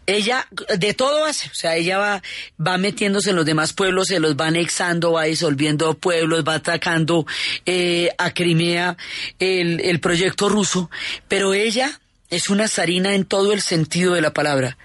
ella 0.06 0.48
de 0.76 0.94
todo 0.94 1.24
hace, 1.24 1.48
o 1.48 1.54
sea, 1.54 1.76
ella 1.76 1.98
va, 1.98 2.22
va 2.64 2.78
metiéndose 2.78 3.30
en 3.30 3.36
los 3.36 3.46
demás 3.46 3.72
pueblos, 3.72 4.08
se 4.08 4.20
los 4.20 4.34
va 4.34 4.46
anexando, 4.46 5.12
va 5.12 5.24
disolviendo 5.24 5.94
pueblos, 5.94 6.44
va 6.46 6.54
atacando 6.54 7.26
eh, 7.66 8.10
a 8.18 8.32
Crimea 8.32 8.96
el, 9.38 9.80
el 9.80 10.00
proyecto 10.00 10.48
ruso, 10.48 10.90
pero 11.28 11.54
ella 11.54 12.00
es 12.30 12.48
una 12.48 12.68
zarina 12.68 13.14
en 13.14 13.24
todo 13.24 13.52
el 13.52 13.60
sentido 13.60 14.14
de 14.14 14.20
la 14.20 14.32
palabra. 14.32 14.78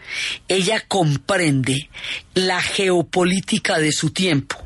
Ella 0.48 0.84
comprende 0.88 1.90
la 2.34 2.62
geopolítica 2.62 3.80
de 3.80 3.92
su 3.92 4.10
tiempo 4.10 4.58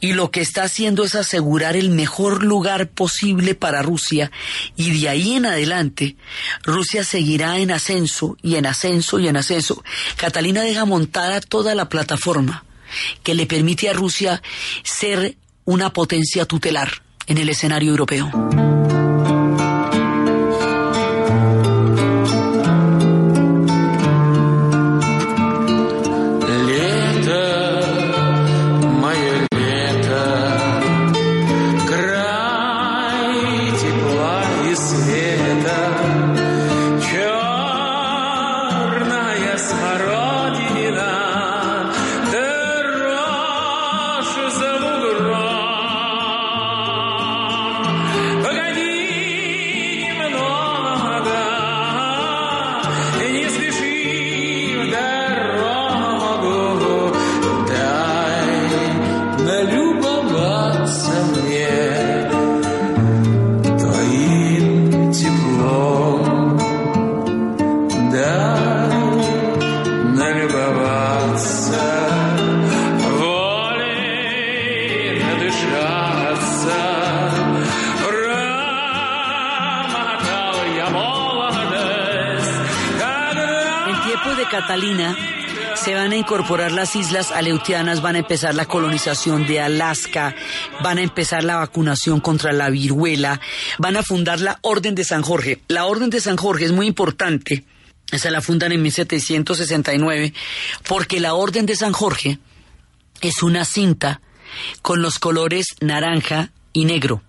y 0.00 0.12
lo 0.12 0.30
que 0.30 0.40
está 0.40 0.64
haciendo 0.64 1.04
es 1.04 1.14
asegurar 1.14 1.76
el 1.76 1.90
mejor 1.90 2.42
lugar 2.42 2.88
posible 2.88 3.54
para 3.54 3.82
Rusia 3.82 4.30
y 4.76 5.00
de 5.00 5.08
ahí 5.08 5.34
en 5.34 5.46
adelante 5.46 6.16
Rusia 6.62 7.04
seguirá 7.04 7.58
en 7.58 7.70
ascenso 7.70 8.36
y 8.42 8.56
en 8.56 8.66
ascenso 8.66 9.18
y 9.18 9.28
en 9.28 9.36
ascenso. 9.36 9.82
Catalina 10.16 10.62
deja 10.62 10.84
montada 10.84 11.40
toda 11.40 11.74
la 11.74 11.88
plataforma 11.88 12.64
que 13.22 13.34
le 13.34 13.46
permite 13.46 13.88
a 13.88 13.94
Rusia 13.94 14.42
ser 14.82 15.36
una 15.64 15.92
potencia 15.92 16.44
tutelar 16.44 16.90
en 17.26 17.38
el 17.38 17.48
escenario 17.48 17.90
europeo. 17.90 18.81
Catalina 84.52 85.16
se 85.76 85.94
van 85.94 86.12
a 86.12 86.16
incorporar 86.16 86.72
las 86.72 86.94
islas 86.94 87.30
aleutianas, 87.30 88.02
van 88.02 88.16
a 88.16 88.18
empezar 88.18 88.54
la 88.54 88.66
colonización 88.66 89.46
de 89.46 89.62
Alaska, 89.62 90.36
van 90.82 90.98
a 90.98 91.02
empezar 91.02 91.42
la 91.42 91.56
vacunación 91.56 92.20
contra 92.20 92.52
la 92.52 92.68
viruela, 92.68 93.40
van 93.78 93.96
a 93.96 94.02
fundar 94.02 94.40
la 94.40 94.58
Orden 94.60 94.94
de 94.94 95.04
San 95.04 95.22
Jorge. 95.22 95.62
La 95.68 95.86
Orden 95.86 96.10
de 96.10 96.20
San 96.20 96.36
Jorge 96.36 96.66
es 96.66 96.72
muy 96.72 96.86
importante, 96.86 97.64
esa 98.10 98.30
la 98.30 98.42
fundan 98.42 98.72
en 98.72 98.82
1769, 98.82 100.34
porque 100.86 101.18
la 101.18 101.32
Orden 101.32 101.64
de 101.64 101.74
San 101.74 101.94
Jorge 101.94 102.38
es 103.22 103.42
una 103.42 103.64
cinta 103.64 104.20
con 104.82 105.00
los 105.00 105.18
colores 105.18 105.64
naranja 105.80 106.50
y 106.74 106.84
negro. 106.84 107.22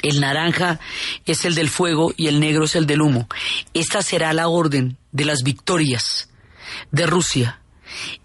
El 0.00 0.20
naranja 0.20 0.78
es 1.24 1.44
el 1.44 1.56
del 1.56 1.70
fuego 1.70 2.14
y 2.16 2.28
el 2.28 2.38
negro 2.38 2.66
es 2.66 2.76
el 2.76 2.86
del 2.86 3.00
humo. 3.00 3.28
Esta 3.74 4.00
será 4.00 4.32
la 4.32 4.46
orden 4.46 4.96
de 5.10 5.24
las 5.24 5.42
victorias 5.42 6.28
de 6.90 7.06
Rusia. 7.06 7.60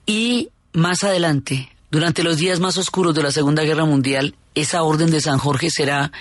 Y 0.06 0.50
más 0.74 1.04
adelante, 1.04 1.76
durante 1.90 2.24
los 2.24 2.38
días 2.38 2.60
más 2.60 2.78
oscuros 2.78 3.14
de 3.16 3.24
la 3.24 3.32
Segunda 3.32 3.64
Guerra 3.64 3.86
Mundial, 3.86 4.36
esa 4.56 4.84
orden 4.84 5.12
de 5.12 5.22
San 5.22 5.38
Jorge 5.38 5.70
será 5.70 6.12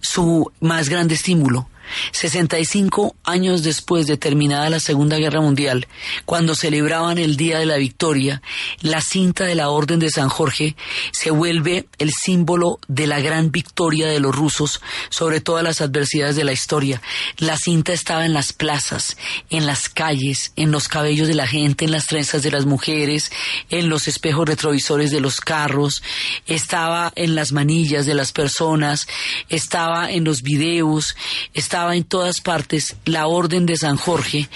su 0.00 0.50
más 0.60 0.88
grande 0.88 1.14
estímulo 1.14 1.68
65 2.12 3.16
años 3.24 3.62
después 3.62 4.06
de 4.06 4.16
terminada 4.16 4.70
la 4.70 4.80
Segunda 4.80 5.18
Guerra 5.18 5.40
Mundial, 5.40 5.86
cuando 6.24 6.54
celebraban 6.54 7.18
el 7.18 7.36
Día 7.36 7.58
de 7.58 7.66
la 7.66 7.76
Victoria, 7.76 8.42
la 8.80 9.00
cinta 9.00 9.44
de 9.44 9.54
la 9.54 9.70
Orden 9.70 9.98
de 9.98 10.10
San 10.10 10.28
Jorge 10.28 10.76
se 11.12 11.30
vuelve 11.30 11.86
el 11.98 12.12
símbolo 12.12 12.78
de 12.88 13.06
la 13.06 13.20
gran 13.20 13.50
victoria 13.50 14.08
de 14.08 14.20
los 14.20 14.34
rusos 14.34 14.80
sobre 15.08 15.40
todas 15.40 15.62
las 15.62 15.80
adversidades 15.80 16.36
de 16.36 16.44
la 16.44 16.52
historia. 16.52 17.00
La 17.38 17.56
cinta 17.56 17.92
estaba 17.92 18.24
en 18.24 18.32
las 18.32 18.52
plazas, 18.52 19.16
en 19.50 19.66
las 19.66 19.88
calles, 19.88 20.52
en 20.56 20.70
los 20.70 20.88
cabellos 20.88 21.28
de 21.28 21.34
la 21.34 21.46
gente, 21.46 21.84
en 21.84 21.92
las 21.92 22.06
trenzas 22.06 22.42
de 22.42 22.50
las 22.50 22.66
mujeres, 22.66 23.30
en 23.70 23.88
los 23.88 24.08
espejos 24.08 24.48
retrovisores 24.48 25.10
de 25.10 25.20
los 25.20 25.40
carros, 25.40 26.02
estaba 26.46 27.12
en 27.16 27.34
las 27.34 27.52
manillas 27.52 28.06
de 28.06 28.14
las 28.14 28.32
personas, 28.32 29.06
estaba 29.48 30.10
en 30.10 30.24
los 30.24 30.42
videos, 30.42 31.16
estaba 31.54 31.75
en 31.76 32.04
todas 32.04 32.40
partes, 32.40 32.96
la 33.04 33.26
Orden 33.26 33.66
de 33.66 33.76
San 33.76 33.96
Jorge 33.96 34.48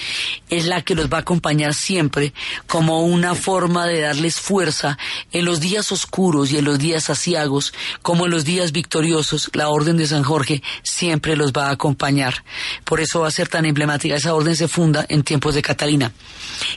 es 0.48 0.66
la 0.66 0.82
que 0.82 0.94
los 0.94 1.08
va 1.08 1.18
a 1.18 1.20
acompañar 1.20 1.74
siempre 1.74 2.32
como 2.66 3.02
una 3.02 3.34
forma 3.34 3.86
de 3.86 4.00
darles 4.00 4.40
fuerza 4.40 4.98
en 5.32 5.44
los 5.44 5.60
días 5.60 5.92
oscuros 5.92 6.50
y 6.50 6.58
en 6.58 6.64
los 6.64 6.78
días 6.78 7.10
asiagos, 7.10 7.74
como 8.02 8.24
en 8.24 8.30
los 8.30 8.44
días 8.44 8.72
victoriosos, 8.72 9.50
la 9.52 9.68
Orden 9.68 9.96
de 9.96 10.06
San 10.06 10.22
Jorge 10.22 10.62
siempre 10.82 11.36
los 11.36 11.52
va 11.52 11.68
a 11.68 11.72
acompañar. 11.72 12.44
Por 12.84 13.00
eso 13.00 13.20
va 13.20 13.28
a 13.28 13.32
ser 13.32 13.48
tan 13.48 13.66
emblemática. 13.66 14.16
Esa 14.16 14.34
orden 14.34 14.56
se 14.56 14.68
funda 14.68 15.04
en 15.08 15.22
tiempos 15.22 15.54
de 15.54 15.62
Catalina. 15.62 16.12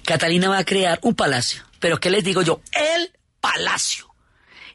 Catalina 0.05 0.49
va 0.49 0.59
a 0.59 0.65
crear 0.65 0.99
un 1.03 1.15
palacio. 1.15 1.63
Pero 1.79 1.99
¿qué 1.99 2.09
les 2.09 2.23
digo 2.23 2.41
yo? 2.41 2.61
El 2.71 3.11
palacio. 3.41 4.12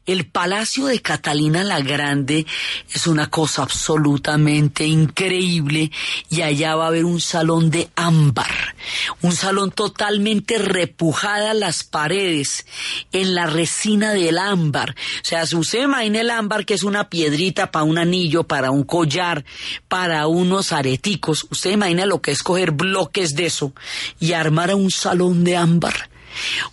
El 0.08 0.24
palacio 0.24 0.86
de 0.86 1.02
Catalina 1.02 1.62
la 1.64 1.82
Grande 1.82 2.46
es 2.94 3.06
una 3.06 3.28
cosa 3.28 3.62
absolutamente 3.62 4.86
increíble 4.86 5.92
y 6.30 6.40
allá 6.40 6.76
va 6.76 6.84
a 6.84 6.88
haber 6.88 7.04
un 7.04 7.20
salón 7.20 7.70
de 7.70 7.90
ámbar, 7.94 8.74
un 9.20 9.32
salón 9.32 9.70
totalmente 9.70 10.56
repujada 10.56 11.52
las 11.52 11.84
paredes 11.84 12.64
en 13.12 13.34
la 13.34 13.48
resina 13.48 14.14
del 14.14 14.38
ámbar. 14.38 14.92
O 14.92 15.24
sea, 15.24 15.44
si 15.44 15.56
usted 15.56 15.82
imagina 15.82 16.22
el 16.22 16.30
ámbar 16.30 16.64
que 16.64 16.72
es 16.72 16.84
una 16.84 17.10
piedrita 17.10 17.70
para 17.70 17.84
un 17.84 17.98
anillo, 17.98 18.44
para 18.44 18.70
un 18.70 18.84
collar, 18.84 19.44
para 19.88 20.26
unos 20.26 20.72
areticos, 20.72 21.46
usted 21.50 21.72
imagina 21.72 22.06
lo 22.06 22.22
que 22.22 22.30
es 22.30 22.42
coger 22.42 22.70
bloques 22.70 23.34
de 23.34 23.44
eso 23.44 23.74
y 24.18 24.32
armar 24.32 24.74
un 24.74 24.90
salón 24.90 25.44
de 25.44 25.58
ámbar 25.58 26.08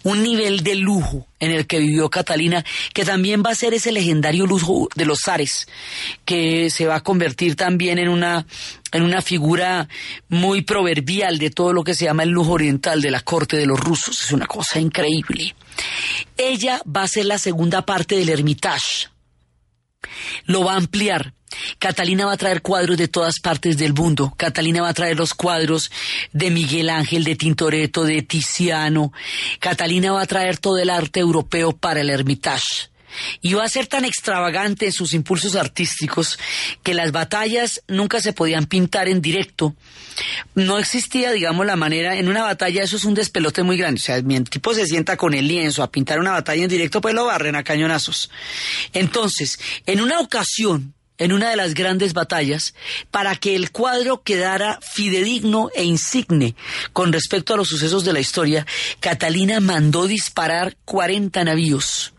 un 0.04 0.24
nivel 0.24 0.64
de 0.64 0.76
lujo 0.76 1.28
en 1.40 1.52
el 1.52 1.68
que 1.68 1.80
vivió 1.80 2.10
Catalina, 2.10 2.66
que 2.94 3.06
también 3.06 3.44
va 3.46 3.52
a 3.52 3.56
ser 3.56 3.74
ese 3.74 3.92
legendario 3.92 4.46
lujo 4.46 4.88
de 4.96 5.06
los 5.06 5.20
zares, 5.24 5.68
que 6.24 6.70
se 6.70 6.88
va 6.88 6.96
a 6.96 7.04
convertir 7.04 7.56
también 7.56 8.00
en 8.00 8.10
una, 8.10 8.46
en 8.92 9.04
una 9.04 9.22
figura 9.22 9.88
muy 10.30 10.62
proverbial 10.62 11.38
de 11.38 11.50
todo 11.50 11.74
lo 11.74 11.84
que 11.84 11.94
se 11.94 12.06
llama 12.06 12.24
el 12.24 12.30
lujo 12.30 12.54
oriental 12.54 13.02
de 13.02 13.12
la 13.12 13.22
corte 13.22 13.58
de 13.58 13.66
los 13.66 13.80
rusos. 13.80 14.24
Es 14.24 14.32
una 14.32 14.48
cosa 14.48 14.80
increíble. 14.80 15.56
Ella 16.38 16.82
va 16.86 17.04
a 17.04 17.08
ser 17.08 17.26
la 17.26 17.38
segunda 17.38 17.86
parte 17.86 18.16
del 18.16 18.30
Hermitage. 18.30 19.10
Lo 20.46 20.64
va 20.64 20.74
a 20.74 20.78
ampliar 20.78 21.34
Catalina 21.80 22.26
va 22.26 22.34
a 22.34 22.38
traer 22.38 22.62
cuadros 22.62 22.98
de 22.98 23.08
todas 23.08 23.40
partes 23.40 23.78
del 23.78 23.94
mundo. 23.94 24.34
Catalina 24.38 24.82
va 24.82 24.90
a 24.90 24.94
traer 24.94 25.18
los 25.18 25.34
cuadros 25.34 25.92
de 26.34 26.52
Miguel 26.52 26.90
Ángel, 26.90 27.24
de 27.24 27.36
Tintoretto, 27.36 28.04
de 28.04 28.22
Tiziano. 28.22 29.12
Catalina 29.60 30.12
va 30.12 30.22
a 30.22 30.28
traer 30.28 30.58
todo 30.58 30.78
el 30.78 30.90
arte 30.90 31.20
europeo 31.20 31.74
para 31.74 32.02
el 32.02 32.10
Hermitage. 32.10 32.90
Y 33.42 33.54
va 33.54 33.64
a 33.64 33.70
ser 33.70 33.88
tan 33.88 34.06
extravagante 34.06 34.86
en 34.86 34.92
sus 34.92 35.14
impulsos 35.14 35.56
artísticos 35.56 36.38
que 36.84 36.94
las 36.94 37.12
batallas 37.12 37.82
nunca 37.88 38.20
se 38.20 38.34
podían 38.34 38.66
pintar 38.66 39.08
en 39.08 39.22
directo. 39.22 39.76
No 40.54 40.78
existía, 40.78 41.32
digamos, 41.32 41.66
la 41.66 41.76
manera, 41.76 42.18
en 42.18 42.28
una 42.28 42.44
batalla 42.44 42.84
eso 42.84 42.98
es 42.98 43.06
un 43.06 43.14
despelote 43.14 43.64
muy 43.64 43.78
grande. 43.78 44.00
O 44.00 44.04
sea, 44.04 44.22
mi 44.22 44.40
tipo 44.42 44.74
se 44.74 44.86
sienta 44.86 45.18
con 45.18 45.34
el 45.34 45.48
lienzo 45.48 45.84
a 45.84 45.92
pintar 45.92 46.20
una 46.20 46.32
batalla 46.32 46.64
en 46.64 46.70
directo, 46.70 47.02
pues 47.02 47.14
lo 47.14 47.26
barren 47.26 47.56
a 47.56 47.64
cañonazos. 47.64 48.30
Entonces, 48.94 49.60
en 49.86 50.02
una 50.02 50.20
ocasión, 50.20 50.94
en 51.18 51.32
una 51.32 51.50
de 51.50 51.56
las 51.56 51.74
grandes 51.74 52.14
batallas 52.14 52.74
para 53.12 53.36
que 53.36 53.56
el 53.56 53.72
cuadro 53.72 54.24
quedara 54.24 54.80
fidedigno 54.82 55.70
e 55.76 55.84
insigne 55.84 56.56
con 56.94 57.14
respecto 57.14 57.54
a 57.54 57.58
los 57.58 57.68
sucesos 57.68 58.04
de 58.06 58.14
la 58.14 58.20
historia, 58.20 58.66
Catalina 59.00 59.60
mandó 59.60 60.08
disparar 60.08 60.76
40 60.86 61.44
navíos 61.44 62.14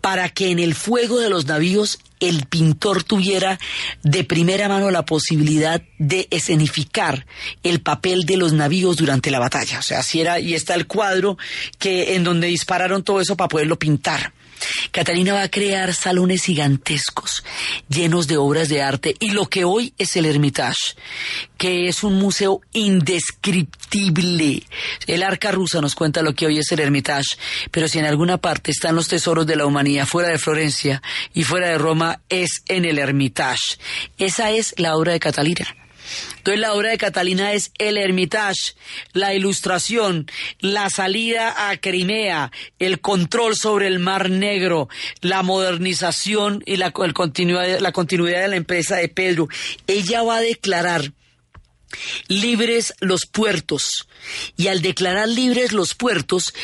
para 0.00 0.28
que 0.28 0.50
en 0.50 0.58
el 0.58 0.74
fuego 0.74 1.20
de 1.20 1.30
los 1.30 1.46
navíos 1.46 1.98
el 2.20 2.46
pintor 2.46 3.02
tuviera 3.02 3.58
de 4.02 4.24
primera 4.24 4.68
mano 4.68 4.90
la 4.90 5.04
posibilidad 5.04 5.82
de 5.98 6.28
escenificar 6.30 7.26
el 7.62 7.80
papel 7.80 8.24
de 8.24 8.36
los 8.36 8.52
navíos 8.52 8.96
durante 8.96 9.30
la 9.30 9.40
batalla. 9.40 9.80
O 9.80 9.82
sea, 9.82 10.00
así 10.00 10.20
era, 10.20 10.38
y 10.38 10.54
está 10.54 10.74
el 10.74 10.86
cuadro 10.86 11.36
que 11.78 12.14
en 12.14 12.22
donde 12.22 12.46
dispararon 12.46 13.02
todo 13.02 13.20
eso 13.20 13.36
para 13.36 13.48
poderlo 13.48 13.78
pintar. 13.78 14.32
Catalina 14.90 15.34
va 15.34 15.42
a 15.42 15.50
crear 15.50 15.94
salones 15.94 16.44
gigantescos, 16.44 17.44
llenos 17.88 18.26
de 18.26 18.36
obras 18.36 18.68
de 18.68 18.82
arte 18.82 19.16
y 19.20 19.30
lo 19.30 19.46
que 19.46 19.64
hoy 19.64 19.94
es 19.98 20.16
el 20.16 20.26
Hermitage, 20.26 20.96
que 21.56 21.88
es 21.88 22.02
un 22.02 22.14
museo 22.14 22.60
indescriptible. 22.72 24.62
El 25.06 25.22
arca 25.22 25.52
rusa 25.52 25.80
nos 25.80 25.94
cuenta 25.94 26.22
lo 26.22 26.34
que 26.34 26.46
hoy 26.46 26.58
es 26.58 26.70
el 26.72 26.80
Hermitage, 26.80 27.36
pero 27.70 27.88
si 27.88 27.98
en 27.98 28.06
alguna 28.06 28.38
parte 28.38 28.70
están 28.70 28.94
los 28.94 29.08
tesoros 29.08 29.46
de 29.46 29.56
la 29.56 29.66
humanidad 29.66 30.06
fuera 30.06 30.28
de 30.28 30.38
Florencia 30.38 31.02
y 31.34 31.44
fuera 31.44 31.68
de 31.68 31.78
Roma, 31.78 32.20
es 32.28 32.62
en 32.68 32.84
el 32.84 32.98
Hermitage. 32.98 33.78
Esa 34.18 34.50
es 34.50 34.74
la 34.78 34.96
obra 34.96 35.12
de 35.12 35.20
Catalina. 35.20 35.81
Entonces 36.38 36.60
la 36.60 36.74
obra 36.74 36.90
de 36.90 36.98
Catalina 36.98 37.52
es 37.52 37.72
el 37.78 37.98
Hermitage, 37.98 38.74
la 39.12 39.34
ilustración, 39.34 40.26
la 40.60 40.90
salida 40.90 41.70
a 41.70 41.76
Crimea, 41.76 42.50
el 42.78 43.00
control 43.00 43.56
sobre 43.56 43.86
el 43.86 43.98
Mar 43.98 44.30
Negro, 44.30 44.88
la 45.20 45.42
modernización 45.42 46.62
y 46.66 46.76
la, 46.76 46.90
continuidad, 46.90 47.80
la 47.80 47.92
continuidad 47.92 48.42
de 48.42 48.48
la 48.48 48.56
empresa 48.56 48.96
de 48.96 49.08
Pedro. 49.08 49.48
Ella 49.86 50.22
va 50.22 50.36
a 50.36 50.40
declarar 50.40 51.12
libres 52.28 52.94
los 53.00 53.26
puertos. 53.26 54.06
Y 54.56 54.68
al 54.68 54.82
declarar 54.82 55.28
libres 55.28 55.72
los 55.72 55.94
puertos, 55.94 56.54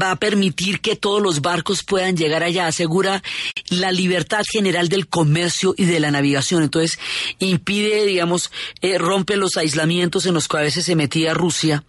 va 0.00 0.12
a 0.12 0.16
permitir 0.16 0.80
que 0.80 0.96
todos 0.96 1.22
los 1.22 1.40
barcos 1.40 1.82
puedan 1.82 2.16
llegar 2.16 2.42
allá. 2.42 2.66
Asegura 2.66 3.22
la 3.68 3.92
libertad 3.92 4.42
general 4.50 4.88
del 4.88 5.08
comercio 5.08 5.74
y 5.76 5.84
de 5.84 6.00
la 6.00 6.10
navegación. 6.10 6.62
Entonces, 6.62 6.98
impide, 7.38 8.06
digamos, 8.06 8.50
eh, 8.80 8.98
rompe 8.98 9.36
los 9.36 9.56
aislamientos 9.56 10.26
en 10.26 10.34
los 10.34 10.48
que 10.48 10.56
a 10.58 10.62
veces 10.62 10.84
se 10.84 10.96
metía 10.96 11.34
Rusia 11.34 11.84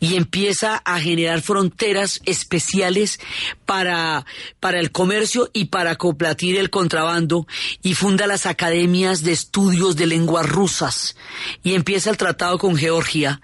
y 0.00 0.16
empieza 0.16 0.76
a 0.84 1.00
generar 1.00 1.42
fronteras 1.42 2.20
especiales 2.24 3.20
para, 3.64 4.26
para 4.60 4.80
el 4.80 4.92
comercio 4.92 5.50
y 5.52 5.66
para 5.66 5.96
complatir 5.96 6.56
el 6.56 6.70
contrabando 6.70 7.46
y 7.82 7.94
funda 7.94 8.26
las 8.26 8.46
academias 8.46 9.22
de 9.22 9.32
estudios 9.32 9.96
de 9.96 10.06
lenguas 10.06 10.48
rusas. 10.48 11.16
Y 11.62 11.74
empieza 11.74 12.10
el 12.10 12.16
tratado 12.16 12.58
con 12.58 12.76
Georgia 12.76 13.40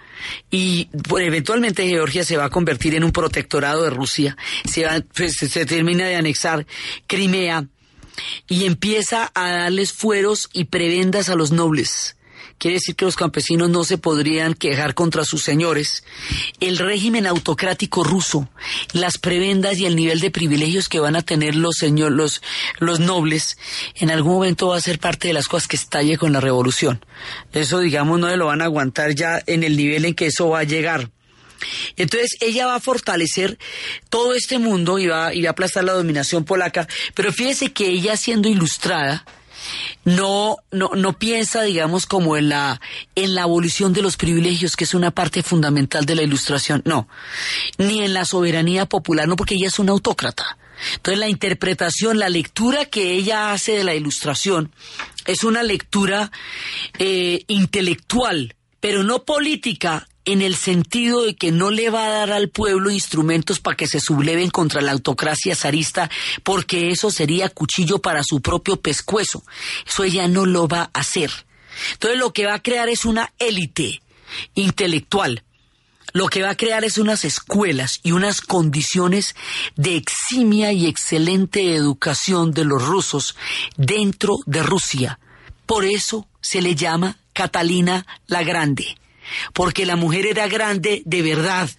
y 0.50 0.86
pues, 1.08 1.26
eventualmente 1.26 1.86
Georgia 1.88 2.24
se 2.24 2.36
va 2.36 2.46
a 2.46 2.50
convertir 2.50 2.94
en 2.94 3.04
un 3.04 3.12
protectorado 3.12 3.82
de 3.82 3.90
Rusia, 3.90 4.36
se, 4.64 4.86
pues, 5.14 5.36
se 5.36 5.66
termina 5.66 6.06
de 6.06 6.16
anexar 6.16 6.66
Crimea 7.06 7.66
y 8.48 8.66
empieza 8.66 9.30
a 9.34 9.50
darles 9.50 9.92
fueros 9.92 10.50
y 10.52 10.64
prebendas 10.64 11.28
a 11.28 11.34
los 11.34 11.50
nobles 11.50 12.16
quiere 12.62 12.76
decir 12.76 12.94
que 12.94 13.04
los 13.04 13.16
campesinos 13.16 13.70
no 13.70 13.82
se 13.82 13.98
podrían 13.98 14.54
quejar 14.54 14.94
contra 14.94 15.24
sus 15.24 15.42
señores. 15.42 16.04
El 16.60 16.78
régimen 16.78 17.26
autocrático 17.26 18.04
ruso, 18.04 18.48
las 18.92 19.18
prebendas 19.18 19.78
y 19.78 19.86
el 19.86 19.96
nivel 19.96 20.20
de 20.20 20.30
privilegios 20.30 20.88
que 20.88 21.00
van 21.00 21.16
a 21.16 21.22
tener 21.22 21.56
los 21.56 21.74
señores, 21.74 22.40
los, 22.78 23.00
nobles, 23.00 23.58
en 23.96 24.12
algún 24.12 24.34
momento 24.34 24.68
va 24.68 24.76
a 24.76 24.80
ser 24.80 25.00
parte 25.00 25.26
de 25.26 25.34
las 25.34 25.48
cosas 25.48 25.66
que 25.66 25.74
estalle 25.74 26.16
con 26.18 26.32
la 26.32 26.40
revolución. 26.40 27.04
Eso, 27.52 27.80
digamos, 27.80 28.20
no 28.20 28.34
lo 28.36 28.46
van 28.46 28.62
a 28.62 28.66
aguantar 28.66 29.16
ya 29.16 29.42
en 29.46 29.64
el 29.64 29.76
nivel 29.76 30.04
en 30.04 30.14
que 30.14 30.26
eso 30.26 30.50
va 30.50 30.60
a 30.60 30.64
llegar. 30.64 31.10
Entonces 31.96 32.36
ella 32.40 32.66
va 32.66 32.76
a 32.76 32.80
fortalecer 32.80 33.58
todo 34.08 34.34
este 34.34 34.60
mundo 34.60 35.00
y 35.00 35.08
va, 35.08 35.34
y 35.34 35.42
va 35.42 35.48
a 35.48 35.52
aplastar 35.52 35.82
la 35.82 35.94
dominación 35.94 36.44
polaca, 36.44 36.86
pero 37.14 37.32
fíjese 37.32 37.72
que 37.72 37.88
ella 37.88 38.16
siendo 38.16 38.48
ilustrada, 38.48 39.24
no, 40.04 40.56
no, 40.70 40.90
no 40.94 41.18
piensa, 41.18 41.62
digamos, 41.62 42.06
como 42.06 42.36
en 42.36 42.48
la, 42.48 42.80
en 43.14 43.34
la 43.34 43.44
abolición 43.44 43.92
de 43.92 44.02
los 44.02 44.16
privilegios, 44.16 44.76
que 44.76 44.84
es 44.84 44.94
una 44.94 45.10
parte 45.10 45.42
fundamental 45.42 46.04
de 46.04 46.14
la 46.14 46.22
ilustración, 46.22 46.82
no, 46.84 47.08
ni 47.78 48.02
en 48.02 48.14
la 48.14 48.24
soberanía 48.24 48.86
popular, 48.86 49.28
no, 49.28 49.36
porque 49.36 49.54
ella 49.54 49.68
es 49.68 49.78
una 49.78 49.92
autócrata. 49.92 50.58
Entonces 50.96 51.18
la 51.18 51.28
interpretación, 51.28 52.18
la 52.18 52.28
lectura 52.28 52.86
que 52.86 53.12
ella 53.12 53.52
hace 53.52 53.72
de 53.72 53.84
la 53.84 53.94
ilustración 53.94 54.72
es 55.26 55.44
una 55.44 55.62
lectura 55.62 56.32
eh, 56.98 57.44
intelectual, 57.46 58.56
pero 58.80 59.04
no 59.04 59.24
política 59.24 60.08
en 60.24 60.42
el 60.42 60.56
sentido 60.56 61.24
de 61.24 61.34
que 61.34 61.50
no 61.50 61.70
le 61.70 61.90
va 61.90 62.06
a 62.06 62.10
dar 62.10 62.32
al 62.32 62.48
pueblo 62.48 62.90
instrumentos 62.90 63.60
para 63.60 63.76
que 63.76 63.86
se 63.86 64.00
subleven 64.00 64.50
contra 64.50 64.80
la 64.80 64.92
autocracia 64.92 65.56
zarista, 65.56 66.10
porque 66.42 66.90
eso 66.90 67.10
sería 67.10 67.48
cuchillo 67.48 67.98
para 67.98 68.22
su 68.22 68.40
propio 68.40 68.80
pescuezo. 68.80 69.44
Eso 69.86 70.04
ella 70.04 70.28
no 70.28 70.46
lo 70.46 70.68
va 70.68 70.90
a 70.92 71.00
hacer. 71.00 71.30
Entonces 71.94 72.18
lo 72.18 72.32
que 72.32 72.46
va 72.46 72.54
a 72.54 72.62
crear 72.62 72.88
es 72.88 73.04
una 73.04 73.32
élite 73.38 74.02
intelectual. 74.54 75.42
Lo 76.12 76.28
que 76.28 76.42
va 76.42 76.50
a 76.50 76.56
crear 76.56 76.84
es 76.84 76.98
unas 76.98 77.24
escuelas 77.24 78.00
y 78.02 78.12
unas 78.12 78.42
condiciones 78.42 79.34
de 79.76 79.96
eximia 79.96 80.70
y 80.72 80.86
excelente 80.86 81.74
educación 81.74 82.52
de 82.52 82.64
los 82.64 82.84
rusos 82.84 83.34
dentro 83.76 84.36
de 84.44 84.62
Rusia. 84.62 85.18
Por 85.64 85.86
eso 85.86 86.28
se 86.42 86.60
le 86.60 86.74
llama 86.74 87.16
Catalina 87.32 88.06
la 88.26 88.42
Grande 88.42 88.96
porque 89.52 89.86
la 89.86 89.96
mujer 89.96 90.26
era 90.26 90.46
grande 90.48 91.02
de 91.04 91.22
verdad. 91.22 91.70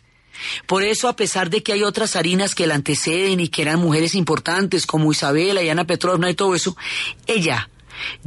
Por 0.65 0.83
eso, 0.83 1.07
a 1.07 1.15
pesar 1.15 1.49
de 1.49 1.61
que 1.61 1.73
hay 1.73 1.83
otras 1.83 2.15
harinas 2.15 2.55
que 2.55 2.67
la 2.67 2.75
anteceden 2.75 3.39
y 3.39 3.49
que 3.49 3.61
eran 3.61 3.79
mujeres 3.79 4.15
importantes 4.15 4.85
como 4.85 5.11
Isabela 5.11 5.61
y 5.61 5.69
Ana 5.69 5.85
Petrovna 5.85 6.29
y 6.29 6.35
todo 6.35 6.55
eso, 6.55 6.75
ella 7.27 7.69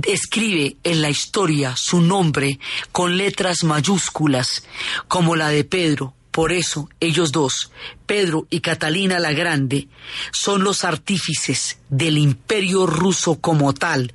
escribe 0.05 0.77
en 0.85 1.03
la 1.03 1.11
historia 1.11 1.77
su 1.77 2.01
nombre 2.01 2.59
con 2.93 3.17
letras 3.17 3.64
mayúsculas, 3.64 4.64
como 5.09 5.37
la 5.37 5.49
de 5.49 5.64
Pedro, 5.64 6.14
por 6.37 6.53
eso 6.53 6.91
ellos 7.01 7.32
dos, 7.32 7.70
Pedro 8.05 8.47
y 8.51 8.61
Catalina 8.61 9.18
la 9.18 9.32
Grande, 9.32 9.89
son 10.32 10.64
los 10.64 10.84
artífices 10.84 11.78
del 11.89 12.18
imperio 12.18 12.87
ruso 12.87 13.41
como 13.41 13.72
tal. 13.72 14.12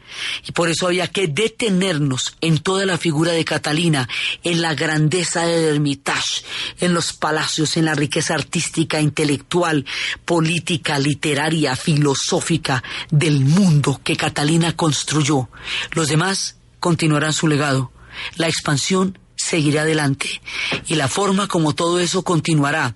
Y 0.47 0.51
por 0.51 0.69
eso 0.69 0.86
había 0.86 1.07
que 1.07 1.28
detenernos 1.28 2.38
en 2.39 2.59
toda 2.59 2.86
la 2.86 2.99
figura 2.99 3.32
de 3.32 3.43
Catalina, 3.43 4.07
en 4.43 4.61
la 4.61 4.76
grandeza 4.76 5.47
del 5.47 5.74
Hermitage, 5.74 6.43
en 6.80 6.93
los 6.93 7.11
palacios, 7.11 7.76
en 7.76 7.86
la 7.86 7.95
riqueza 7.95 8.36
artística, 8.36 9.01
intelectual, 9.01 9.84
política, 10.24 10.99
literaria, 10.99 11.76
filosófica 11.76 12.84
del 13.09 13.39
mundo 13.39 13.99
que 14.03 14.15
Catalina 14.15 14.76
construyó. 14.76 15.49
Los 15.93 16.09
demás 16.09 16.57
continuarán 16.80 17.34
su 17.34 17.47
legado. 17.47 17.91
La 18.36 18.45
expansión 18.45 19.17
seguirá 19.42 19.82
adelante 19.82 20.42
y 20.88 20.96
la 20.96 21.08
forma 21.08 21.48
como 21.48 21.74
todo 21.74 22.00
eso 22.00 22.24
continuará 22.24 22.96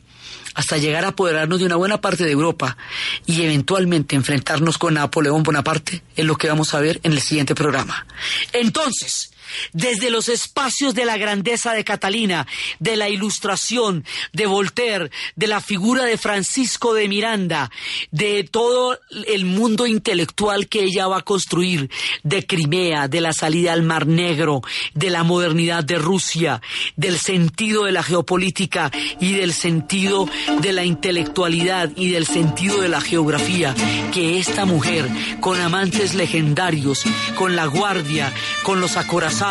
hasta 0.54 0.78
llegar 0.78 1.04
a 1.04 1.10
apoderarnos 1.10 1.60
de 1.60 1.66
una 1.66 1.76
buena 1.76 2.00
parte 2.00 2.24
de 2.24 2.32
Europa 2.32 2.78
y 3.26 3.41
eventualmente 3.41 4.16
enfrentarnos 4.16 4.78
con 4.78 4.93
Napoleón 4.93 5.43
Bonaparte 5.43 6.02
es 6.16 6.26
lo 6.26 6.38
que 6.38 6.48
vamos 6.48 6.74
a 6.74 6.80
ver 6.80 7.00
en 7.04 7.12
el 7.12 7.22
siguiente 7.22 7.56
programa. 7.56 8.08
Entonces, 8.54 9.32
desde 9.74 10.10
los 10.10 10.30
espacios 10.30 10.93
de 10.93 11.06
la 11.06 11.18
grandeza 11.18 11.74
de 11.74 11.84
Catalina, 11.84 12.47
de 12.80 12.95
la 12.95 13.10
ilustración, 13.10 14.06
de 14.34 14.45
Voltaire, 14.45 15.12
de 15.36 15.47
la 15.47 15.62
figura 15.62 16.06
de 16.06 16.18
Francisco 16.18 16.93
de 16.93 17.08
Miranda, 17.08 17.72
de 18.12 18.43
todo 18.43 18.99
el 19.28 19.45
mundo 19.45 19.88
intelectual 19.88 20.68
que 20.68 20.84
ella 20.84 21.08
va 21.08 21.20
a 21.20 21.22
construir, 21.22 21.89
de 22.24 22.45
Crimea, 22.45 23.08
de 23.08 23.22
la 23.22 23.34
salida 23.34 23.74
al 23.74 23.84
Mar 23.84 24.08
Negro, 24.08 24.62
de 24.93 25.10
la 25.10 25.24
modernidad 25.24 25.84
de 25.84 25.97
Rusia, 25.97 26.62
del 26.95 27.18
sentido 27.18 27.86
de 27.86 27.91
la 27.91 28.03
geopolítica 28.03 28.91
y 29.20 29.34
del 29.34 29.53
sentido 29.53 30.28
de 30.62 30.74
la 30.74 30.84
intelectualidad 30.84 31.91
y 31.95 32.10
del 32.12 32.26
sentido 32.26 32.82
de 32.82 32.89
la 32.89 33.01
geografía, 33.01 33.76
que 34.14 34.39
esta 34.39 34.66
mujer, 34.66 35.08
con 35.39 35.60
amantes 35.60 36.14
legendarios, 36.14 37.03
con 37.36 37.56
la 37.56 37.66
guardia, 37.66 38.34
con 38.64 38.82
los 38.82 38.97
acorazados, 38.97 39.45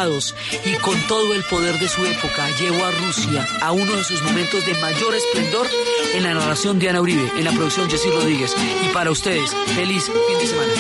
y 0.65 0.75
con 0.79 1.01
todo 1.07 1.35
el 1.35 1.45
poder 1.45 1.79
de 1.79 1.89
su 1.89 2.05
época 2.05 2.49
llevó 2.59 2.85
a 2.85 2.91
Rusia 2.91 3.47
a 3.61 3.71
uno 3.71 3.95
de 3.95 4.03
sus 4.03 4.21
momentos 4.23 4.67
de 4.67 4.75
mayor 4.75 5.15
esplendor 5.15 5.69
en 6.15 6.25
la 6.25 6.35
narración 6.35 6.81
de 6.81 6.89
Ana 6.89 7.01
Uribe, 7.01 7.31
en 7.37 7.45
la 7.45 7.53
producción 7.53 7.89
Jessy 7.89 8.11
Rodríguez. 8.11 8.57
Y 8.85 8.89
para 8.89 9.13
ustedes, 9.13 9.55
feliz 9.77 10.05
fin 10.07 10.39
de 10.39 10.47
semana. 10.49 10.73